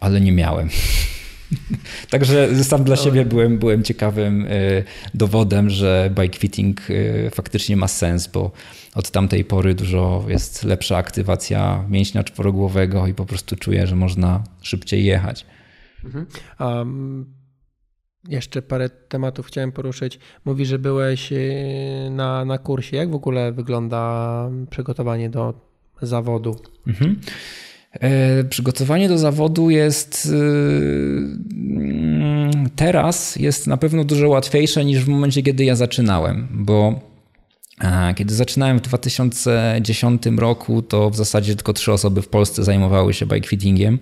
ale 0.01 0.21
nie 0.21 0.33
miałem. 0.33 0.69
Także 2.11 2.65
sam 2.65 2.85
dla 2.85 2.97
siebie 2.97 3.25
byłem, 3.25 3.59
byłem 3.59 3.83
ciekawym 3.83 4.47
y, 4.47 4.85
dowodem, 5.15 5.71
że 5.71 6.11
bike 6.15 6.39
fitting 6.39 6.91
y, 6.91 7.31
faktycznie 7.35 7.77
ma 7.77 7.89
sens, 7.89 8.27
bo 8.27 8.53
od 8.95 9.11
tamtej 9.11 9.45
pory 9.45 9.75
dużo 9.75 10.25
jest 10.29 10.65
lepsza 10.65 10.97
aktywacja 10.97 11.85
mięśnia 11.89 12.25
czworogłowego 12.25 13.07
i 13.07 13.15
po 13.15 13.27
prostu 13.27 13.57
czuję, 13.57 13.87
że 13.87 13.97
można 13.97 14.45
szybciej 14.63 15.05
jechać. 15.05 15.47
Mhm. 16.05 16.27
Um, 16.61 17.36
jeszcze 18.29 18.63
parę 18.63 18.89
tematów 18.89 19.47
chciałem 19.47 19.73
poruszyć. 19.73 20.19
Mówi, 20.45 20.67
że 20.67 20.79
byłeś 20.79 21.33
y, 21.33 22.09
na, 22.11 22.45
na 22.45 22.59
kursie. 22.59 22.97
Jak 22.97 23.11
w 23.11 23.15
ogóle 23.15 23.53
wygląda 23.53 24.51
przygotowanie 24.71 25.31
do 25.31 25.55
zawodu? 26.03 26.57
Mhm. 26.87 27.21
E, 27.93 28.45
przygotowanie 28.45 29.09
do 29.09 29.19
zawodu 29.19 29.71
jest 29.71 30.27
y, 30.27 30.31
teraz 32.77 33.37
jest 33.37 33.67
na 33.67 33.77
pewno 33.77 34.05
dużo 34.05 34.29
łatwiejsze 34.29 34.85
niż 34.85 35.05
w 35.05 35.09
momencie, 35.09 35.43
kiedy 35.43 35.65
ja 35.65 35.77
zaczynałem, 35.77 36.49
bo 36.51 37.01
kiedy 38.17 38.35
zaczynałem 38.35 38.79
w 38.79 38.83
2010 38.83 40.23
roku, 40.39 40.83
to 40.83 41.11
w 41.11 41.17
zasadzie 41.17 41.57
tylko 41.57 41.73
trzy 41.73 41.93
osoby 41.93 42.23
w 42.23 42.29
Polsce 42.29 42.65
zajmowały 42.65 43.15
się 43.15 43.27
bikefittingiem. 43.27 43.95
E, 43.95 43.99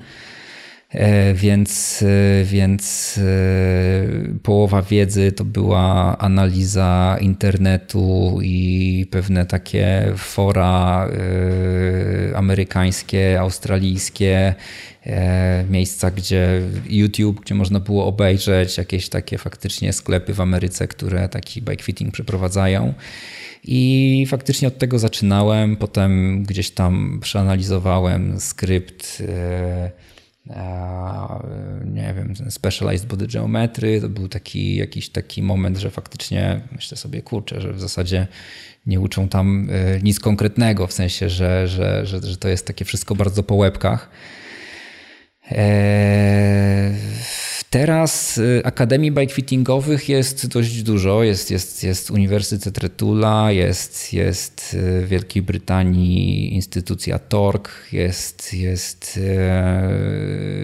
więc, 1.35 2.03
e, 2.03 2.45
więc 2.45 3.15
e, 3.19 4.39
połowa 4.43 4.83
wiedzy 4.83 5.33
to 5.33 5.45
była 5.45 6.19
analiza 6.19 7.17
internetu 7.21 8.39
i 8.43 9.07
pewne 9.11 9.47
takie 9.47 10.13
fora 10.17 11.09
amerykańskie, 12.35 13.41
australijskie, 13.41 14.55
miejsca, 15.71 16.11
gdzie 16.11 16.63
YouTube, 16.89 17.41
gdzie 17.41 17.55
można 17.55 17.81
było 17.81 18.07
obejrzeć 18.07 18.79
jakieś 18.79 19.09
takie 19.09 19.39
faktycznie 19.39 19.93
sklepy 19.93 20.35
w 20.35 20.41
Ameryce, 20.41 20.89
które 20.89 21.29
taki 21.29 21.63
bike 21.63 21.83
fitting 21.83 22.13
przeprowadzają. 22.13 22.95
I 23.65 24.27
faktycznie 24.29 24.69
od 24.69 24.79
tego 24.79 24.99
zaczynałem, 24.99 25.77
potem 25.77 26.43
gdzieś 26.43 26.71
tam 26.71 27.19
przeanalizowałem 27.23 28.41
skrypt 28.41 29.23
nie 31.85 32.15
wiem, 32.17 32.35
Specialized 32.51 33.09
Body 33.09 33.27
Geometry, 33.27 34.01
to 34.01 34.09
był 34.09 34.29
taki 34.29 34.77
jakiś 34.77 35.09
taki 35.09 35.43
moment, 35.43 35.79
że 35.79 35.91
faktycznie 35.91 36.61
myślę 36.73 36.97
sobie, 36.97 37.23
kurczę, 37.23 37.61
że 37.61 37.73
w 37.73 37.81
zasadzie 37.81 38.27
nie 38.87 39.01
uczą 39.01 39.29
tam 39.29 39.69
e, 39.71 40.01
nic 40.03 40.21
konkretnego, 40.21 40.87
w 40.87 40.93
sensie, 40.93 41.29
że, 41.29 41.69
że, 41.69 42.07
że, 42.07 42.23
że 42.23 42.37
to 42.37 42.49
jest 42.49 42.67
takie 42.67 42.85
wszystko 42.85 43.15
bardzo 43.15 43.43
po 43.43 43.55
łebkach. 43.55 44.11
Eee, 45.51 46.95
Teraz 47.75 48.39
y, 48.39 48.63
akademii 48.65 49.13
bikefittingowych 49.13 50.09
jest 50.09 50.47
dość 50.47 50.83
dużo. 50.83 51.23
Jest, 51.23 51.51
jest, 51.51 51.85
jest 51.85 52.11
Uniwersytet 52.11 52.79
Retula, 52.79 53.53
jest, 53.53 54.13
jest 54.13 54.75
y, 54.75 55.07
w 55.07 55.09
Wielkiej 55.09 55.43
Brytanii 55.43 56.55
instytucja 56.55 57.19
TORC, 57.19 57.69
jest, 57.93 58.55
jest 58.55 59.17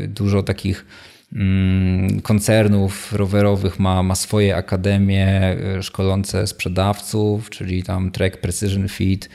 y, 0.04 0.08
dużo 0.08 0.42
takich 0.42 0.86
mm, 1.32 2.20
koncernów 2.20 3.12
rowerowych 3.12 3.78
ma, 3.78 4.02
ma 4.02 4.14
swoje 4.14 4.56
akademie 4.56 5.56
szkolące 5.80 6.46
sprzedawców, 6.46 7.50
czyli 7.50 7.82
tam 7.82 8.10
Trek 8.10 8.40
Precision 8.40 8.88
Fit, 8.88 9.28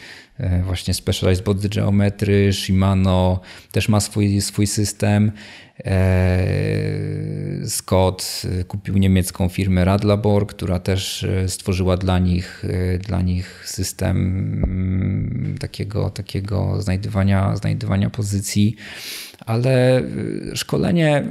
właśnie 0.63 0.93
Specialized 0.93 1.45
Body 1.45 1.69
Geometry, 1.69 2.53
Shimano 2.53 3.39
też 3.71 3.89
ma 3.89 3.99
swój, 3.99 4.41
swój 4.41 4.67
system. 4.67 5.31
E, 5.85 6.47
Scott 7.65 8.41
kupił 8.67 8.97
niemiecką 8.97 9.49
firmę 9.49 9.85
Radlabor, 9.85 10.47
która 10.47 10.79
też 10.79 11.23
e, 11.23 11.49
stworzyła 11.49 11.97
dla 11.97 12.19
nich, 12.19 12.65
e, 12.65 12.97
dla 12.97 13.21
nich 13.21 13.63
system 13.65 14.17
mm, 14.63 15.57
takiego, 15.59 16.09
takiego 16.09 16.81
znajdywania, 16.81 17.55
znajdywania 17.55 18.09
pozycji, 18.09 18.75
ale 19.45 20.01
szkolenie 20.53 21.23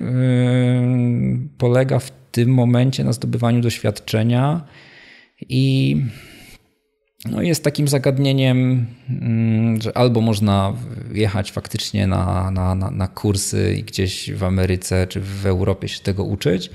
polega 1.59 1.99
w 1.99 2.11
tym 2.31 2.49
momencie 2.49 3.05
na 3.05 3.13
zdobywaniu 3.13 3.61
doświadczenia 3.61 4.65
i 5.41 5.97
no 7.31 7.43
jest 7.43 7.65
takim 7.65 7.89
zagadnieniem, 7.89 8.87
mm, 9.11 9.83
że 9.83 9.97
albo 9.97 10.21
można 10.21 10.73
jechać 11.13 11.53
faktycznie 11.53 12.07
na, 12.07 12.51
na, 12.51 12.75
na, 12.75 12.91
na 12.91 13.09
kursy 13.09 13.75
i 13.79 13.83
gdzieś 13.83 14.33
w 14.33 14.45
Ameryce 14.45 15.07
czy 15.07 15.21
w 15.21 15.47
Europie 15.47 15.89
się 15.89 16.01
tego 16.01 16.25
uczyć, 16.25 16.71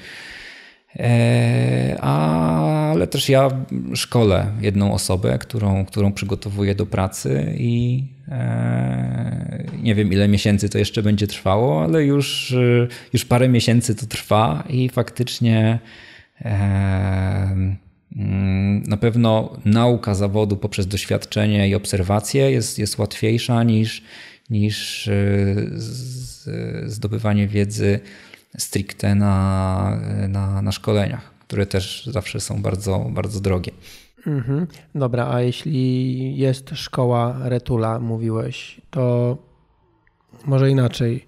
e, 1.00 1.98
ale 2.02 3.08
też 3.08 3.30
ja 3.30 3.50
szkolę 3.94 4.52
jedną 4.62 4.94
osobę, 4.94 5.38
którą, 5.40 5.86
którą 5.86 6.14
przygotowuję 6.14 6.76
do 6.76 6.86
pracy 6.86 7.54
i, 7.58 8.04
e, 8.28 9.64
Nie 9.84 9.96
wiem, 9.96 10.14
ile 10.14 10.28
miesięcy 10.28 10.70
to 10.70 10.78
jeszcze 10.78 11.04
będzie 11.04 11.28
trwało, 11.28 11.84
ale 11.84 12.06
już, 12.06 12.56
już 13.14 13.26
parę 13.26 13.50
miesięcy 13.50 13.96
to 13.96 14.06
trwa 14.06 14.64
i 14.70 14.90
faktycznie 14.90 15.80
e, 16.42 17.76
na 18.88 18.98
pewno 18.98 19.58
nauka 19.66 20.16
zawodu 20.16 20.58
poprzez 20.58 20.88
doświadczenie 20.88 21.70
i 21.70 21.76
obserwacje 21.76 22.52
jest, 22.52 22.80
jest 22.80 22.98
łatwiejsza 22.98 23.64
niż, 23.64 24.04
niż 24.50 25.08
e, 25.08 25.14
zdobywanie 26.86 27.48
wiedzy 27.48 28.00
stricte 28.58 29.16
na, 29.16 30.00
na, 30.28 30.62
na 30.62 30.72
szkoleniach, 30.72 31.34
które 31.40 31.66
też 31.66 32.06
zawsze 32.06 32.40
są 32.40 32.62
bardzo, 32.62 33.06
bardzo 33.12 33.40
drogie. 33.40 33.72
Mhm. 34.28 34.68
Dobra, 34.96 35.28
a 35.34 35.42
jeśli 35.42 36.38
jest 36.38 36.70
szkoła 36.74 37.36
Retula, 37.44 38.00
mówiłeś, 38.00 38.82
to 38.90 39.38
może 40.46 40.70
inaczej. 40.70 41.28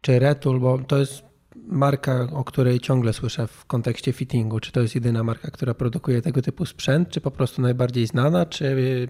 Czy 0.00 0.18
Retul, 0.18 0.60
bo 0.60 0.78
to 0.78 0.98
jest 0.98 1.29
marka, 1.70 2.28
o 2.32 2.44
której 2.44 2.80
ciągle 2.80 3.12
słyszę 3.12 3.46
w 3.46 3.64
kontekście 3.64 4.12
fittingu. 4.12 4.60
Czy 4.60 4.72
to 4.72 4.80
jest 4.80 4.94
jedyna 4.94 5.24
marka, 5.24 5.50
która 5.50 5.74
produkuje 5.74 6.22
tego 6.22 6.42
typu 6.42 6.66
sprzęt, 6.66 7.08
czy 7.08 7.20
po 7.20 7.30
prostu 7.30 7.62
najbardziej 7.62 8.06
znana, 8.06 8.46
czy 8.46 9.08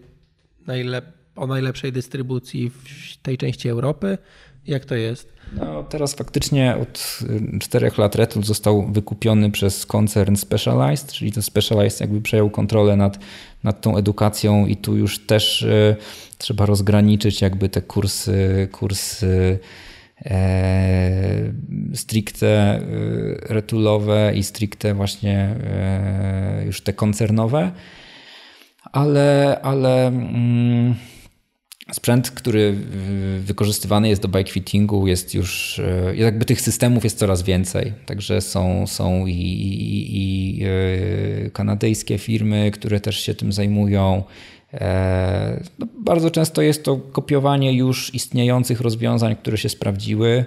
najlep 0.66 1.20
o 1.36 1.46
najlepszej 1.46 1.92
dystrybucji 1.92 2.70
w 2.70 3.16
tej 3.22 3.38
części 3.38 3.68
Europy? 3.68 4.18
Jak 4.66 4.84
to 4.84 4.94
jest? 4.94 5.32
No, 5.56 5.82
teraz 5.82 6.14
faktycznie 6.14 6.76
od 6.82 7.18
y, 7.54 7.58
czterech 7.58 7.98
lat 7.98 8.14
Retul 8.14 8.42
został 8.42 8.92
wykupiony 8.92 9.50
przez 9.50 9.86
koncern 9.86 10.36
Specialized, 10.36 11.12
czyli 11.12 11.32
to 11.32 11.42
Specialized 11.42 12.00
jakby 12.00 12.20
przejął 12.20 12.50
kontrolę 12.50 12.96
nad, 12.96 13.18
nad 13.64 13.80
tą 13.80 13.96
edukacją 13.96 14.66
i 14.66 14.76
tu 14.76 14.96
już 14.96 15.18
też 15.18 15.62
y, 15.62 15.96
trzeba 16.38 16.66
rozgraniczyć 16.66 17.40
jakby 17.40 17.68
te 17.68 17.82
kursy, 17.82 18.68
kursy 18.72 19.58
e, 19.62 19.89
stricte 21.94 22.80
y, 22.80 23.38
retulowe 23.48 24.32
i 24.34 24.42
stricte 24.42 24.94
właśnie 24.94 25.38
e, 25.38 26.62
już 26.66 26.80
te 26.80 26.92
koncernowe, 26.92 27.72
ale, 28.92 29.60
ale 29.62 30.06
mm, 30.06 30.94
Sprzęt, 31.92 32.30
który 32.30 32.74
wykorzystywany 33.40 34.08
jest 34.08 34.22
do 34.22 34.28
bike 34.28 34.50
fittingu, 34.50 35.06
jest 35.06 35.34
już, 35.34 35.78
e, 35.78 36.16
jakby 36.16 36.44
tych 36.44 36.60
systemów 36.60 37.04
jest 37.04 37.18
coraz 37.18 37.42
więcej. 37.42 37.92
Także 38.06 38.40
są, 38.40 38.86
są 38.86 39.26
i, 39.26 39.32
i, 39.32 40.16
i 40.16 40.64
e, 40.64 41.50
kanadyjskie 41.50 42.18
firmy, 42.18 42.70
które 42.70 43.00
też 43.00 43.20
się 43.20 43.34
tym 43.34 43.52
zajmują. 43.52 44.22
E, 44.74 45.62
no, 45.78 45.86
bardzo 45.98 46.30
często 46.30 46.62
jest 46.62 46.84
to 46.84 46.96
kopiowanie 46.96 47.72
już 47.72 48.14
istniejących 48.14 48.80
rozwiązań, 48.80 49.36
które 49.36 49.58
się 49.58 49.68
sprawdziły, 49.68 50.44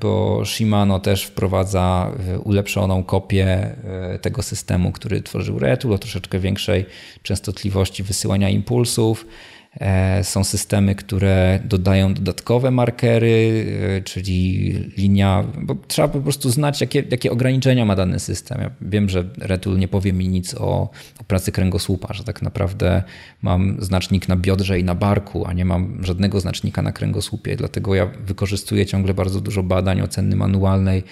bo 0.00 0.42
Shimano 0.44 1.00
też 1.00 1.24
wprowadza 1.24 2.12
ulepszoną 2.44 3.02
kopię 3.02 3.76
tego 4.22 4.42
systemu, 4.42 4.92
który 4.92 5.22
tworzył 5.22 5.58
Retul 5.58 5.92
o 5.92 5.98
troszeczkę 5.98 6.38
większej 6.38 6.86
częstotliwości 7.22 8.02
wysyłania 8.02 8.48
impulsów. 8.48 9.26
E, 9.76 10.24
są 10.24 10.44
systemy, 10.44 10.94
które 10.94 11.60
dodają 11.64 12.14
dodatkowe 12.14 12.70
markery, 12.70 13.66
e, 13.98 14.02
czyli 14.02 14.72
linia, 14.96 15.44
bo 15.62 15.76
trzeba 15.88 16.08
po 16.08 16.20
prostu 16.20 16.50
znać, 16.50 16.80
jakie, 16.80 17.04
jakie 17.10 17.30
ograniczenia 17.30 17.84
ma 17.84 17.96
dany 17.96 18.20
system. 18.20 18.60
Ja 18.60 18.70
wiem, 18.80 19.08
że 19.08 19.24
Retul 19.38 19.78
nie 19.78 19.88
powie 19.88 20.12
mi 20.12 20.28
nic 20.28 20.54
o, 20.54 20.90
o 21.20 21.24
pracy 21.26 21.52
kręgosłupa, 21.52 22.14
że 22.14 22.24
tak 22.24 22.42
naprawdę 22.42 23.02
mam 23.42 23.76
znacznik 23.78 24.28
na 24.28 24.36
biodrze 24.36 24.78
i 24.78 24.84
na 24.84 24.94
barku, 24.94 25.46
a 25.46 25.52
nie 25.52 25.64
mam 25.64 26.04
żadnego 26.04 26.40
znacznika 26.40 26.82
na 26.82 26.92
kręgosłupie. 26.92 27.56
Dlatego 27.56 27.94
ja 27.94 28.06
wykorzystuję 28.06 28.86
ciągle 28.86 29.14
bardzo 29.14 29.40
dużo 29.40 29.62
badań 29.62 30.00
oceny 30.00 30.36
manualnej 30.36 31.02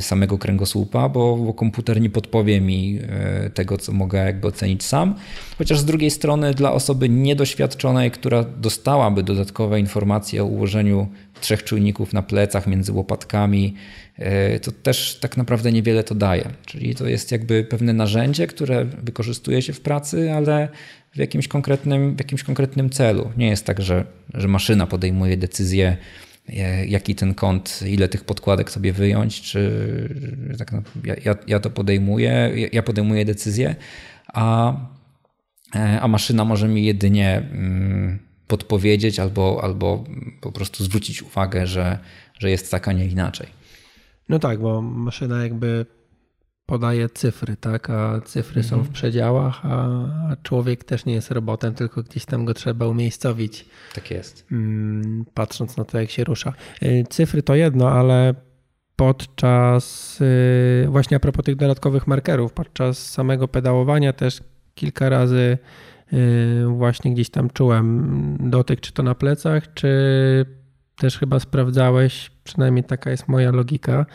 samego 0.00 0.38
kręgosłupa, 0.38 1.08
bo, 1.08 1.36
bo, 1.36 1.54
komputer 1.54 2.00
nie 2.00 2.10
podpowie 2.10 2.60
mi 2.60 2.98
e, 3.02 3.50
tego, 3.50 3.78
co 3.78 3.92
mogę 3.92 4.18
jakby 4.18 4.48
ocenić 4.48 4.82
sam. 4.82 5.14
Chociaż 5.58 5.78
z 5.78 5.84
drugiej 5.84 6.10
strony 6.10 6.54
dla 6.54 6.72
osoby 6.72 7.08
niedoświadczonej, 7.08 8.10
która 8.10 8.44
dostałaby 8.44 9.22
dodatkowe 9.22 9.80
informacje 9.80 10.42
o 10.42 10.46
ułożeniu 10.46 11.08
trzech 11.40 11.64
czujników 11.64 12.12
na 12.12 12.22
plecach 12.22 12.66
między 12.66 12.92
łopatkami, 12.92 13.74
e, 14.16 14.60
to 14.60 14.72
też 14.72 15.18
tak 15.20 15.36
naprawdę 15.36 15.72
niewiele 15.72 16.04
to 16.04 16.14
daje. 16.14 16.48
Czyli 16.66 16.94
to 16.94 17.08
jest 17.08 17.32
jakby 17.32 17.64
pewne 17.64 17.92
narzędzie, 17.92 18.46
które 18.46 18.84
wykorzystuje 18.84 19.62
się 19.62 19.72
w 19.72 19.80
pracy, 19.80 20.32
ale 20.32 20.68
w 21.14 21.18
jakimś 21.18 21.48
konkretnym, 21.48 22.16
w 22.16 22.18
jakimś 22.18 22.42
konkretnym 22.42 22.90
celu. 22.90 23.30
Nie 23.36 23.48
jest 23.48 23.66
tak, 23.66 23.82
że, 23.82 24.04
że 24.34 24.48
maszyna 24.48 24.86
podejmuje 24.86 25.36
decyzję, 25.36 25.96
E, 25.96 26.31
jaki 26.86 27.14
ten 27.14 27.34
kąt, 27.34 27.80
ile 27.86 28.08
tych 28.08 28.24
podkładek 28.24 28.70
sobie 28.70 28.92
wyjąć, 28.92 29.42
czy 29.42 30.58
tak 30.58 30.72
ja, 31.24 31.34
ja 31.46 31.60
to 31.60 31.70
podejmuję, 31.70 32.52
ja 32.72 32.82
podejmuję 32.82 33.24
decyzję, 33.24 33.74
a, 34.26 34.76
e, 35.74 36.00
a 36.00 36.08
maszyna 36.08 36.44
może 36.44 36.68
mi 36.68 36.84
jedynie 36.84 37.48
mm, 37.52 38.18
podpowiedzieć 38.46 39.20
albo, 39.20 39.60
albo 39.62 40.04
po 40.40 40.52
prostu 40.52 40.84
zwrócić 40.84 41.22
uwagę, 41.22 41.66
że, 41.66 41.98
że 42.38 42.50
jest 42.50 42.70
tak, 42.70 42.88
a 42.88 42.92
nie 42.92 43.06
inaczej. 43.06 43.46
No 44.28 44.38
tak, 44.38 44.60
bo 44.60 44.82
maszyna 44.82 45.42
jakby 45.42 45.86
podaje 46.72 47.08
cyfry, 47.08 47.56
tak? 47.56 47.90
A 47.90 48.20
cyfry 48.20 48.60
mhm. 48.60 48.64
są 48.64 48.76
w 48.76 48.78
mhm. 48.78 48.92
przedziałach, 48.92 49.66
a 49.66 50.36
człowiek 50.42 50.84
też 50.84 51.04
nie 51.04 51.14
jest 51.14 51.30
robotem, 51.30 51.74
tylko 51.74 52.02
gdzieś 52.02 52.24
tam 52.24 52.44
go 52.44 52.54
trzeba 52.54 52.86
umiejscowić. 52.86 53.64
Tak 53.94 54.10
jest. 54.10 54.46
Mm, 54.52 55.24
patrząc 55.34 55.76
na 55.76 55.84
to, 55.84 56.00
jak 56.00 56.10
się 56.10 56.24
rusza. 56.24 56.52
Y, 56.82 57.04
cyfry 57.10 57.42
to 57.42 57.54
jedno, 57.54 57.90
ale 57.90 58.34
podczas 58.96 60.18
y, 60.20 60.86
właśnie 60.88 61.16
a 61.16 61.20
propos 61.20 61.44
tych 61.44 61.56
dodatkowych 61.56 62.06
markerów, 62.06 62.52
podczas 62.52 63.10
samego 63.10 63.48
pedałowania 63.48 64.12
też 64.12 64.40
kilka 64.74 65.08
razy 65.08 65.58
y, 66.12 66.64
właśnie 66.66 67.12
gdzieś 67.14 67.30
tam 67.30 67.50
czułem 67.50 68.36
dotyk, 68.50 68.80
czy 68.80 68.92
to 68.92 69.02
na 69.02 69.14
plecach, 69.14 69.74
czy 69.74 69.88
też 70.96 71.18
chyba 71.18 71.40
sprawdzałeś, 71.40 72.30
przynajmniej 72.44 72.84
taka 72.84 73.10
jest 73.10 73.28
moja 73.28 73.50
logika, 73.50 74.06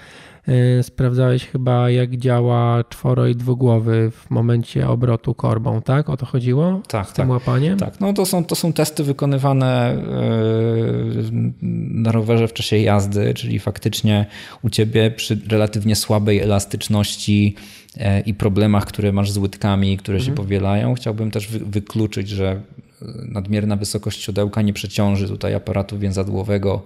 sprawdzałeś 0.82 1.46
chyba, 1.46 1.90
jak 1.90 2.18
działa 2.18 2.84
czworo 2.84 3.28
i 3.28 3.36
dwugłowy 3.36 4.12
w 4.12 4.30
momencie 4.30 4.90
obrotu 4.90 5.34
korbą, 5.34 5.82
tak? 5.82 6.10
O 6.10 6.18
to 6.18 6.26
chodziło? 6.26 6.82
Tak, 6.88 7.08
Z 7.08 7.14
tym 7.14 7.24
tak. 7.24 7.30
łapaniem? 7.30 7.78
Tak, 7.78 8.00
no 8.00 8.14
to 8.14 8.26
są, 8.26 8.46
to 8.46 8.56
są 8.56 8.74
testy 8.74 9.04
wykonywane 9.04 9.96
y, 9.96 11.32
na 11.92 12.12
rowerze 12.12 12.48
w 12.48 12.54
czasie 12.54 12.78
jazdy, 12.78 13.34
czyli 13.34 13.60
faktycznie 13.60 14.26
u 14.62 14.70
ciebie 14.70 15.12
przy 15.12 15.40
relatywnie 15.50 15.96
słabej 15.96 16.40
elastyczności 16.40 17.56
y, 17.98 18.00
i 18.26 18.34
problemach, 18.34 18.86
które 18.86 19.12
masz 19.12 19.32
z 19.32 19.38
łydkami, 19.38 19.98
które 19.98 20.18
mhm. 20.18 20.32
się 20.32 20.44
powielają, 20.44 20.94
chciałbym 20.94 21.32
też 21.32 21.48
wykluczyć, 21.48 22.30
że 22.30 22.62
nadmierna 23.30 23.76
wysokość 23.76 24.24
siodełka 24.24 24.62
nie 24.62 24.74
przeciąży 24.74 25.28
tutaj 25.28 25.56
aparatu 25.56 26.00
więzadłowego 26.00 26.84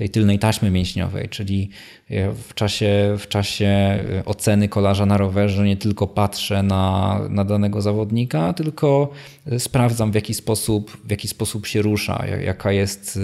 tej 0.00 0.10
tylnej 0.10 0.38
taśmy 0.38 0.70
mięśniowej, 0.70 1.28
czyli 1.28 1.70
e, 2.10 2.32
w 2.32 2.54
czasie, 2.54 3.16
w 3.18 3.28
czasie 3.28 3.66
e, 3.66 4.24
oceny 4.24 4.68
kolarza 4.68 5.06
na 5.06 5.16
rowerze 5.16 5.64
nie 5.64 5.76
tylko 5.76 6.06
patrzę 6.06 6.62
na, 6.62 7.20
na 7.30 7.44
danego 7.44 7.82
zawodnika, 7.82 8.52
tylko 8.52 9.10
e, 9.46 9.58
sprawdzam 9.58 10.12
w 10.12 10.14
jaki 10.14 10.34
sposób, 10.34 10.96
w 11.04 11.10
jaki 11.10 11.28
sposób 11.28 11.66
się 11.66 11.82
rusza, 11.82 12.24
jaka 12.44 12.72
jest 12.72 13.18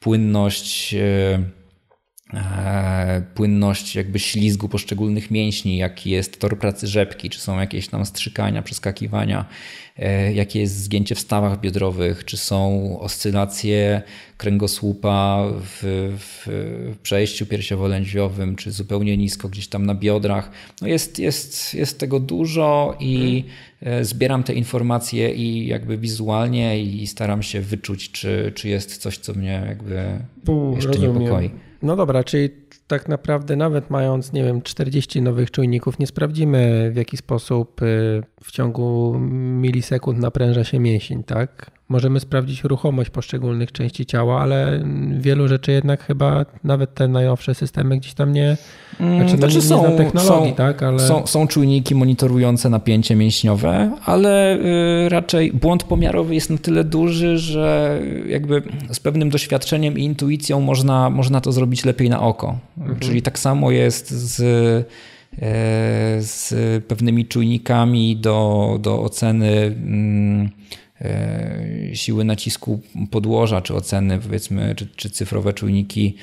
płynność 0.00 0.94
płynność 3.34 3.96
jakby 3.96 4.18
ślizgu 4.18 4.68
poszczególnych 4.68 5.30
mięśni, 5.30 5.76
jaki 5.76 6.10
jest 6.10 6.40
tor 6.40 6.58
pracy 6.58 6.86
rzepki, 6.86 7.30
czy 7.30 7.40
są 7.40 7.60
jakieś 7.60 7.88
tam 7.88 8.06
strzykania, 8.06 8.62
przeskakiwania, 8.62 9.46
E, 9.98 10.32
jakie 10.32 10.60
jest 10.60 10.82
zgięcie 10.82 11.14
w 11.14 11.18
stawach 11.18 11.60
biodrowych, 11.60 12.24
czy 12.24 12.36
są 12.36 13.00
oscylacje 13.00 14.02
kręgosłupa 14.36 15.44
w, 15.60 15.82
w, 16.18 16.46
w 16.94 16.98
przejściu 17.02 17.46
piersiowo-lędźwiowym, 17.46 18.56
czy 18.56 18.70
zupełnie 18.70 19.16
nisko 19.16 19.48
gdzieś 19.48 19.68
tam 19.68 19.86
na 19.86 19.94
biodrach. 19.94 20.50
No 20.82 20.88
jest, 20.88 21.18
jest, 21.18 21.74
jest 21.74 21.98
tego 21.98 22.20
dużo 22.20 22.96
i 23.00 23.44
hmm. 23.80 24.04
zbieram 24.04 24.42
te 24.42 24.54
informacje 24.54 25.34
i 25.34 25.66
jakby 25.66 25.98
wizualnie 25.98 26.82
i 26.82 27.06
staram 27.06 27.42
się 27.42 27.60
wyczuć, 27.60 28.10
czy, 28.10 28.52
czy 28.54 28.68
jest 28.68 28.96
coś, 28.96 29.18
co 29.18 29.34
mnie 29.34 29.64
jakby 29.68 30.18
jeszcze 30.74 30.88
Rozumiem. 30.88 31.18
niepokoi. 31.18 31.50
No 31.82 31.96
dobra, 31.96 32.24
czyli 32.24 32.50
tak 32.92 33.08
naprawdę 33.08 33.56
nawet 33.56 33.90
mając, 33.90 34.32
nie 34.32 34.44
wiem, 34.44 34.62
40 34.62 35.22
nowych 35.22 35.50
czujników, 35.50 35.98
nie 35.98 36.06
sprawdzimy 36.06 36.90
w 36.92 36.96
jaki 36.96 37.16
sposób 37.16 37.82
y, 37.82 38.22
w 38.44 38.52
ciągu 38.52 39.18
milisekund 39.60 40.18
napręża 40.18 40.64
się 40.64 40.78
mięsień, 40.78 41.22
tak? 41.22 41.70
Możemy 41.88 42.20
sprawdzić 42.20 42.64
ruchomość 42.64 43.10
poszczególnych 43.10 43.72
części 43.72 44.06
ciała, 44.06 44.40
ale 44.40 44.84
wielu 45.18 45.48
rzeczy 45.48 45.72
jednak 45.72 46.04
chyba 46.04 46.46
nawet 46.64 46.94
te 46.94 47.08
najnowsze 47.08 47.54
systemy 47.54 47.98
gdzieś 47.98 48.14
tam 48.14 48.32
nie. 48.32 48.56
Mm, 49.00 49.18
znaczy, 49.18 49.36
znaczy 49.36 49.54
nie, 49.54 49.62
są, 49.62 49.96
technologii, 49.96 50.50
są, 50.50 50.56
tak? 50.56 50.82
Ale... 50.82 50.98
Są, 50.98 51.26
są 51.26 51.46
czujniki 51.46 51.94
monitorujące 51.94 52.70
napięcie 52.70 53.16
mięśniowe, 53.16 53.90
ale 54.04 54.56
y, 54.56 55.08
raczej 55.08 55.52
błąd 55.52 55.84
pomiarowy 55.84 56.34
jest 56.34 56.50
na 56.50 56.58
tyle 56.58 56.84
duży, 56.84 57.38
że 57.38 58.00
jakby 58.26 58.62
z 58.92 59.00
pewnym 59.00 59.30
doświadczeniem 59.30 59.98
i 59.98 60.04
intuicją 60.04 60.60
można, 60.60 61.10
można 61.10 61.40
to 61.40 61.52
zrobić 61.52 61.84
lepiej 61.84 62.10
na 62.10 62.20
oko. 62.20 62.58
Mhm. 62.82 62.98
Czyli 62.98 63.22
tak 63.22 63.38
samo 63.38 63.70
jest 63.70 64.10
z 64.10 64.40
e, 65.42 66.22
z 66.22 66.54
pewnymi 66.84 67.26
czujnikami 67.26 68.16
do, 68.16 68.78
do 68.80 69.02
oceny 69.02 69.48
mm, 69.66 70.50
siły 71.94 72.24
nacisku 72.24 72.80
podłoża, 73.10 73.60
czy 73.60 73.74
oceny, 73.74 74.18
powiedzmy, 74.18 74.74
czy, 74.74 74.86
czy 74.96 75.10
cyfrowe 75.10 75.52
czujniki 75.52 76.16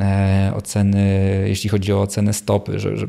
e, 0.00 0.52
oceny, 0.56 1.44
jeśli 1.46 1.70
chodzi 1.70 1.92
o 1.92 2.02
ocenę 2.02 2.32
stopy, 2.32 2.78
że, 2.78 2.96
że, 2.96 3.06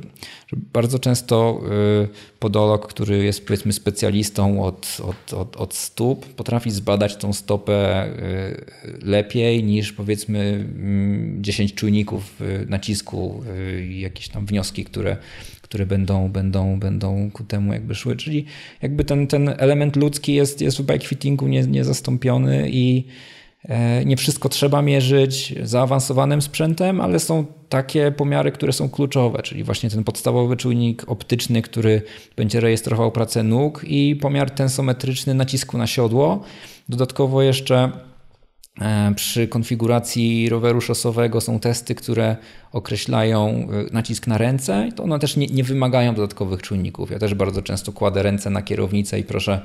że 0.48 0.58
bardzo 0.74 1.00
często 1.00 1.62
e, 2.04 2.08
podolog, 2.40 2.88
który 2.88 3.24
jest 3.24 3.48
powiedzmy 3.48 3.74
specjalistą 3.74 4.64
od, 4.64 4.98
od, 5.04 5.34
od, 5.34 5.58
od 5.58 5.74
stóp, 5.74 6.26
potrafi 6.26 6.72
zbadać 6.72 7.16
tą 7.16 7.34
stopę 7.34 8.08
lepiej 9.02 9.64
niż 9.64 9.94
powiedzmy 9.94 10.66
10 11.42 11.72
mm, 11.72 11.78
czujników 11.78 12.40
nacisku 12.68 13.44
jakieś 13.90 14.30
tam 14.30 14.46
wnioski, 14.46 14.86
które 14.86 15.18
które 15.70 15.86
będą, 15.86 16.30
będą, 16.30 16.80
będą 16.80 17.32
ku 17.32 17.44
temu 17.44 17.74
jakby 17.74 17.96
szły. 17.96 18.16
Czyli 18.16 18.46
jakby 18.82 19.06
ten, 19.06 19.28
ten 19.28 19.54
element 19.58 19.96
ludzki 19.96 20.34
jest, 20.34 20.62
jest 20.62 20.78
w 20.78 20.82
bikefittingu 20.82 21.48
nie, 21.48 21.62
niezastąpiony 21.62 22.70
i 22.70 23.04
e, 23.64 24.06
nie 24.06 24.18
wszystko 24.18 24.50
trzeba 24.50 24.82
mierzyć 24.82 25.56
zaawansowanym 25.64 26.42
sprzętem, 26.42 27.02
ale 27.02 27.20
są 27.20 27.46
takie 27.70 28.12
pomiary, 28.12 28.52
które 28.52 28.74
są 28.74 28.90
kluczowe, 28.90 29.42
czyli 29.42 29.64
właśnie 29.64 29.90
ten 29.90 30.04
podstawowy 30.04 30.58
czujnik 30.58 31.04
optyczny, 31.08 31.62
który 31.62 32.02
będzie 32.36 32.60
rejestrował 32.60 33.12
pracę 33.12 33.44
nóg 33.44 33.84
i 33.88 34.16
pomiar 34.16 34.52
tensometryczny 34.52 35.34
nacisku 35.34 35.78
na 35.78 35.88
siodło. 35.88 36.44
Dodatkowo 36.90 37.42
jeszcze 37.42 37.92
przy 39.16 39.48
konfiguracji 39.48 40.50
roweru 40.50 40.82
szosowego 40.82 41.42
są 41.42 41.60
testy, 41.60 41.96
które 41.96 42.38
określają 42.72 43.48
e, 43.50 43.94
nacisk 43.94 44.28
na 44.28 44.38
ręce. 44.38 44.90
To 44.96 45.04
one 45.04 45.20
też 45.20 45.38
nie, 45.38 45.48
nie, 45.48 45.64
wymagają 45.64 46.16
dodatkowych 46.16 46.62
czujników. 46.62 47.12
Ja 47.12 47.20
też 47.20 47.34
bardzo 47.34 47.62
często 47.62 47.92
kładę 47.92 48.24
ręce 48.24 48.50
na 48.50 48.62
kierownicę 48.62 49.20
i 49.20 49.24
proszę 49.24 49.62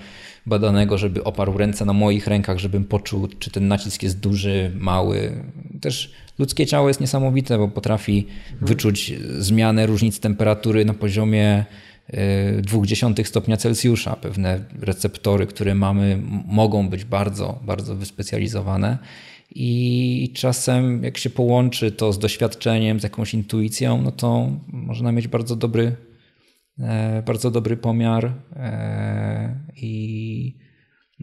badanego, 0.47 0.99
żeby 0.99 1.25
oparł 1.25 1.59
ręce 1.59 1.85
na 1.85 1.93
moich 1.93 2.27
rękach, 2.27 2.59
żebym 2.59 2.85
poczuł, 2.85 3.29
czy 3.39 3.51
ten 3.51 3.69
nacisk 3.69 4.03
jest 4.03 4.21
duży, 4.21 4.73
mały. 4.75 5.33
Też 5.81 6.13
ludzkie 6.39 6.67
ciało 6.67 6.89
jest 6.89 7.01
niesamowite, 7.01 7.59
bo 7.59 7.69
potrafi 7.69 8.27
wyczuć 8.61 9.13
zmianę 9.39 9.87
różnic 9.87 10.21
temperatury 10.21 10.85
na 10.85 10.95
poziomie 10.95 11.65
0,2 12.13 13.25
stopnia 13.25 13.57
Celsjusza. 13.57 14.17
Pewne 14.17 14.65
receptory, 14.81 15.47
które 15.47 15.75
mamy, 15.75 16.23
mogą 16.47 16.89
być 16.89 17.05
bardzo, 17.05 17.61
bardzo 17.67 17.97
wyspecjalizowane. 17.97 18.99
I 19.51 20.33
czasem, 20.35 21.05
jak 21.05 21.19
się 21.19 21.31
połączy 21.31 21.93
to 21.93 22.13
z 22.13 22.19
doświadczeniem, 22.19 23.01
z 23.01 23.03
jakąś 23.03 23.35
intuicją, 23.35 24.03
no 24.03 24.13
to 24.13 24.51
można 24.69 25.13
mieć 25.13 25.29
bardzo 25.29 25.57
dobry, 25.57 25.97
e, 26.79 27.23
bardzo 27.23 27.51
dobry 27.51 27.77
pomiar 27.77 28.33
e, 28.57 29.61
i 29.77 30.57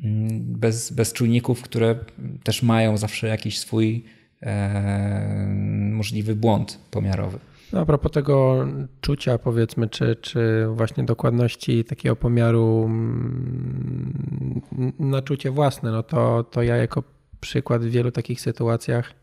mm, 0.03 0.59
bez, 0.59 0.91
bez 0.91 1.13
czujników, 1.13 1.61
które 1.61 1.95
też 2.43 2.63
mają 2.63 2.97
zawsze 2.97 3.27
jakiś 3.27 3.59
swój 3.59 4.05
e, 4.41 5.45
możliwy 5.91 6.36
błąd 6.36 6.79
pomiarowy. 6.91 7.39
No, 7.74 7.80
a 7.80 7.86
propos 7.86 8.11
tego 8.11 8.67
czucia, 9.01 9.38
powiedzmy, 9.38 9.88
czy, 9.89 10.15
czy 10.15 10.67
właśnie 10.67 11.03
dokładności 11.03 11.84
takiego 11.84 12.15
pomiaru 12.15 12.84
mm, 12.86 14.61
na 14.99 15.22
czucie 15.22 15.51
własne, 15.51 15.91
no 15.91 16.03
to, 16.03 16.43
to 16.43 16.63
ja 16.63 16.76
jako 16.76 17.03
przykład 17.39 17.82
w 17.82 17.89
wielu 17.89 18.11
takich 18.11 18.41
sytuacjach 18.41 19.13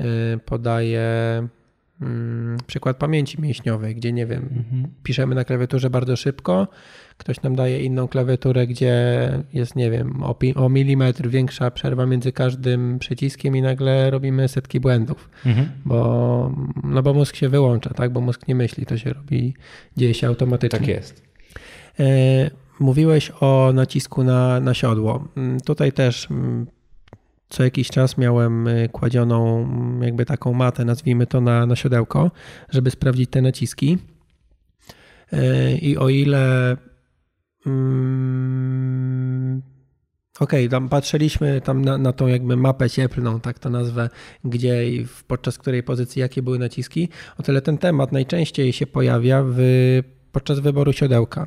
y, 0.00 0.04
podaję 0.44 1.08
mm, 2.00 2.58
przykład 2.66 2.96
pamięci 2.96 3.40
mięśniowej, 3.40 3.94
gdzie 3.94 4.12
nie 4.12 4.26
wiem, 4.26 4.48
mhm. 4.56 4.88
piszemy 5.02 5.34
na 5.34 5.44
klawiaturze 5.44 5.90
bardzo 5.90 6.16
szybko, 6.16 6.68
ktoś 7.18 7.42
nam 7.42 7.56
daje 7.56 7.82
inną 7.82 8.08
klawiaturę, 8.08 8.66
gdzie 8.66 8.94
jest, 9.52 9.76
nie 9.76 9.90
wiem, 9.90 10.22
o, 10.22 10.38
o 10.54 10.68
milimetr 10.68 11.28
większa 11.28 11.70
przerwa 11.70 12.06
między 12.06 12.32
każdym 12.32 12.98
przyciskiem 12.98 13.56
i 13.56 13.62
nagle 13.62 14.10
robimy 14.10 14.48
setki 14.48 14.80
błędów, 14.80 15.30
mhm. 15.46 15.68
bo, 15.84 16.52
no 16.84 17.02
bo 17.02 17.14
mózg 17.14 17.36
się 17.36 17.48
wyłącza, 17.48 17.90
tak, 17.90 18.12
bo 18.12 18.20
mózg 18.20 18.48
nie 18.48 18.54
myśli, 18.54 18.86
to 18.86 18.98
się 18.98 19.12
robi, 19.12 19.54
dzieje 19.96 20.14
się 20.14 20.26
automatycznie. 20.26 20.78
Tak 20.78 20.88
jest. 20.88 21.22
E, 22.00 22.50
mówiłeś 22.80 23.32
o 23.40 23.70
nacisku 23.74 24.24
na, 24.24 24.60
na 24.60 24.74
siodło. 24.74 25.28
Mm, 25.36 25.60
tutaj 25.60 25.92
też 25.92 26.30
mm, 26.30 26.66
co 27.48 27.64
jakiś 27.64 27.88
czas 27.88 28.18
miałem 28.18 28.68
y, 28.68 28.88
kładzioną 28.92 29.62
mm, 29.62 30.02
jakby 30.02 30.24
taką 30.24 30.52
matę, 30.52 30.84
nazwijmy 30.84 31.26
to 31.26 31.40
na, 31.40 31.66
na 31.66 31.76
siodełko, 31.76 32.30
żeby 32.68 32.90
sprawdzić 32.90 33.30
te 33.30 33.42
naciski. 33.42 33.98
E, 35.32 35.76
I 35.76 35.96
o 35.96 36.08
ile 36.08 36.76
mm, 37.66 39.62
Okej, 40.40 40.66
okay, 40.66 40.68
tam 40.68 40.88
patrzyliśmy 40.88 41.60
tam 41.60 41.82
na, 41.82 41.98
na 41.98 42.12
tą 42.12 42.26
jakby 42.26 42.56
mapę 42.56 42.90
cieplną, 42.90 43.40
tak 43.40 43.58
to 43.58 43.70
nazwę, 43.70 44.08
gdzie 44.44 44.90
i 44.90 45.06
podczas 45.26 45.58
której 45.58 45.82
pozycji 45.82 46.20
jakie 46.20 46.42
były 46.42 46.58
naciski. 46.58 47.08
O 47.38 47.42
tyle 47.42 47.62
ten 47.62 47.78
temat 47.78 48.12
najczęściej 48.12 48.72
się 48.72 48.86
pojawia 48.86 49.44
w, 49.46 49.58
podczas 50.32 50.60
wyboru 50.60 50.92
siodełka, 50.92 51.46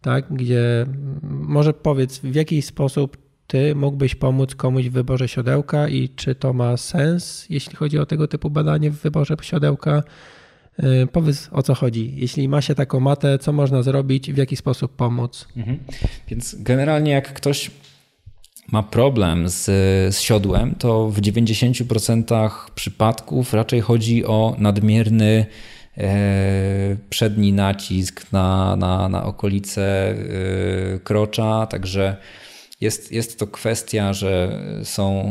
tak, 0.00 0.26
gdzie 0.30 0.82
mm, 0.82 1.20
może 1.22 1.72
powiedz 1.74 2.18
w 2.18 2.34
jaki 2.34 2.62
sposób 2.62 3.25
ty 3.46 3.74
mógłbyś 3.74 4.14
pomóc 4.14 4.54
komuś 4.54 4.88
w 4.88 4.92
wyborze 4.92 5.28
siodełka 5.28 5.88
i 5.88 6.08
czy 6.08 6.34
to 6.34 6.52
ma 6.52 6.76
sens, 6.76 7.46
jeśli 7.50 7.76
chodzi 7.76 7.98
o 7.98 8.06
tego 8.06 8.28
typu 8.28 8.50
badanie 8.50 8.90
w 8.90 8.96
wyborze 9.00 9.36
siodełka? 9.42 10.02
Y, 10.84 11.06
powiedz 11.12 11.48
o 11.52 11.62
co 11.62 11.74
chodzi. 11.74 12.12
Jeśli 12.16 12.48
ma 12.48 12.60
się 12.60 12.74
taką 12.74 13.00
matę, 13.00 13.38
co 13.38 13.52
można 13.52 13.82
zrobić, 13.82 14.32
w 14.32 14.36
jaki 14.36 14.56
sposób 14.56 14.96
pomóc? 14.96 15.48
Mhm. 15.56 15.78
Więc 16.28 16.56
generalnie, 16.58 17.12
jak 17.12 17.34
ktoś 17.34 17.70
ma 18.72 18.82
problem 18.82 19.48
z, 19.48 19.64
z 20.14 20.20
siodłem, 20.20 20.74
to 20.74 21.08
w 21.10 21.20
90% 21.20 22.50
przypadków 22.74 23.54
raczej 23.54 23.80
chodzi 23.80 24.24
o 24.24 24.56
nadmierny 24.58 25.46
e, 25.98 26.96
przedni 27.10 27.52
nacisk 27.52 28.32
na, 28.32 28.76
na, 28.76 29.08
na 29.08 29.24
okolice 29.24 30.10
e, 30.10 30.14
krocza, 30.98 31.66
także 31.66 32.16
jest, 32.80 33.12
jest 33.12 33.38
to 33.38 33.46
kwestia, 33.46 34.12
że 34.12 34.62
są 34.84 35.22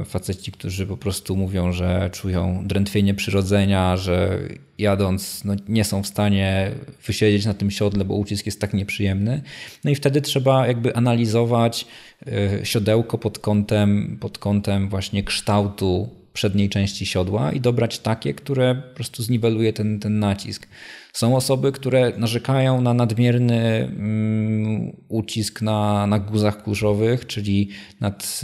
e, 0.00 0.04
faceci, 0.04 0.52
którzy 0.52 0.86
po 0.86 0.96
prostu 0.96 1.36
mówią, 1.36 1.72
że 1.72 2.10
czują 2.12 2.62
drętwienie 2.66 3.14
przyrodzenia, 3.14 3.96
że 3.96 4.38
jadąc 4.78 5.44
no, 5.44 5.54
nie 5.68 5.84
są 5.84 6.02
w 6.02 6.06
stanie 6.06 6.70
wysiedzieć 7.06 7.46
na 7.46 7.54
tym 7.54 7.70
siodle, 7.70 8.04
bo 8.04 8.14
ucisk 8.14 8.46
jest 8.46 8.60
tak 8.60 8.74
nieprzyjemny. 8.74 9.42
No 9.84 9.90
i 9.90 9.94
wtedy 9.94 10.20
trzeba 10.20 10.66
jakby 10.66 10.96
analizować 10.96 11.86
e, 12.26 12.66
siodełko 12.66 13.18
pod 13.18 13.38
kątem, 13.38 14.18
pod 14.20 14.38
kątem 14.38 14.88
właśnie 14.88 15.24
kształtu 15.24 16.21
przedniej 16.32 16.68
części 16.68 17.06
siodła 17.06 17.52
i 17.52 17.60
dobrać 17.60 17.98
takie, 17.98 18.34
które 18.34 18.74
po 18.74 18.94
prostu 18.94 19.22
zniweluje 19.22 19.72
ten, 19.72 20.00
ten 20.00 20.18
nacisk. 20.18 20.66
Są 21.12 21.36
osoby, 21.36 21.72
które 21.72 22.12
narzekają 22.16 22.80
na 22.80 22.94
nadmierny 22.94 23.60
mm, 23.62 24.96
ucisk 25.08 25.62
na, 25.62 26.06
na 26.06 26.18
guzach 26.18 26.62
kurzowych, 26.62 27.26
czyli 27.26 27.68
nad, 28.00 28.40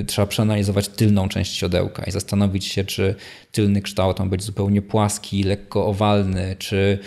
y, 0.00 0.04
trzeba 0.04 0.26
przeanalizować 0.26 0.88
tylną 0.88 1.28
część 1.28 1.56
siodełka 1.56 2.04
i 2.04 2.10
zastanowić 2.10 2.64
się, 2.64 2.84
czy 2.84 3.14
tylny 3.52 3.82
kształt 3.82 4.18
ma 4.18 4.26
być 4.26 4.42
zupełnie 4.42 4.82
płaski, 4.82 5.42
lekko 5.42 5.86
owalny, 5.86 6.56
czy, 6.58 6.98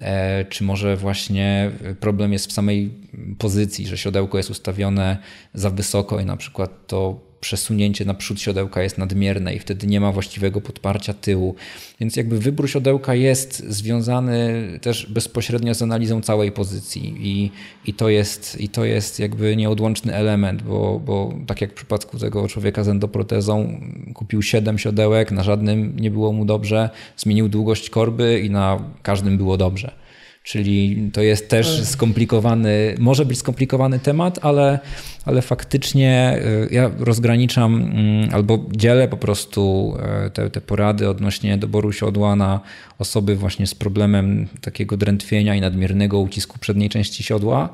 e, 0.00 0.44
czy 0.44 0.64
może 0.64 0.96
właśnie 0.96 1.70
problem 2.00 2.32
jest 2.32 2.46
w 2.46 2.52
samej 2.52 2.90
pozycji, 3.38 3.86
że 3.86 3.98
siodełko 3.98 4.36
jest 4.36 4.50
ustawione 4.50 5.18
za 5.54 5.70
wysoko 5.70 6.20
i 6.20 6.24
na 6.24 6.36
przykład 6.36 6.86
to 6.86 7.29
przesunięcie 7.40 8.04
na 8.04 8.14
przód 8.14 8.40
siodełka 8.40 8.82
jest 8.82 8.98
nadmierne 8.98 9.54
i 9.54 9.58
wtedy 9.58 9.86
nie 9.86 10.00
ma 10.00 10.12
właściwego 10.12 10.60
podparcia 10.60 11.14
tyłu. 11.14 11.54
Więc 12.00 12.16
jakby 12.16 12.38
wybór 12.38 12.70
siodełka 12.70 13.14
jest 13.14 13.64
związany 13.68 14.68
też 14.82 15.06
bezpośrednio 15.06 15.74
z 15.74 15.82
analizą 15.82 16.20
całej 16.20 16.52
pozycji 16.52 17.14
i, 17.20 17.50
i, 17.86 17.94
to, 17.94 18.08
jest, 18.08 18.60
i 18.60 18.68
to 18.68 18.84
jest 18.84 19.18
jakby 19.18 19.56
nieodłączny 19.56 20.14
element, 20.14 20.62
bo, 20.62 21.00
bo 21.04 21.34
tak 21.46 21.60
jak 21.60 21.70
w 21.70 21.74
przypadku 21.74 22.18
tego 22.18 22.48
człowieka 22.48 22.84
z 22.84 22.88
endoprotezą 22.88 23.80
kupił 24.14 24.42
7 24.42 24.78
siodełek, 24.78 25.32
na 25.32 25.42
żadnym 25.42 26.00
nie 26.00 26.10
było 26.10 26.32
mu 26.32 26.44
dobrze, 26.44 26.90
zmienił 27.16 27.48
długość 27.48 27.90
korby 27.90 28.40
i 28.40 28.50
na 28.50 28.84
każdym 29.02 29.36
było 29.36 29.56
dobrze. 29.56 29.99
Czyli 30.42 31.10
to 31.12 31.22
jest 31.22 31.48
też 31.48 31.82
skomplikowany, 31.84 32.94
może 32.98 33.24
być 33.24 33.38
skomplikowany 33.38 33.98
temat, 33.98 34.38
ale, 34.42 34.78
ale 35.24 35.42
faktycznie 35.42 36.38
y, 36.70 36.74
ja 36.74 36.90
rozgraniczam 36.98 37.74
mm, 37.74 38.34
albo 38.34 38.66
dzielę 38.72 39.08
po 39.08 39.16
prostu 39.16 39.94
e, 40.02 40.30
te, 40.30 40.50
te 40.50 40.60
porady 40.60 41.08
odnośnie 41.08 41.58
doboru 41.58 41.92
siodła 41.92 42.36
na 42.36 42.60
osoby 42.98 43.36
właśnie 43.36 43.66
z 43.66 43.74
problemem 43.74 44.48
takiego 44.60 44.96
drętwienia 44.96 45.54
i 45.54 45.60
nadmiernego 45.60 46.18
ucisku 46.18 46.58
przedniej 46.58 46.88
części 46.88 47.22
siodła 47.22 47.68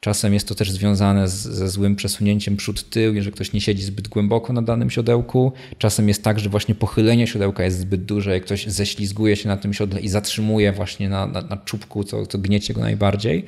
Czasem 0.00 0.34
jest 0.34 0.48
to 0.48 0.54
też 0.54 0.70
związane 0.70 1.28
z, 1.28 1.32
ze 1.32 1.68
złym 1.68 1.96
przesunięciem 1.96 2.56
przód-tył, 2.56 3.14
jeżeli 3.14 3.32
ktoś 3.32 3.52
nie 3.52 3.60
siedzi 3.60 3.82
zbyt 3.82 4.08
głęboko 4.08 4.52
na 4.52 4.62
danym 4.62 4.90
siodełku. 4.90 5.52
Czasem 5.78 6.08
jest 6.08 6.22
tak, 6.24 6.38
że 6.38 6.48
właśnie 6.50 6.74
pochylenie 6.74 7.26
siodełka 7.26 7.64
jest 7.64 7.78
zbyt 7.78 8.04
duże, 8.04 8.32
jak 8.32 8.44
ktoś 8.44 8.66
ześlizguje 8.66 9.36
się 9.36 9.48
na 9.48 9.56
tym 9.56 9.74
siodle 9.74 10.00
i 10.00 10.08
zatrzymuje 10.08 10.72
właśnie 10.72 11.08
na, 11.08 11.26
na, 11.26 11.42
na 11.42 11.56
czubku, 11.56 12.04
co, 12.04 12.26
co 12.26 12.38
gniecie 12.38 12.74
go 12.74 12.80
najbardziej. 12.80 13.44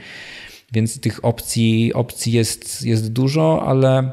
Więc 0.72 1.00
tych 1.00 1.24
opcji, 1.24 1.94
opcji 1.94 2.32
jest, 2.32 2.82
jest 2.84 3.12
dużo, 3.12 3.62
ale 3.66 4.12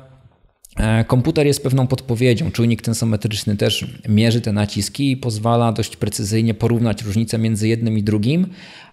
e, 0.77 1.05
Komputer 1.05 1.47
jest 1.47 1.63
pewną 1.63 1.87
podpowiedzią. 1.87 2.51
Czujnik 2.51 2.81
tensometryczny 2.81 3.57
też 3.57 3.85
mierzy 4.09 4.41
te 4.41 4.51
naciski 4.51 5.11
i 5.11 5.17
pozwala 5.17 5.71
dość 5.71 5.95
precyzyjnie 5.95 6.53
porównać 6.53 7.03
różnice 7.03 7.37
między 7.37 7.67
jednym 7.67 7.97
i 7.97 8.03
drugim, 8.03 8.47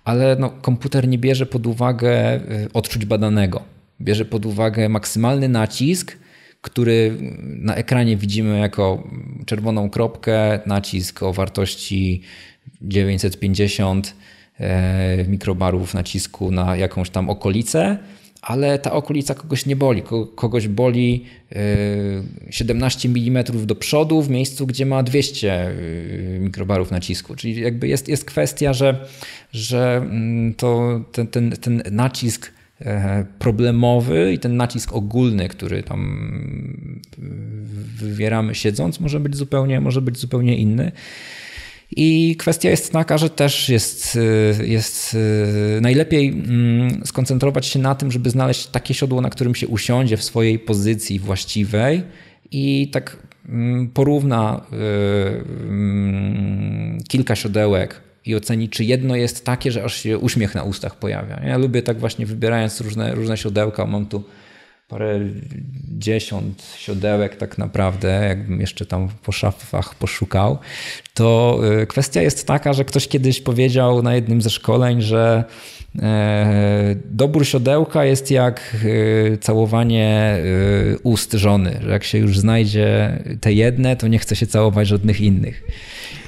ale 0.04 0.36
no, 0.38 0.50
komputer 0.50 1.08
nie 1.08 1.18
bierze 1.18 1.46
pod 1.46 1.66
uwagę 1.66 2.36
y, 2.36 2.72
odczuć 2.72 3.04
badanego. 3.04 3.62
Bierze 4.00 4.24
pod 4.24 4.46
uwagę 4.46 4.88
maksymalny 4.88 5.48
nacisk, 5.48 6.16
który 6.60 7.16
na 7.40 7.74
ekranie 7.74 8.16
widzimy 8.16 8.58
jako 8.58 9.08
czerwoną 9.46 9.90
kropkę, 9.90 10.60
nacisk 10.66 11.22
o 11.22 11.32
wartości 11.32 12.22
950 12.82 14.14
e, 14.60 15.24
mikrobarów 15.28 15.94
nacisku 15.94 16.50
na 16.50 16.76
jakąś 16.76 17.10
tam 17.10 17.30
okolicę 17.30 17.98
ale 18.42 18.78
ta 18.78 18.92
okolica 18.92 19.34
kogoś 19.34 19.66
nie 19.66 19.76
boli. 19.76 20.02
Kogoś 20.34 20.68
boli 20.68 21.24
17 22.50 23.08
e, 23.08 23.12
mm 23.12 23.44
do 23.66 23.74
przodu 23.74 24.22
w 24.22 24.30
miejscu, 24.30 24.66
gdzie 24.66 24.86
ma 24.86 25.02
200 25.02 25.52
e, 25.52 25.72
mikrobarów 26.38 26.90
nacisku. 26.90 27.36
Czyli 27.36 27.60
jakby 27.60 27.88
jest, 27.88 28.08
jest 28.08 28.24
kwestia, 28.24 28.72
że, 28.72 29.08
że 29.52 29.96
mm, 29.96 30.54
to, 30.54 31.00
ten, 31.12 31.26
ten, 31.26 31.50
ten 31.50 31.82
nacisk 31.90 32.52
e, 32.80 33.24
problemowy 33.38 34.32
i 34.32 34.38
ten 34.38 34.56
nacisk 34.56 34.92
ogólny, 34.92 35.48
który 35.48 35.82
tam 35.82 37.02
wywieramy 37.96 38.54
siedząc, 38.54 39.00
może 39.00 39.20
być 39.20 39.36
zupełnie, 39.36 39.80
może 39.80 40.02
być 40.02 40.18
zupełnie 40.18 40.56
inny. 40.56 40.92
I 41.96 42.36
kwestia 42.38 42.70
jest 42.70 42.92
taka, 42.92 43.18
że 43.18 43.30
też 43.30 43.68
jest, 43.68 44.16
y, 44.60 44.66
jest 44.66 45.14
y, 45.14 45.80
najlepiej 45.80 46.28
mm, 46.28 47.06
skoncentrować 47.06 47.66
się 47.66 47.78
na 47.78 47.94
tym, 47.94 48.12
żeby 48.12 48.30
znaleźć 48.30 48.66
takie 48.66 48.94
siodło, 48.94 49.20
na 49.20 49.30
którym 49.30 49.54
się 49.54 49.68
usiądzie 49.68 50.16
w 50.16 50.24
swojej 50.24 50.58
pozycji 50.58 51.18
właściwej 51.18 52.02
i 52.50 52.88
tak 52.92 53.16
mm, 53.48 53.88
porówna 53.88 54.66
y, 54.72 54.76
mm, 55.68 56.98
kilka 57.08 57.36
siodełek 57.36 58.00
i 58.26 58.34
oceni, 58.34 58.68
czy 58.68 58.84
jedno 58.84 59.16
jest 59.16 59.44
takie, 59.44 59.72
że 59.72 59.84
aż 59.84 60.02
się 60.02 60.18
uśmiech 60.18 60.54
na 60.54 60.62
ustach 60.62 60.96
pojawia. 60.96 61.40
Ja 61.46 61.58
lubię 61.58 61.82
tak 61.82 61.98
właśnie 61.98 62.26
wybierając 62.26 62.80
różne, 62.80 63.14
różne 63.14 63.36
siodełka, 63.36 63.86
mam 63.86 64.06
tu 64.06 64.24
parę 64.92 65.20
dziesiąt 65.98 66.74
siodełek 66.76 67.36
tak 67.36 67.58
naprawdę, 67.58 68.24
jakbym 68.28 68.60
jeszcze 68.60 68.86
tam 68.86 69.08
po 69.22 69.32
szafach 69.32 69.94
poszukał, 69.94 70.58
to 71.14 71.60
y, 71.82 71.86
kwestia 71.86 72.22
jest 72.22 72.46
taka, 72.46 72.72
że 72.72 72.84
ktoś 72.84 73.08
kiedyś 73.08 73.40
powiedział 73.40 74.02
na 74.02 74.14
jednym 74.14 74.42
ze 74.42 74.50
szkoleń, 74.50 75.02
że 75.02 75.44
e, 76.02 76.96
dobór 77.04 77.46
siodełka 77.46 78.04
jest 78.04 78.30
jak 78.30 78.76
y, 78.84 79.38
całowanie 79.40 80.36
y, 80.38 80.98
ust 81.02 81.32
żony, 81.32 81.80
że 81.82 81.90
jak 81.90 82.04
się 82.04 82.18
już 82.18 82.38
znajdzie 82.38 83.18
te 83.40 83.52
jedne, 83.52 83.96
to 83.96 84.08
nie 84.08 84.18
chce 84.18 84.36
się 84.36 84.46
całować 84.46 84.88
żadnych 84.88 85.20
innych. 85.20 85.62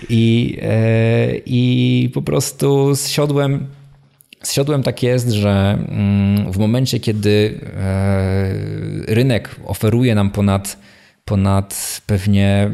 I, 0.08 0.58
e, 0.62 1.36
i 1.46 2.10
po 2.14 2.22
prostu 2.22 2.94
z 2.94 3.08
siodłem 3.08 3.66
z 4.44 4.52
siodłem 4.52 4.82
tak 4.82 5.02
jest, 5.02 5.30
że 5.30 5.78
mm, 5.88 6.52
w 6.52 6.58
momencie, 6.58 7.00
kiedy 7.00 7.60
e, 7.76 9.14
rynek 9.14 9.56
oferuje 9.64 10.14
nam 10.14 10.30
ponad, 10.30 10.76
ponad 11.24 12.00
pewnie 12.06 12.70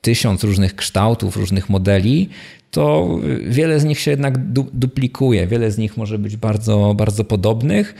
tysiąc 0.00 0.44
różnych 0.44 0.76
kształtów, 0.76 1.36
różnych 1.36 1.68
modeli, 1.68 2.28
to 2.70 3.18
wiele 3.46 3.80
z 3.80 3.84
nich 3.84 4.00
się 4.00 4.10
jednak 4.10 4.38
du 4.38 4.66
duplikuje, 4.72 5.46
wiele 5.46 5.70
z 5.70 5.78
nich 5.78 5.96
może 5.96 6.18
być 6.18 6.36
bardzo, 6.36 6.94
bardzo 6.96 7.24
podobnych, 7.24 7.94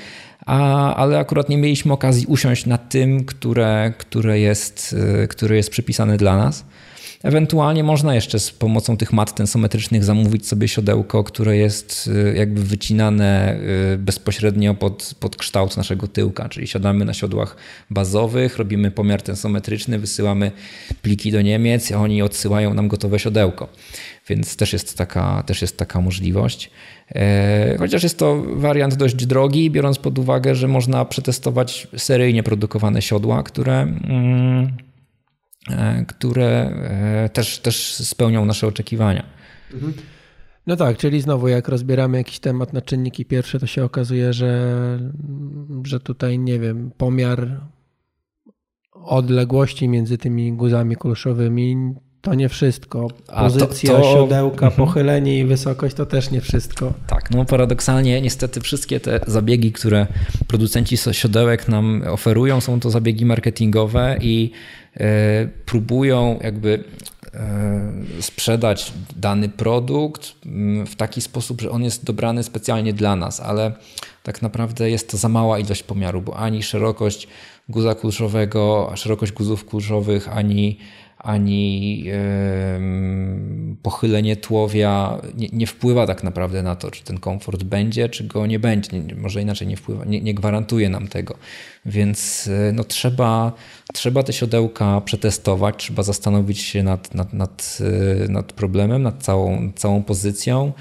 a, 0.47 0.95
ale 0.95 1.18
akurat 1.18 1.49
nie 1.49 1.59
mieliśmy 1.59 1.93
okazji 1.93 2.26
usiąść 2.26 2.66
nad 2.66 2.89
tym, 2.89 3.24
które, 3.24 3.93
które, 3.99 4.41
jest, 4.41 4.97
e, 5.22 5.28
które 5.28 5.57
jest 5.57 5.70
przypisane 5.70 6.16
dla 6.16 6.37
nas. 6.37 6.64
Ewentualnie 7.25 7.85
można 7.85 8.14
jeszcze 8.14 8.39
z 8.39 8.51
pomocą 8.51 8.97
tych 8.97 9.12
mat 9.12 9.35
tensometrycznych 9.35 10.05
zamówić 10.05 10.47
sobie 10.47 10.68
siodełko, 10.68 11.25
które 11.25 11.57
jest 11.57 12.11
y, 12.33 12.35
jakby 12.37 12.62
wycinane 12.64 13.57
y, 13.95 13.99
bezpośrednio 13.99 14.75
pod, 14.75 15.14
pod 15.20 15.37
kształt 15.37 15.77
naszego 15.77 16.09
tyłka, 16.09 16.49
czyli 16.49 16.66
siadamy 16.66 17.05
na 17.05 17.14
siodłach 17.14 17.57
bazowych, 17.91 18.57
robimy 18.57 18.91
pomiar 18.91 19.22
tensometryczny, 19.22 19.99
wysyłamy 19.99 20.53
pliki 21.03 21.33
do 21.33 21.43
Niemiec, 21.43 21.93
a 21.93 21.97
oni 21.97 22.22
odsyłają 22.22 22.75
nam 22.75 22.89
gotowe 22.89 23.18
siodełko. 23.18 23.68
Więc 24.29 24.57
też 24.57 24.72
jest 24.72 24.99
taka, 24.99 25.43
też 25.47 25.62
jest 25.62 25.77
taka 25.77 26.01
możliwość. 26.01 26.70
E, 27.14 27.77
chociaż 27.79 28.03
jest 28.03 28.18
to 28.18 28.43
wariant 28.47 28.95
dość 28.95 29.27
drogi, 29.27 29.70
biorąc 29.70 29.99
pod 29.99 30.18
uwagę, 30.18 30.55
że 30.55 30.68
można 30.68 31.05
przetestować 31.05 31.89
seryjnie 31.97 32.43
produkowane 32.43 33.03
siodła, 33.03 33.43
które 33.43 33.83
mm, 33.83 34.77
które 36.07 36.47
e, 37.25 37.29
też, 37.29 37.59
też 37.59 37.95
spełnią 37.95 38.45
nasze 38.45 38.67
oczekiwania. 38.67 39.25
Mhm. 39.75 39.93
No 40.67 40.77
tak, 40.77 40.97
czyli 40.97 41.21
znowu 41.21 41.49
jak 41.49 41.69
rozbieramy 41.69 42.19
jakiś 42.19 42.39
temat 42.39 42.73
na 42.73 42.81
czynniki 42.83 43.25
pierwsze, 43.25 43.61
to 43.61 43.67
się 43.67 43.85
okazuje, 43.85 44.33
że, 44.33 44.99
że 45.85 46.01
tutaj, 46.01 46.39
nie 46.39 46.59
wiem, 46.59 46.91
pomiar 46.97 47.61
odległości 48.93 49.89
między 49.89 50.19
tymi 50.19 50.53
guzami 50.53 50.97
kulszowymi 50.97 51.95
to 52.25 52.35
nie 52.35 52.49
wszystko. 52.49 53.09
Pozycja, 53.39 53.93
to, 53.93 54.01
to... 54.01 54.12
siodełka, 54.12 54.66
mhm. 54.66 54.87
pochylenie 54.87 55.39
i 55.39 55.45
wysokość 55.45 55.95
to 55.95 56.07
też 56.07 56.31
nie 56.31 56.41
wszystko. 56.41 56.93
Tak, 57.07 57.31
no 57.31 57.45
paradoksalnie 57.45 58.20
niestety 58.20 58.61
wszystkie 58.61 59.01
te 59.01 59.20
zabiegi, 59.27 59.72
które 59.72 60.07
producenci 60.47 60.97
siodełek 60.97 61.68
nam 61.68 62.03
oferują, 62.11 62.61
są 62.61 62.81
to 62.81 62.91
zabiegi 62.91 63.27
marketingowe 63.27 64.16
i 64.20 64.51
E, 65.01 65.49
próbują 65.66 66.39
jakby 66.43 66.85
e, 67.35 67.93
sprzedać 68.20 68.93
dany 69.16 69.49
produkt 69.49 70.33
mm, 70.47 70.87
w 70.87 70.97
taki 70.97 71.20
sposób, 71.20 71.61
że 71.61 71.70
on 71.70 71.85
jest 71.85 72.05
dobrany 72.05 72.43
specjalnie 72.43 72.93
dla 72.93 73.16
nas, 73.16 73.41
ale 73.41 73.72
tak 74.22 74.43
naprawdę 74.43 74.91
jest 74.91 75.11
to 75.11 75.16
za 75.16 75.29
mała 75.29 75.59
ilość 75.59 75.83
pomiaru, 75.83 76.22
bo 76.22 76.37
ani 76.37 76.62
szerokość 76.62 77.29
guza 77.68 77.95
kulszowego, 77.95 78.93
szerokość 78.95 79.33
guzów 79.33 79.64
kulszowych, 79.64 80.29
ani 80.37 80.79
ani 81.25 82.05
pochylenie 83.83 84.37
tłowia 84.37 85.20
nie, 85.35 85.49
nie, 85.53 85.66
wpływa 85.66 86.07
tak 86.07 86.25
naprawdę 86.25 86.62
na 86.62 86.77
to, 86.77 86.91
czy 86.91 87.05
ten 87.05 87.18
komfort 87.20 87.62
będzie, 87.62 88.09
czy 88.09 88.25
go 88.25 88.47
nie 88.47 88.59
będzie. 88.59 88.91
Może 89.16 89.43
inaczej 89.43 89.68
nie 89.68 89.77
wpływa, 89.77 90.05
nie, 90.05 90.20
nie 90.20 90.35
gwarantuje 90.35 90.89
nam 90.89 91.09
tego. 91.09 91.37
Więc 91.87 92.49
e, 92.68 92.72
no, 92.72 92.85
trzeba, 92.85 93.53
trzeba 93.93 94.22
te 94.22 94.33
siodełka 94.33 95.01
przetestować, 95.01 95.75
trzeba 95.77 96.03
zastanowić 96.03 96.59
się 96.59 96.83
nad, 96.83 97.14
nad, 97.14 97.33
nad, 97.33 97.79
e, 98.25 98.29
nad 98.29 98.53
problemem, 98.53 99.03
nad 99.03 99.22
całą, 99.22 99.72
całą 99.72 100.03
pozycją. 100.03 100.72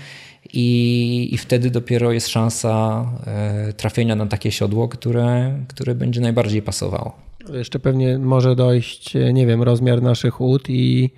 I, 0.54 1.30
I 1.32 1.38
wtedy 1.38 1.70
dopiero 1.70 2.12
jest 2.12 2.28
szansa 2.28 3.06
e, 3.28 3.74
trafienia 3.74 4.16
na 4.16 4.26
takie 4.26 4.52
siodło, 4.52 4.88
które, 4.88 5.60
które 5.68 5.96
będzie 5.96 6.22
najbardziej 6.22 6.62
pasowało. 6.62 7.16
Jeszcze 7.50 7.80
pewnie 7.80 8.18
może 8.18 8.56
dojść, 8.56 9.14
nie 9.34 9.48
wiem, 9.48 9.64
rozmiar 9.64 10.02
naszych 10.02 10.42
ud 10.42 10.70
i 10.70 11.10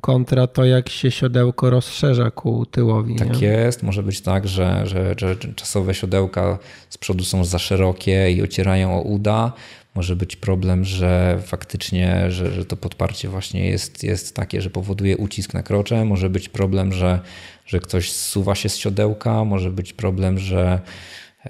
kontra 0.00 0.46
to, 0.46 0.64
jak 0.64 0.88
się 0.88 1.10
siodełko 1.10 1.70
rozszerza 1.70 2.30
ku 2.30 2.66
tyłowi. 2.66 3.16
Tak 3.16 3.40
nie? 3.40 3.48
jest. 3.48 3.82
Może 3.82 4.02
być 4.02 4.20
tak, 4.20 4.48
że, 4.48 4.86
że, 4.86 5.14
że 5.18 5.36
czasowe 5.36 5.94
siodełka 5.94 6.58
z 6.88 6.98
przodu 6.98 7.24
są 7.24 7.44
za 7.44 7.58
szerokie 7.58 8.32
i 8.32 8.42
ocierają 8.42 8.98
o 8.98 9.02
uda. 9.02 9.52
Może 9.94 10.16
być 10.16 10.36
problem, 10.36 10.84
że 10.84 11.38
faktycznie, 11.46 12.30
że, 12.30 12.52
że 12.52 12.64
to 12.64 12.76
podparcie 12.76 13.28
właśnie 13.28 13.68
jest, 13.68 14.04
jest 14.04 14.36
takie, 14.36 14.60
że 14.62 14.70
powoduje 14.70 15.16
ucisk 15.16 15.54
na 15.54 15.62
krocze. 15.62 16.04
Może 16.04 16.30
być 16.30 16.48
problem, 16.48 16.92
że, 16.92 17.20
że 17.66 17.80
ktoś 17.80 18.12
zsuwa 18.12 18.54
się 18.54 18.68
z 18.68 18.76
siodełka. 18.76 19.44
Może 19.44 19.70
być 19.70 19.92
problem, 19.92 20.38
że 20.38 20.80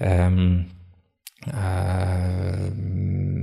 um, 0.01 0.63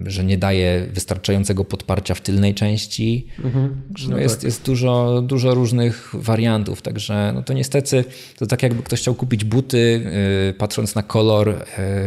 że 0.07 0.25
nie 0.25 0.39
daje 0.39 0.87
wystarczającego 0.93 1.65
podparcia 1.65 2.15
w 2.15 2.21
tylnej 2.21 2.55
części. 2.55 3.27
Mhm. 3.45 3.83
No 4.09 4.19
jest, 4.19 4.37
tak. 4.37 4.45
jest 4.45 4.65
dużo, 4.65 5.23
dużo 5.23 5.55
różnych 5.55 6.11
wariantów, 6.15 6.83
także 6.83 7.33
no 7.35 7.43
to 7.43 7.53
niestety 7.53 8.05
to 8.39 8.47
tak 8.47 8.63
jakby 8.63 8.83
ktoś 8.83 9.01
chciał 9.01 9.15
kupić 9.15 9.45
buty, 9.45 10.01
yy, 10.47 10.55
patrząc 10.55 10.95
na 10.95 11.03
kolor, 11.03 11.49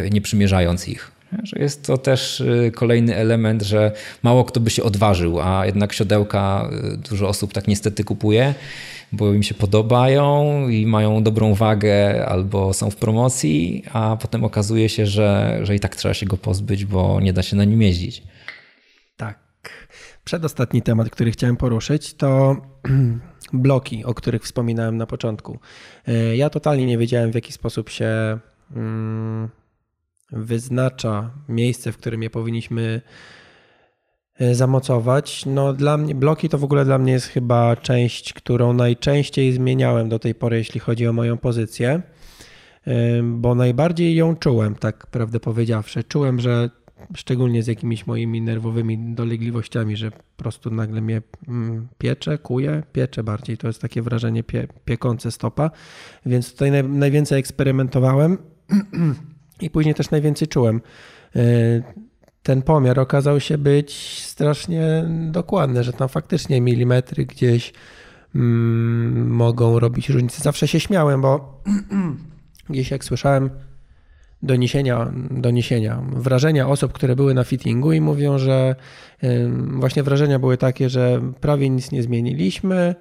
yy, 0.02 0.10
nie 0.10 0.22
przymierzając 0.22 0.88
ich. 0.88 1.12
Że 1.44 1.60
jest 1.60 1.86
to 1.86 1.98
też 1.98 2.44
kolejny 2.76 3.16
element, 3.16 3.62
że 3.62 3.92
mało 4.24 4.46
kto 4.46 4.60
by 4.60 4.70
się 4.70 4.84
odważył, 4.84 5.40
a 5.42 5.66
jednak 5.66 5.94
siodełka 5.94 6.70
dużo 7.10 7.28
osób 7.28 7.54
tak 7.54 7.68
niestety 7.68 8.04
kupuje 8.04 8.54
bo 9.14 9.34
im 9.34 9.44
się 9.44 9.56
podobają 9.56 10.68
i 10.70 10.86
mają 10.86 11.24
dobrą 11.24 11.54
wagę 11.54 12.26
albo 12.26 12.74
są 12.74 12.90
w 12.90 12.96
promocji, 12.96 13.84
a 13.92 14.18
potem 14.22 14.44
okazuje 14.44 14.90
się, 14.90 15.06
że, 15.06 15.60
że 15.64 15.76
i 15.76 15.80
tak 15.80 15.96
trzeba 15.96 16.14
się 16.14 16.26
go 16.26 16.38
pozbyć, 16.38 16.86
bo 16.86 17.22
nie 17.22 17.34
da 17.34 17.44
się 17.44 17.56
na 17.56 17.64
nim 17.64 17.82
jeździć. 17.82 18.24
Tak. 19.18 19.40
Przedostatni 20.24 20.82
temat, 20.82 21.10
który 21.10 21.32
chciałem 21.32 21.58
poruszyć, 21.58 22.14
to 22.14 22.56
bloki, 23.54 24.06
o 24.06 24.14
których 24.14 24.44
wspominałem 24.44 24.98
na 24.98 25.06
początku. 25.06 25.60
E, 26.08 26.36
ja 26.36 26.50
totalnie 26.50 26.86
nie 26.86 26.98
wiedziałem, 26.98 27.32
w 27.32 27.36
jaki 27.36 27.54
sposób 27.54 27.90
się 27.90 28.40
mm, 28.76 29.50
wyznacza 30.32 31.32
miejsce, 31.50 31.92
w 31.92 31.98
którym 31.98 32.24
je 32.24 32.30
powinniśmy 32.30 33.02
zamocować. 34.52 35.46
No 35.46 35.74
dla 35.74 35.98
mnie, 35.98 36.16
bloki 36.16 36.50
to 36.50 36.58
w 36.58 36.64
ogóle 36.64 36.86
dla 36.86 36.98
mnie 36.98 37.14
jest 37.14 37.28
chyba 37.28 37.76
część, 37.76 38.34
którą 38.34 38.74
najczęściej 38.74 39.54
zmieniałem 39.54 40.10
do 40.10 40.20
tej 40.20 40.36
pory, 40.36 40.58
jeśli 40.58 40.80
chodzi 40.80 41.08
o 41.08 41.14
moją 41.14 41.38
pozycję, 41.38 42.02
bo 43.24 43.56
najbardziej 43.56 44.16
ją 44.16 44.36
czułem, 44.36 44.76
tak 44.76 45.08
prawdę 45.08 45.40
powiedziawszy. 45.40 46.04
Czułem, 46.04 46.40
że 46.40 46.70
szczególnie 47.16 47.64
z 47.64 47.68
jakimiś 47.68 48.08
moimi 48.08 48.42
nerwowymi 48.42 48.98
dolegliwościami, 49.16 49.98
że 49.98 50.12
po 50.12 50.18
prostu 50.38 50.72
nagle 50.72 51.02
mnie 51.02 51.22
mm, 51.48 51.88
piecze, 51.98 52.38
kuje, 52.38 52.84
piecze 52.94 53.24
bardziej. 53.24 53.58
To 53.58 53.68
jest 53.68 53.82
takie 53.82 54.02
wrażenie 54.02 54.44
pie, 54.44 54.68
piekące 54.86 55.32
stopa, 55.32 55.72
więc 56.26 56.52
tutaj 56.52 56.72
naj, 56.72 56.84
najwięcej 56.84 57.40
eksperymentowałem 57.40 58.38
i 59.62 59.70
później 59.70 59.96
też 59.96 60.12
najwięcej 60.12 60.48
czułem 60.48 60.82
e, 61.36 61.40
ten 62.44 62.62
pomiar 62.62 63.00
okazał 63.00 63.40
się 63.40 63.58
być 63.58 64.22
strasznie 64.24 65.06
dokładny, 65.32 65.84
że 65.84 65.94
tam 65.94 66.10
faktycznie 66.10 66.62
milimetry 66.62 67.26
gdzieś 67.26 67.74
mm, 68.36 69.28
mogą 69.30 69.80
robić 69.80 70.10
różnicę. 70.10 70.42
Zawsze 70.44 70.68
się 70.68 70.80
śmiałem, 70.80 71.22
bo 71.22 71.62
gdzieś 72.70 72.92
jak 72.92 73.04
słyszałem 73.04 73.50
doniesienia, 74.44 75.12
doniesienia, 75.32 76.04
wrażenia 76.12 76.68
osób, 76.68 76.94
które 76.94 77.16
były 77.16 77.34
na 77.34 77.44
fittingu 77.44 77.92
i 77.92 78.02
mówią, 78.02 78.38
że 78.38 78.76
właśnie 79.68 80.04
wrażenia 80.04 80.40
były 80.40 80.58
takie, 80.58 80.90
że 80.90 81.22
prawie 81.42 81.70
nic 81.70 81.92
nie 81.92 82.04
zmieniliśmy, 82.04 82.96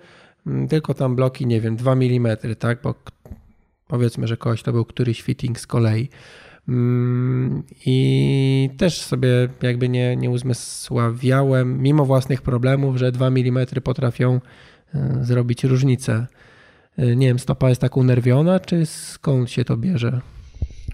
tylko 0.69 0.95
tam 0.95 1.17
bloki, 1.17 1.47
nie 1.47 1.61
wiem, 1.61 1.77
2 1.77 1.93
mm, 1.93 2.37
tak, 2.59 2.79
bo 2.83 2.95
powiedzmy, 3.89 4.27
że 4.27 4.37
kogoś 4.37 4.63
to 4.63 4.73
był 4.73 4.85
któryś 4.85 5.23
fitting 5.23 5.61
z 5.61 5.67
kolei. 5.67 6.09
Mm, 6.69 7.63
I 7.87 8.71
też 8.79 9.01
sobie 9.03 9.49
jakby 9.63 9.89
nie, 9.89 10.17
nie 10.17 10.31
uzmysławiałem, 10.31 11.83
mimo 11.83 12.05
własnych 12.05 12.43
problemów, 12.43 12.97
że 12.97 13.13
2 13.13 13.27
mm 13.27 13.67
potrafią 13.85 14.41
e, 14.95 15.19
zrobić 15.23 15.65
różnicę. 15.65 16.27
E, 16.99 17.17
nie 17.17 17.27
wiem, 17.27 17.39
stopa 17.39 17.69
jest 17.69 17.81
tak 17.81 17.97
unerwiona, 17.97 18.61
czy 18.61 18.87
skąd 18.87 19.51
się 19.51 19.65
to 19.65 19.77
bierze? 19.77 20.21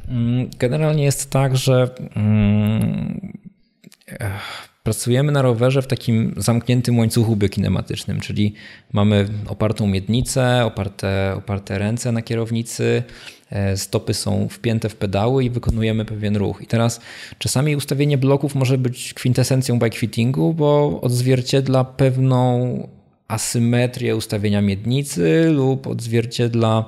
Mm, 0.09 0.51
generalnie 0.59 1.05
jest 1.05 1.31
tak, 1.31 1.57
że 1.57 1.95
mm, 2.15 3.33
pracujemy 4.89 5.33
na 5.33 5.43
rowerze 5.43 5.83
w 5.83 5.87
takim 5.87 6.35
zamkniętym 6.37 6.99
łańcuchu 6.99 7.37
biokinematycznym, 7.37 8.21
czyli 8.21 8.55
mamy 8.93 9.29
opartą 9.47 9.87
miednicę, 9.87 10.65
oparte, 10.65 11.35
oparte 11.37 11.79
ręce 11.79 12.13
na 12.13 12.23
kierownicy, 12.23 13.03
e, 13.51 13.77
stopy 13.77 14.15
są 14.15 14.49
wpięte 14.49 14.89
w 14.89 14.97
pedały 14.97 15.45
i 15.45 15.51
wykonujemy 15.51 16.05
pewien 16.05 16.37
ruch. 16.37 16.63
I 16.63 16.67
teraz 16.67 17.01
czasami 17.39 17.77
ustawienie 17.77 18.19
bloków 18.19 18.55
może 18.55 18.79
być 18.79 19.15
kwintesencją 19.15 19.79
bike 19.79 19.97
fittingu, 19.97 20.55
bo 20.55 21.01
odzwierciedla 21.01 21.85
pewną 21.85 22.89
asymetrię 23.29 24.17
ustawienia 24.17 24.63
miednicy 24.63 25.51
lub 25.51 25.87
odzwierciedla 25.87 26.85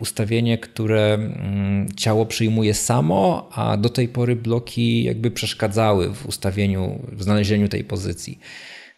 ustawienie, 0.00 0.58
które 0.58 1.18
ciało 1.96 2.26
przyjmuje 2.26 2.74
samo, 2.74 3.48
a 3.54 3.76
do 3.76 3.88
tej 3.88 4.08
pory 4.08 4.36
bloki 4.36 5.04
jakby 5.04 5.30
przeszkadzały 5.30 6.14
w 6.14 6.26
ustawieniu, 6.26 6.98
w 7.12 7.22
znalezieniu 7.22 7.68
tej 7.68 7.84
pozycji. 7.84 8.38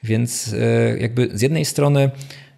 Więc 0.03 0.55
e, 0.61 0.99
jakby 0.99 1.29
z 1.35 1.43
jednej 1.43 1.65
strony 1.65 2.11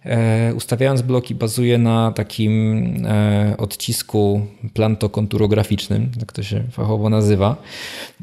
e, 0.05 0.53
ustawiając 0.53 1.01
bloki 1.01 1.35
bazuje 1.35 1.77
na 1.77 2.11
takim 2.11 2.85
e, 3.05 3.55
odcisku 3.57 4.47
plantokonturograficznym, 4.73 6.11
tak 6.19 6.31
to 6.31 6.43
się 6.43 6.63
fachowo 6.71 7.09
nazywa, 7.09 7.55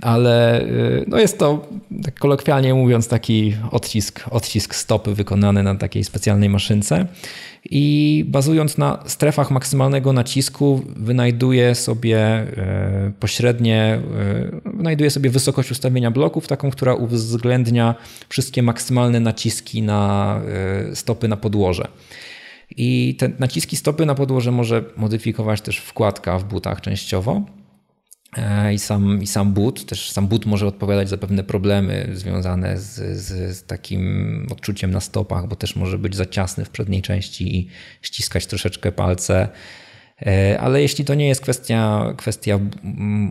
ale 0.00 0.66
no 1.06 1.18
jest 1.18 1.38
to 1.38 1.66
tak 2.04 2.18
kolokwialnie 2.18 2.74
mówiąc 2.74 3.08
taki 3.08 3.54
odcisk, 3.70 4.24
odcisk 4.30 4.74
stopy 4.74 5.14
wykonany 5.14 5.62
na 5.62 5.74
takiej 5.74 6.04
specjalnej 6.04 6.48
maszynce 6.48 7.06
i 7.70 8.24
bazując 8.28 8.78
na 8.78 9.02
strefach 9.06 9.50
maksymalnego 9.50 10.12
nacisku 10.12 10.82
wynajduje 10.96 11.74
sobie 11.74 12.18
e, 12.18 13.12
pośrednie, 13.20 14.00
e, 14.64 14.70
wynajduje 14.76 15.10
sobie 15.10 15.30
wysokość 15.30 15.70
ustawienia 15.70 16.10
bloków, 16.10 16.48
taką, 16.48 16.70
która 16.70 16.94
uwzględnia 16.94 17.94
wszystkie 18.28 18.62
maksymalne 18.62 19.20
naciski 19.20 19.82
na 19.82 20.40
e, 20.90 20.96
stopy 20.96 21.28
na 21.28 21.36
podłoże. 21.36 21.88
I 22.76 23.16
te 23.18 23.30
naciski 23.38 23.76
stopy 23.76 24.06
na 24.06 24.14
podłoże 24.14 24.52
może 24.52 24.84
modyfikować 24.96 25.60
też 25.60 25.78
wkładka 25.78 26.38
w 26.38 26.44
butach 26.44 26.80
częściowo. 26.80 27.42
E, 28.36 28.74
I 28.74 28.78
sam, 28.78 29.22
I 29.22 29.26
sam 29.26 29.52
boot, 29.52 29.86
też 29.86 30.10
sam 30.10 30.28
boot 30.28 30.46
może 30.46 30.66
odpowiadać 30.66 31.08
za 31.08 31.18
pewne 31.18 31.44
problemy 31.44 32.08
związane 32.12 32.78
z, 32.78 33.18
z, 33.18 33.56
z, 33.56 33.64
takim 33.64 34.46
odczuciem 34.50 34.90
na 34.90 35.00
stopach, 35.00 35.48
bo 35.48 35.56
też 35.56 35.76
może 35.76 35.98
być 35.98 36.16
za 36.16 36.26
ciasny 36.26 36.64
w 36.64 36.70
przedniej 36.70 37.02
części 37.02 37.56
i 37.56 37.68
ściskać 38.02 38.46
troszeczkę 38.46 38.92
palce. 38.92 39.48
E, 40.26 40.60
ale 40.60 40.82
jeśli 40.82 41.04
to 41.04 41.14
nie 41.14 41.28
jest 41.28 41.40
kwestia, 41.40 42.04
kwestia 42.16 42.58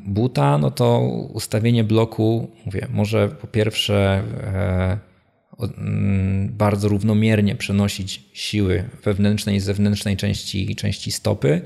buta, 0.05 0.57
no 0.57 0.71
to 0.71 0.99
ustawienie 1.33 1.83
bloku, 1.83 2.51
mówię, 2.65 2.87
może 2.89 3.29
po 3.29 3.47
pierwsze 3.47 4.23
e, 4.43 5.11
bardzo 6.47 6.87
równomiernie 6.87 7.55
przenosić 7.55 8.23
siły 8.33 8.83
wewnętrznej 9.03 9.55
i 9.55 9.59
zewnętrznej 9.59 10.17
części, 10.17 10.75
części 10.75 11.11
stopy 11.11 11.61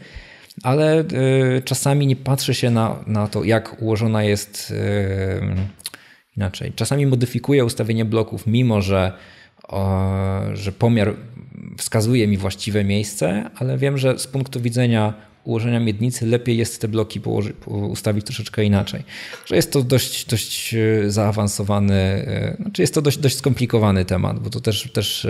ale 0.64 1.00
y, 1.58 1.62
czasami 1.66 2.08
nie 2.08 2.16
patrzy 2.16 2.54
się 2.54 2.72
na, 2.72 2.96
na 3.08 3.28
to, 3.28 3.44
jak 3.44 3.82
ułożona 3.82 4.24
jest 4.24 4.72
y, 4.72 4.76
inaczej. 6.38 6.74
Czasami 6.76 7.06
modyfikuję 7.06 7.66
ustawienie 7.66 8.06
bloków, 8.06 8.48
mimo 8.48 8.82
że, 8.82 9.12
że 10.54 10.72
pomiar 10.72 11.14
wskazuje 11.78 12.28
mi 12.28 12.38
właściwe 12.38 12.84
miejsce, 12.84 13.50
ale 13.56 13.78
wiem, 13.78 13.98
że 13.98 14.20
z 14.20 14.28
punktu 14.28 14.62
widzenia 14.62 15.14
ułożenia 15.44 15.80
miednicy 15.80 16.26
lepiej 16.26 16.58
jest 16.58 16.82
te 16.82 16.88
bloki 16.88 17.22
położy, 17.22 17.54
ustawić 17.66 18.26
troszeczkę 18.26 18.64
inaczej. 18.64 19.04
Że 19.46 19.56
jest 19.56 19.72
to 19.72 19.84
dość, 19.84 20.26
dość 20.26 20.74
y, 20.74 21.12
zaawansowany, 21.12 22.26
znaczy 22.62 22.82
jest 22.82 22.94
to 22.94 23.02
dość, 23.02 23.18
dość 23.18 23.38
skomplikowany 23.38 24.06
temat, 24.06 24.40
bo 24.40 24.50
to 24.50 24.60
też, 24.60 24.92
też 24.92 25.28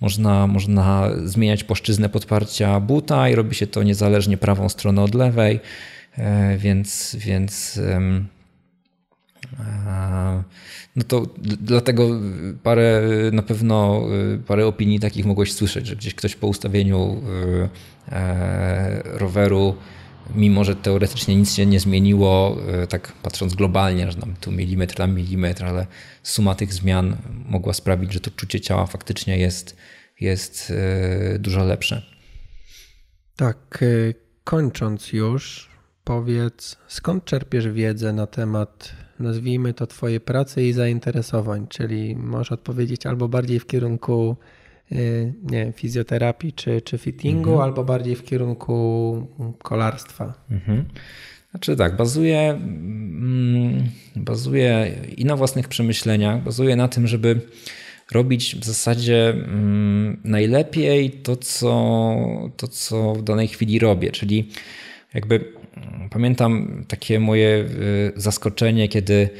można, 0.00 0.46
można 0.46 1.10
zmieniać 1.24 1.64
płaszczyznę 1.64 2.08
podparcia 2.08 2.80
buta 2.80 3.28
i 3.28 3.34
robi 3.34 3.54
się 3.54 3.66
to 3.66 3.82
niezależnie 3.82 4.36
prawą 4.36 4.68
stronę 4.68 5.02
od 5.02 5.14
lewej, 5.14 5.60
e, 6.18 6.58
więc, 6.58 7.16
więc 7.18 7.78
e, 7.78 8.24
no 10.96 11.04
to 11.08 11.26
dlatego 11.60 12.08
parę, 12.62 13.02
na 13.32 13.42
pewno 13.42 14.02
e, 14.34 14.38
parę 14.38 14.66
opinii 14.66 15.00
takich 15.00 15.26
mogłeś 15.26 15.52
słyszeć, 15.52 15.86
że 15.86 15.96
gdzieś 15.96 16.14
ktoś 16.14 16.36
po 16.36 16.46
ustawieniu 16.46 17.22
roweru, 19.04 19.74
mimo 20.34 20.64
że 20.64 20.76
teoretycznie 20.76 21.36
nic 21.36 21.54
się 21.54 21.66
nie 21.66 21.80
zmieniło, 21.80 22.56
tak 22.88 23.12
patrząc 23.12 23.54
globalnie, 23.54 24.12
że 24.12 24.18
tam 24.18 24.34
tu 24.40 24.52
milimetr, 24.52 24.94
tam 24.94 25.14
milimetr, 25.14 25.64
ale 25.64 25.86
suma 26.22 26.54
tych 26.54 26.72
zmian 26.72 27.16
mogła 27.48 27.72
sprawić, 27.72 28.12
że 28.12 28.20
to 28.20 28.30
czucie 28.30 28.60
ciała 28.60 28.86
faktycznie 28.86 29.38
jest 29.38 29.76
jest 30.20 30.70
e, 30.70 31.38
dużo 31.38 31.64
lepsze. 31.64 32.02
Tak, 33.36 33.82
e, 33.82 34.14
kończąc 34.44 35.12
już, 35.12 35.70
powiedz, 36.04 36.76
skąd 36.88 37.24
czerpiesz 37.24 37.68
wiedzę 37.68 38.12
na 38.12 38.26
temat 38.26 38.92
nazwijmy 39.18 39.74
to, 39.74 39.86
Twojej 39.86 40.20
pracy 40.20 40.62
i 40.62 40.72
zainteresowań? 40.72 41.66
Czyli 41.68 42.16
możesz 42.16 42.52
odpowiedzieć 42.52 43.06
albo 43.06 43.28
bardziej 43.28 43.60
w 43.60 43.66
kierunku 43.66 44.36
nie 44.90 45.58
wiem, 45.58 45.72
fizjoterapii 45.72 46.52
czy, 46.52 46.80
czy 46.80 46.98
fittingu, 46.98 47.50
mhm. 47.50 47.60
albo 47.60 47.84
bardziej 47.84 48.16
w 48.16 48.24
kierunku 48.24 49.26
kolarstwa. 49.62 50.34
Mhm. 50.50 50.84
Znaczy 51.50 51.76
tak, 51.76 51.96
bazuje, 51.96 52.50
mm, 52.50 53.84
bazuje 54.16 54.94
i 55.16 55.24
na 55.24 55.36
własnych 55.36 55.68
przemyśleniach, 55.68 56.42
bazuje 56.42 56.76
na 56.76 56.88
tym, 56.88 57.06
żeby 57.06 57.40
robić 58.12 58.56
w 58.56 58.64
zasadzie 58.64 59.30
mm, 59.30 60.20
najlepiej 60.24 61.10
to 61.10 61.36
co, 61.36 62.16
to, 62.56 62.68
co 62.68 63.14
w 63.14 63.22
danej 63.22 63.48
chwili 63.48 63.78
robię. 63.78 64.10
Czyli 64.10 64.48
jakby 65.14 65.34
mm, 65.76 66.08
pamiętam 66.10 66.84
takie 66.88 67.20
moje 67.20 67.48
y, 67.48 68.12
zaskoczenie, 68.16 68.88
kiedy 68.88 69.30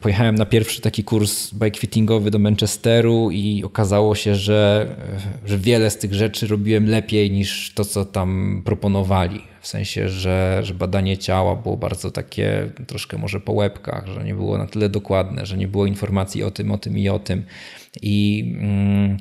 Pojechałem 0.00 0.34
na 0.34 0.46
pierwszy 0.46 0.80
taki 0.80 1.04
kurs 1.04 1.54
bikefittingowy 1.54 2.30
do 2.30 2.38
Manchesteru 2.38 3.30
i 3.30 3.64
okazało 3.64 4.14
się, 4.14 4.34
że, 4.34 4.88
że 5.46 5.58
wiele 5.58 5.90
z 5.90 5.98
tych 5.98 6.14
rzeczy 6.14 6.46
robiłem 6.46 6.86
lepiej 6.86 7.30
niż 7.30 7.72
to, 7.74 7.84
co 7.84 8.04
tam 8.04 8.62
proponowali. 8.64 9.40
W 9.60 9.68
sensie, 9.68 10.08
że, 10.08 10.60
że 10.62 10.74
badanie 10.74 11.18
ciała 11.18 11.56
było 11.56 11.76
bardzo 11.76 12.10
takie 12.10 12.70
troszkę 12.86 13.18
może 13.18 13.40
po 13.40 13.52
łebkach, 13.52 14.06
że 14.06 14.24
nie 14.24 14.34
było 14.34 14.58
na 14.58 14.66
tyle 14.66 14.88
dokładne, 14.88 15.46
że 15.46 15.56
nie 15.56 15.68
było 15.68 15.86
informacji 15.86 16.42
o 16.42 16.50
tym, 16.50 16.70
o 16.70 16.78
tym 16.78 16.98
i 16.98 17.08
o 17.08 17.18
tym. 17.18 17.44
I, 18.02 18.44
mm, 18.60 19.16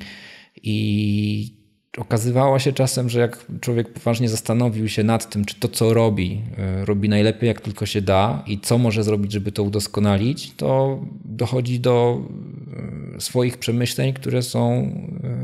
i 0.63 1.56
okazywało 1.97 2.59
się 2.59 2.73
czasem, 2.73 3.09
że 3.09 3.19
jak 3.19 3.45
człowiek 3.61 3.93
poważnie 3.93 4.29
zastanowił 4.29 4.89
się 4.89 5.03
nad 5.03 5.29
tym, 5.29 5.45
czy 5.45 5.59
to, 5.59 5.67
co 5.67 5.93
robi, 5.93 6.41
y, 6.81 6.85
robi 6.85 7.09
najlepiej, 7.09 7.47
jak 7.47 7.61
tylko 7.61 7.85
się 7.85 8.01
da 8.01 8.43
i 8.47 8.59
co 8.59 8.77
może 8.77 9.03
zrobić, 9.03 9.31
żeby 9.31 9.51
to 9.51 9.63
udoskonalić, 9.63 10.53
to 10.57 10.99
dochodzi 11.25 11.79
do 11.79 12.21
swoich 13.17 13.57
przemyśleń, 13.57 14.13
które 14.13 14.41
są 14.41 14.91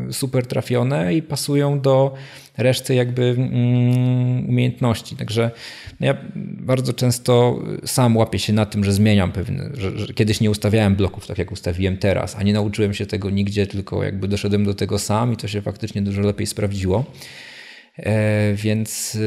y, 0.09 0.13
super 0.13 0.45
trafione 0.47 1.13
i 1.13 1.21
pasują 1.21 1.79
do 1.79 2.13
reszty 2.57 2.95
jakby 2.95 3.23
mm, 3.23 4.49
umiejętności. 4.49 5.15
Także 5.15 5.51
no 5.99 6.07
ja 6.07 6.17
bardzo 6.35 6.93
często 6.93 7.59
sam 7.85 8.17
łapię 8.17 8.39
się 8.39 8.53
na 8.53 8.65
tym, 8.65 8.83
że 8.83 8.93
zmieniam 8.93 9.31
pewne, 9.31 9.69
że, 9.73 9.99
że, 9.99 10.13
kiedyś 10.13 10.41
nie 10.41 10.51
ustawiałem 10.51 10.95
bloków 10.95 11.27
tak 11.27 11.37
jak 11.37 11.51
ustawiłem 11.51 11.97
teraz, 11.97 12.35
a 12.35 12.43
nie 12.43 12.53
nauczyłem 12.53 12.93
się 12.93 13.05
tego 13.05 13.29
nigdzie, 13.29 13.67
tylko 13.67 14.03
jakby 14.03 14.27
doszedłem 14.27 14.65
do 14.65 14.73
tego 14.73 14.99
sam 14.99 15.33
i 15.33 15.37
to 15.37 15.47
się 15.47 15.61
faktycznie 15.61 16.01
dużo 16.01 16.21
lepiej 16.21 16.47
sprawdziło. 16.47 17.05
E, 17.97 18.53
więc 18.55 19.17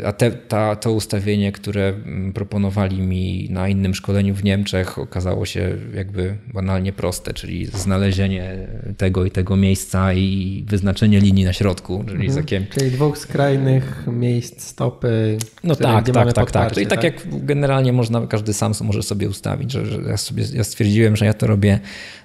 e, 0.00 0.06
a 0.06 0.12
te, 0.12 0.30
ta, 0.30 0.76
to 0.76 0.92
ustawienie, 0.92 1.52
które 1.52 1.88
mm, 1.88 2.32
proponowali 2.32 3.00
mi 3.00 3.48
na 3.50 3.68
innym 3.68 3.94
szkoleniu 3.94 4.34
w 4.34 4.44
Niemczech, 4.44 4.98
okazało 4.98 5.46
się 5.46 5.76
jakby 5.94 6.36
banalnie 6.54 6.92
proste, 6.92 7.34
czyli 7.34 7.66
znalezienie 7.66 8.68
tego 8.96 9.24
i 9.24 9.30
tego 9.30 9.56
miejsca 9.56 10.12
i 10.12 10.64
wyznaczenie 10.68 11.20
linii 11.20 11.44
na 11.44 11.52
środku, 11.52 12.04
czyli 12.08 12.26
mhm. 12.26 12.44
takie... 12.44 12.66
Czyli 12.70 12.90
dwóch 12.90 13.18
skrajnych 13.18 14.04
miejsc 14.06 14.62
stopy. 14.62 15.38
No 15.64 15.76
tak, 15.76 16.10
tak, 16.10 16.32
tak, 16.32 16.50
tak. 16.50 16.74
To 16.74 16.80
i 16.80 16.86
tak, 16.86 17.02
tak, 17.02 17.04
jak 17.04 17.44
generalnie 17.44 17.92
można, 17.92 18.26
każdy 18.26 18.52
sam 18.52 18.72
może 18.80 19.02
sobie 19.02 19.28
ustawić, 19.28 19.72
że, 19.72 19.86
że 19.86 20.02
ja 20.02 20.16
sobie 20.16 20.44
ja 20.54 20.64
stwierdziłem, 20.64 21.16
że 21.16 21.26
ja 21.26 21.34
to 21.34 21.46
robię 21.46 21.80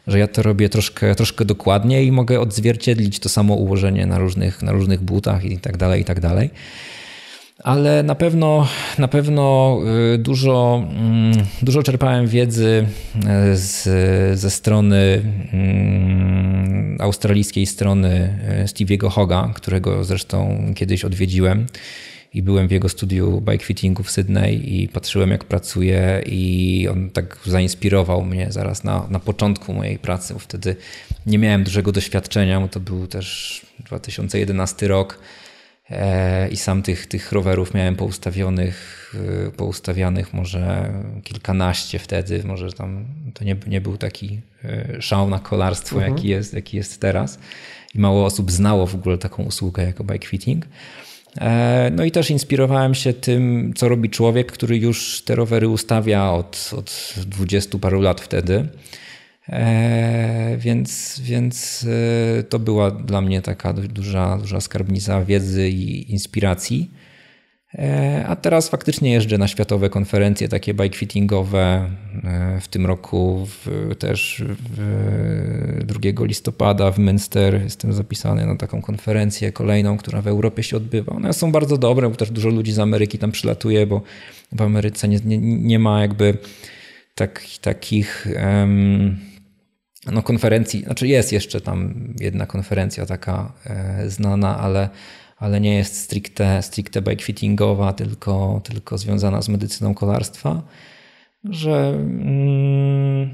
że 0.07 0.19
ja 0.19 0.27
to 0.27 0.43
robię 0.43 0.69
troszkę, 0.69 1.15
troszkę 1.15 1.45
dokładniej 1.45 2.07
i 2.07 2.11
mogę 2.11 2.39
odzwierciedlić 2.39 3.19
to 3.19 3.29
samo 3.29 3.53
ułożenie 3.53 4.05
na 4.05 4.19
różnych, 4.19 4.61
na 4.61 4.71
różnych 4.71 5.01
butach 5.01 5.45
i 5.45 5.57
tak 5.57 5.77
dalej, 5.77 6.01
i 6.01 6.05
tak 6.05 6.19
dalej. 6.19 6.49
Ale 7.63 8.03
na 8.03 8.15
pewno, 8.15 8.67
na 8.97 9.07
pewno 9.07 9.77
y, 10.13 10.17
dużo, 10.17 10.83
mm, 10.99 11.33
dużo 11.61 11.83
czerpałem 11.83 12.27
wiedzy 12.27 12.85
y, 13.15 13.57
z, 13.57 14.39
ze 14.39 14.49
strony 14.49 15.21
mm, 15.53 16.97
australijskiej 16.99 17.65
strony 17.65 18.37
y, 18.63 18.65
Stevie'ego 18.65 19.09
Hoga, 19.09 19.51
którego 19.55 20.03
zresztą 20.03 20.65
kiedyś 20.75 21.05
odwiedziłem 21.05 21.65
i 22.33 22.41
byłem 22.41 22.67
w 22.67 22.71
jego 22.71 22.89
studiu 22.89 23.41
bike 23.41 23.65
fittingu 23.65 24.03
w 24.03 24.11
Sydney 24.11 24.75
i 24.75 24.87
patrzyłem 24.87 25.31
jak 25.31 25.43
pracuje 25.43 26.23
i 26.25 26.87
on 26.91 27.09
tak 27.09 27.37
zainspirował 27.45 28.25
mnie 28.25 28.47
zaraz 28.49 28.83
na, 28.83 29.07
na 29.09 29.19
początku 29.19 29.73
mojej 29.73 29.99
pracy, 29.99 30.33
bo 30.33 30.39
wtedy 30.39 30.75
nie 31.25 31.37
miałem 31.37 31.63
dużego 31.63 31.91
doświadczenia, 31.91 32.61
bo 32.61 32.67
to 32.67 32.79
był 32.79 33.07
też 33.07 33.61
2011 33.79 34.87
rok 34.87 35.19
e, 35.89 36.49
i 36.49 36.57
sam 36.57 36.81
tych, 36.81 37.07
tych 37.07 37.31
rowerów 37.31 37.73
miałem 37.73 37.95
poustawionych, 37.95 39.13
e, 39.47 39.51
poustawianych 39.51 40.33
może 40.33 40.93
kilkanaście 41.23 41.99
wtedy, 41.99 42.43
może 42.43 42.73
tam 42.73 43.05
to 43.33 43.43
nie, 43.43 43.55
nie 43.67 43.81
był 43.81 43.97
taki 43.97 44.41
e, 44.63 45.01
szał 45.01 45.29
na 45.29 45.39
kolarstwo, 45.39 45.95
mhm. 45.95 46.15
jaki, 46.15 46.27
jest, 46.27 46.53
jaki 46.53 46.77
jest 46.77 47.01
teraz 47.01 47.39
i 47.95 47.99
mało 47.99 48.25
osób 48.25 48.51
znało 48.51 48.87
w 48.87 48.95
ogóle 48.95 49.17
taką 49.17 49.43
usługę 49.43 49.83
jako 49.83 50.03
bike 50.03 50.27
fitting. 50.27 50.65
E, 51.37 51.91
no 51.95 52.03
i 52.03 52.11
też 52.11 52.29
inspirowałem 52.31 52.95
się 52.95 53.13
tym, 53.13 53.73
co 53.75 53.89
robi 53.89 54.09
człowiek, 54.09 54.51
który 54.51 54.77
już 54.77 55.21
te 55.25 55.35
rowery 55.35 55.69
ustawia 55.69 56.31
od, 56.31 56.71
od 56.77 57.13
20 57.27 57.77
paru 57.77 58.01
lat 58.01 58.21
wtedy. 58.21 58.67
E, 59.49 60.55
więc, 60.57 61.19
więc 61.23 61.85
e, 62.39 62.43
to 62.43 62.59
była 62.59 62.91
dla 62.91 63.21
mnie 63.21 63.41
taka 63.41 63.73
duża, 63.73 64.37
duża 64.37 64.61
skarbnica 64.61 65.25
wiedzy 65.25 65.69
i 65.69 66.11
inspiracji. 66.11 66.91
E, 67.75 68.25
a 68.27 68.35
teraz 68.35 68.69
faktycznie 68.69 69.11
jeżdżę 69.11 69.37
na 69.37 69.47
światowe 69.47 69.89
konferencje 69.89 70.49
takie 70.49 70.73
bike 70.73 70.97
fittingowe. 70.97 71.89
E, 72.23 72.59
w 72.61 72.67
tym 72.67 72.85
roku 72.85 73.45
w, 73.45 73.95
też 73.99 74.43
w 74.47 75.83
2 75.85 76.25
listopada 76.25 76.91
w 76.91 76.99
Münster 76.99 77.63
jestem 77.63 77.93
zapisany 77.93 78.45
na 78.45 78.55
taką 78.55 78.81
konferencję 78.81 79.51
kolejną, 79.51 79.97
która 79.97 80.21
w 80.21 80.27
Europie 80.27 80.63
się 80.63 80.77
odbywa. 80.77 81.15
One 81.15 81.33
są 81.33 81.51
bardzo 81.51 81.77
dobre, 81.77 82.09
bo 82.09 82.15
też 82.15 82.31
dużo 82.31 82.49
ludzi 82.49 82.71
z 82.71 82.79
Ameryki 82.79 83.17
tam 83.17 83.31
przylatuje, 83.31 83.87
bo 83.87 84.01
w 84.51 84.61
Ameryce 84.61 85.07
nie, 85.07 85.19
nie, 85.25 85.37
nie 85.37 85.79
ma 85.79 86.01
jakby 86.01 86.37
tak, 87.15 87.41
takich 87.61 88.27
um, 88.45 89.17
no 90.11 90.23
konferencji, 90.23 90.83
znaczy 90.83 91.07
jest 91.07 91.31
jeszcze 91.31 91.61
tam 91.61 91.93
jedna 92.19 92.45
konferencja 92.45 93.05
taka 93.05 93.53
e, 93.65 94.09
znana, 94.09 94.59
ale 94.59 94.89
ale 95.41 95.61
nie 95.61 95.75
jest 95.75 95.97
stricte, 95.97 96.61
stricte 96.61 97.01
bike 97.01 97.23
fittingowa, 97.23 97.93
tylko, 97.93 98.61
tylko 98.63 98.97
związana 98.97 99.41
z 99.41 99.49
medycyną 99.49 99.93
kolarstwa, 99.93 100.61
że 101.43 101.89
mm, 101.89 103.29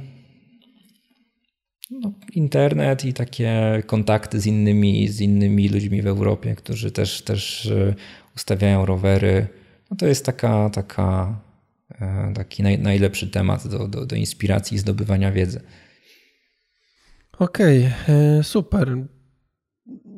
no, 1.91 2.11
internet 2.33 3.05
i 3.05 3.13
takie 3.13 3.83
kontakty 3.85 4.39
z 4.39 4.45
innymi, 4.45 5.07
z 5.07 5.21
innymi 5.21 5.69
ludźmi 5.69 6.01
w 6.01 6.07
Europie, 6.07 6.55
którzy 6.55 6.91
też, 6.91 7.21
też 7.21 7.65
e, 7.65 7.95
ustawiają 8.35 8.85
rowery, 8.85 9.47
no 9.91 9.97
to 9.97 10.07
jest 10.07 10.25
taka, 10.25 10.69
taka, 10.69 11.39
e, 12.01 12.31
taki 12.35 12.63
naj, 12.63 12.79
najlepszy 12.79 13.27
temat 13.27 13.67
do, 13.67 13.87
do, 13.87 14.05
do 14.05 14.15
inspiracji 14.15 14.75
i 14.75 14.79
zdobywania 14.79 15.31
wiedzy. 15.31 15.61
Okej, 17.39 17.89
okay, 18.03 18.15
e, 18.15 18.43
super 18.43 18.97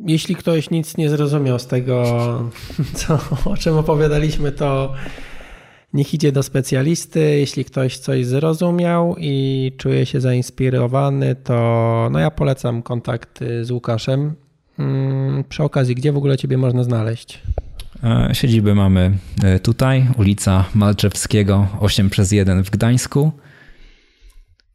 jeśli 0.06 0.36
ktoś 0.36 0.70
nic 0.70 0.98
nie 0.98 1.10
zrozumiał 1.10 1.60
z 1.60 1.68
tego, 1.68 2.04
co, 2.94 3.20
o 3.46 3.58
czym 3.58 3.78
opowiadaliśmy, 3.78 4.52
to 4.52 4.94
niech 5.94 6.14
idzie 6.14 6.32
do 6.32 6.44
specjalisty. 6.44 7.20
Jeśli 7.20 7.66
ktoś 7.66 7.98
coś 7.98 8.26
zrozumiał 8.26 9.16
i 9.18 9.72
czuje 9.78 10.06
się 10.06 10.22
zainspirowany, 10.22 11.36
to 11.36 12.10
no 12.12 12.20
ja 12.20 12.32
polecam 12.32 12.82
kontakt 12.82 13.40
z 13.62 13.72
Łukaszem. 13.72 14.36
Mm, 14.80 15.44
przy 15.50 15.64
okazji, 15.64 15.96
gdzie 15.96 16.12
w 16.12 16.18
ogóle 16.18 16.38
Ciebie 16.38 16.58
można 16.58 16.84
znaleźć? 16.84 17.42
E, 18.04 18.30
siedzibę 18.34 18.76
mamy 18.76 19.18
e, 19.44 19.60
tutaj, 19.60 20.08
ulica 20.18 20.66
Malczewskiego 20.76 21.68
8 21.80 22.10
przez 22.10 22.32
1 22.32 22.64
w 22.64 22.70
Gdańsku 22.70 23.32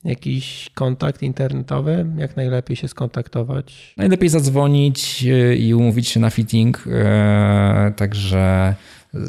jakiś 0.05 0.71
kontakt 0.75 1.23
internetowy? 1.23 2.07
Jak 2.17 2.37
najlepiej 2.37 2.77
się 2.77 2.89
skontaktować? 2.89 3.95
Najlepiej 3.97 4.29
zadzwonić 4.29 5.25
e, 5.25 5.57
i 5.57 5.75
umówić 5.75 6.09
się 6.09 6.21
na 6.21 6.31
fitting. 6.31 6.85
E, 6.93 7.93
także 7.97 8.75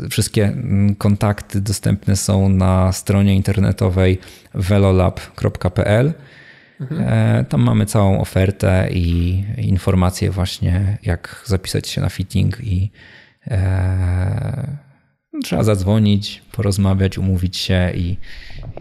wszystkie 0.10 0.46
mm, 0.46 0.96
kontakty 0.96 1.62
dostępne 1.62 2.16
są 2.16 2.50
na 2.50 2.92
stronie 2.92 3.36
internetowej 3.36 4.18
velolab.pl. 4.54 6.14
Mhm. 6.82 7.02
E, 7.08 7.44
tam 7.44 7.62
mamy 7.62 7.86
całą 7.86 8.22
ofertę 8.22 8.90
i 8.92 9.44
informacje 9.58 10.32
właśnie, 10.32 10.98
jak 11.04 11.44
zapisać 11.46 11.88
się 11.88 12.02
na 12.02 12.10
fitting 12.10 12.58
i 12.64 12.92
trzeba 15.44 15.64
zadzwonić, 15.64 16.42
porozmawiać, 16.52 17.18
umówić 17.18 17.58
się 17.58 17.92
i, 17.96 18.18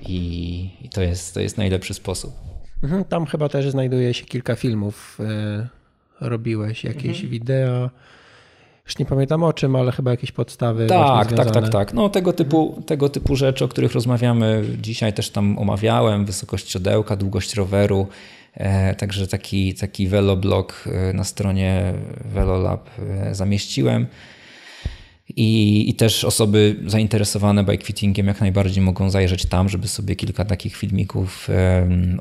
i, 0.06 0.70
i, 0.82 0.89
to, 0.89 1.02
jest, 1.02 1.35
to 1.35 1.40
jest 1.40 1.59
najlepszy 1.59 1.94
sposób. 1.94 2.35
Mhm, 2.82 3.05
tam 3.05 3.26
chyba 3.26 3.48
też 3.48 3.70
znajduje 3.70 4.14
się 4.14 4.24
kilka 4.24 4.56
filmów. 4.56 5.18
E, 5.20 5.68
robiłeś 6.20 6.85
jakieś 6.85 7.16
mhm. 7.16 7.28
wideo. 7.28 7.90
Już 8.86 8.98
nie 8.98 9.06
pamiętam 9.06 9.43
o 9.43 9.52
czym, 9.52 9.76
ale 9.76 9.93
chyba 9.93 10.10
jakieś 10.10 10.32
podstawy. 10.32 10.86
Tak, 10.86 11.32
tak, 11.32 11.51
tak, 11.51 11.68
tak. 11.68 11.94
No 11.94 12.09
tego 12.09 12.32
typu, 12.32 12.82
tego 12.86 13.09
typu 13.09 13.36
rzeczy, 13.36 13.64
o 13.64 13.68
których 13.68 13.93
rozmawiamy 13.93 14.64
dzisiaj 14.81 15.12
też 15.12 15.31
tam 15.31 15.59
omawiałem, 15.59 16.24
wysokość 16.24 16.70
siodełka, 16.70 17.16
długość 17.16 17.55
roweru, 17.55 18.06
e, 18.55 18.94
także 18.94 19.26
taki, 19.26 19.74
taki 19.74 20.09
veloblog 20.09 20.85
e, 20.86 21.12
na 21.12 21.24
stronie 21.24 21.94
Velolab 22.24 22.90
zamieściłem. 23.32 24.06
I, 25.28 25.90
I 25.90 25.94
też 25.94 26.24
osoby 26.24 26.76
zainteresowane 26.86 27.64
bikefittingiem 27.64 28.26
jak 28.26 28.40
najbardziej 28.40 28.84
mogą 28.84 29.10
zajrzeć 29.10 29.46
tam, 29.46 29.68
żeby 29.68 29.88
sobie 29.88 30.16
kilka 30.16 30.44
takich 30.44 30.76
filmików 30.76 31.48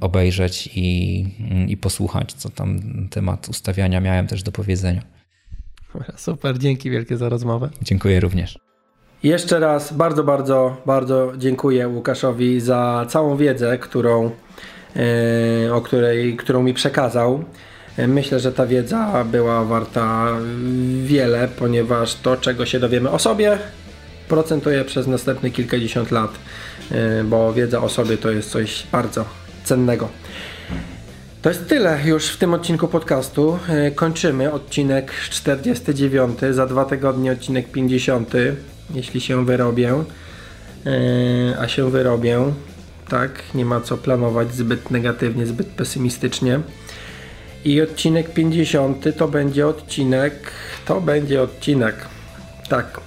obejrzeć 0.01 0.69
i, 0.75 1.25
i 1.67 1.77
posłuchać, 1.77 2.34
co 2.34 2.49
tam 2.49 2.80
temat 3.09 3.49
ustawiania 3.49 4.01
miałem 4.01 4.27
też 4.27 4.43
do 4.43 4.51
powiedzenia. 4.51 5.01
Super, 6.15 6.59
dzięki 6.59 6.89
wielkie 6.89 7.17
za 7.17 7.30
rozmowę. 7.30 7.69
Dziękuję 7.81 8.19
również. 8.19 8.59
Jeszcze 9.23 9.59
raz 9.59 9.93
bardzo, 9.93 10.23
bardzo, 10.23 10.77
bardzo 10.85 11.34
dziękuję 11.38 11.88
Łukaszowi 11.88 12.59
za 12.59 13.05
całą 13.09 13.38
wiedzę, 13.38 13.77
którą, 13.77 14.31
e, 14.95 15.73
o 15.73 15.81
której, 15.81 16.38
którą 16.38 16.63
mi 16.63 16.73
przekazał. 16.73 17.43
Myślę, 17.98 18.40
że 18.40 18.52
ta 18.52 18.65
wiedza 18.65 19.24
była 19.32 19.64
warta 19.64 20.28
wiele, 21.03 21.48
ponieważ 21.48 22.15
to, 22.15 22.38
czego 22.38 22.65
się 22.65 22.80
dowiemy 22.80 23.10
o 23.10 23.20
sobie, 23.20 23.57
procentuje 24.28 24.86
przez 24.86 25.07
następne 25.07 25.49
kilkadziesiąt 25.49 26.11
lat, 26.11 26.32
e, 26.91 27.24
bo 27.24 27.53
wiedza 27.53 27.82
o 27.82 27.90
sobie 27.90 28.18
to 28.18 28.32
jest 28.32 28.49
coś 28.49 28.88
bardzo 28.91 29.26
cennego. 29.64 30.10
To 31.41 31.49
jest 31.49 31.68
tyle 31.68 31.99
już 32.06 32.28
w 32.28 32.38
tym 32.38 32.53
odcinku 32.53 32.88
podcastu. 32.88 33.60
E, 33.70 33.91
kończymy 33.91 34.52
odcinek 34.52 35.11
49, 35.30 36.40
za 36.52 36.65
dwa 36.65 36.86
tygodnie 36.86 37.32
odcinek 37.32 37.72
50, 37.72 38.34
jeśli 38.94 39.22
się 39.22 39.45
wyrobię. 39.45 39.94
E, 40.86 41.60
a 41.60 41.68
się 41.68 41.91
wyrobię, 41.91 42.40
tak, 43.10 43.44
nie 43.56 43.65
ma 43.65 43.82
co 43.82 43.98
planować 43.98 44.56
zbyt 44.56 44.91
negatywnie, 44.91 45.45
zbyt 45.45 45.68
pesymistycznie. 45.68 46.60
I 47.65 47.81
odcinek 47.81 48.34
50 48.34 49.18
to 49.18 49.27
będzie 49.27 49.68
odcinek, 49.68 50.52
to 50.85 51.02
będzie 51.02 51.41
odcinek, 51.41 51.95
tak. 52.69 52.99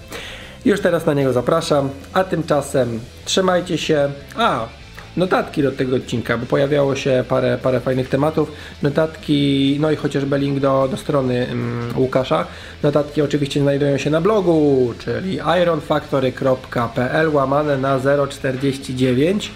Już 0.65 0.81
teraz 0.81 1.07
na 1.07 1.15
niego 1.15 1.33
zapraszam, 1.33 1.91
a 2.13 2.25
tymczasem 2.25 3.01
trzymajcie 3.25 3.79
się. 3.79 4.11
A, 4.37 4.69
notatki 5.17 5.63
do 5.63 5.73
tego 5.73 5.97
odcinka, 5.97 6.39
bo 6.39 6.47
pojawiało 6.47 6.97
się 6.97 7.25
parę, 7.29 7.59
parę 7.63 7.81
fajnych 7.81 8.09
tematów. 8.09 8.53
Notatki, 8.83 9.77
no 9.81 9.91
i 9.91 9.97
chociażby 9.97 10.39
link 10.39 10.61
do, 10.61 10.89
do 10.91 10.97
strony 10.97 11.47
um, 11.51 11.93
Łukasza. 11.97 12.47
Notatki 12.83 13.23
oczywiście 13.23 13.61
znajdują 13.61 13.99
się 13.99 14.11
na 14.11 14.21
blogu, 14.21 14.95
czyli 14.99 15.39
ironfactory.pl 15.63 17.29
łamane 17.35 17.79
na 17.79 18.01
049. 18.29 19.51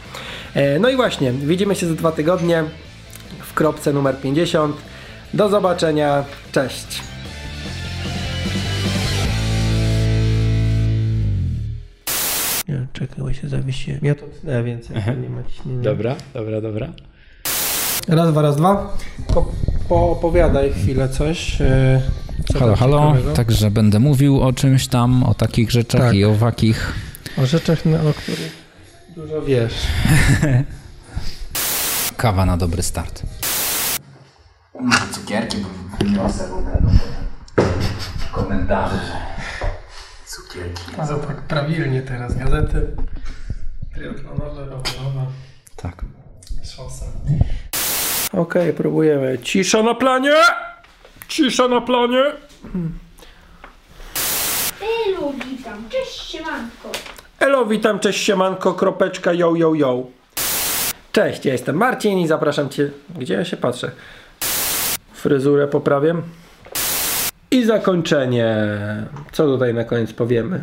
E, 0.54 0.78
no 0.78 0.88
i 0.88 0.96
właśnie, 0.96 1.32
widzimy 1.32 1.74
się 1.74 1.86
za 1.86 1.94
dwa 1.94 2.12
tygodnie 2.12 2.64
w 3.42 3.54
kropce 3.54 3.92
numer 3.92 4.16
50. 4.20 4.89
Do 5.34 5.48
zobaczenia, 5.48 6.24
cześć! 6.52 7.00
Nie, 12.68 12.86
czekaj, 12.92 13.16
bo 13.18 13.32
się 13.32 13.48
zawiesiłem. 13.48 14.00
Ja 14.02 14.14
to 14.14 14.26
tnę 14.40 14.62
więcej, 14.64 14.96
nie 15.22 15.28
ma 15.28 15.42
ciśnienia. 15.42 15.82
Dobra, 15.82 16.16
dobra, 16.34 16.60
dobra. 16.60 16.88
Raz, 18.08 18.30
dwa, 18.30 18.42
raz, 18.42 18.56
dwa. 18.56 18.96
Po, 19.34 19.52
poopowiadaj 19.88 20.72
chwilę 20.72 21.08
coś. 21.08 21.60
e, 21.60 22.00
co 22.52 22.58
Halo, 22.58 22.76
halo. 22.76 22.98
ciekawego. 22.98 23.32
Także 23.32 23.70
będę 23.70 23.98
mówił 24.00 24.40
o 24.42 24.52
czymś 24.52 24.88
tam, 24.88 25.22
o 25.24 25.34
takich 25.34 25.70
rzeczach 25.70 26.00
Tak. 26.00 26.14
i 26.14 26.24
o 26.24 26.34
wakich. 26.34 26.92
O 27.42 27.46
rzeczach, 27.46 27.84
na- 27.84 28.00
o 28.02 28.12
których 28.12 28.52
dużo 29.16 29.42
wiesz. 29.42 29.74
Kawa 32.16 32.46
na 32.46 32.56
dobry 32.56 32.82
start. 32.82 33.22
Może 34.82 35.06
cukierki, 35.12 35.56
bo 35.56 36.04
niosę 36.04 36.48
komentarze, 38.32 38.94
że 38.96 39.66
cukierki. 40.26 40.82
Ale 40.98 41.08
tak 41.20 41.36
prawilnie 41.42 42.02
teraz. 42.02 42.38
Gazety 42.38 42.96
triatlonowe, 43.94 44.60
rowerowe, 44.60 45.26
Tak. 45.76 46.04
szosa. 46.64 47.04
Okej, 48.32 48.72
próbujemy. 48.72 49.38
Cisza 49.42 49.82
na 49.82 49.94
planie! 49.94 50.32
Cisza 51.28 51.68
na 51.68 51.80
planie! 51.80 52.22
Elu, 55.06 55.32
witam. 55.46 55.88
Cześć, 55.88 56.20
siemanko. 56.30 56.92
Elo, 57.40 57.66
witam, 57.66 57.98
cześć, 58.00 58.24
siemanko, 58.24 58.74
kropeczka, 58.74 59.32
yo, 59.32 59.54
yo, 59.56 59.74
yo. 59.74 60.02
Cześć, 61.12 61.44
ja 61.44 61.52
jestem 61.52 61.76
Marcin 61.76 62.18
i 62.18 62.26
zapraszam 62.28 62.68
Cię... 62.68 62.90
Gdzie 63.18 63.34
ja 63.34 63.44
się 63.44 63.56
patrzę? 63.56 63.90
Fryzurę 65.20 65.68
poprawię. 65.68 66.14
I 67.50 67.64
zakończenie. 67.64 68.56
Co 69.32 69.46
tutaj 69.46 69.74
na 69.74 69.84
koniec 69.84 70.12
powiemy? 70.12 70.62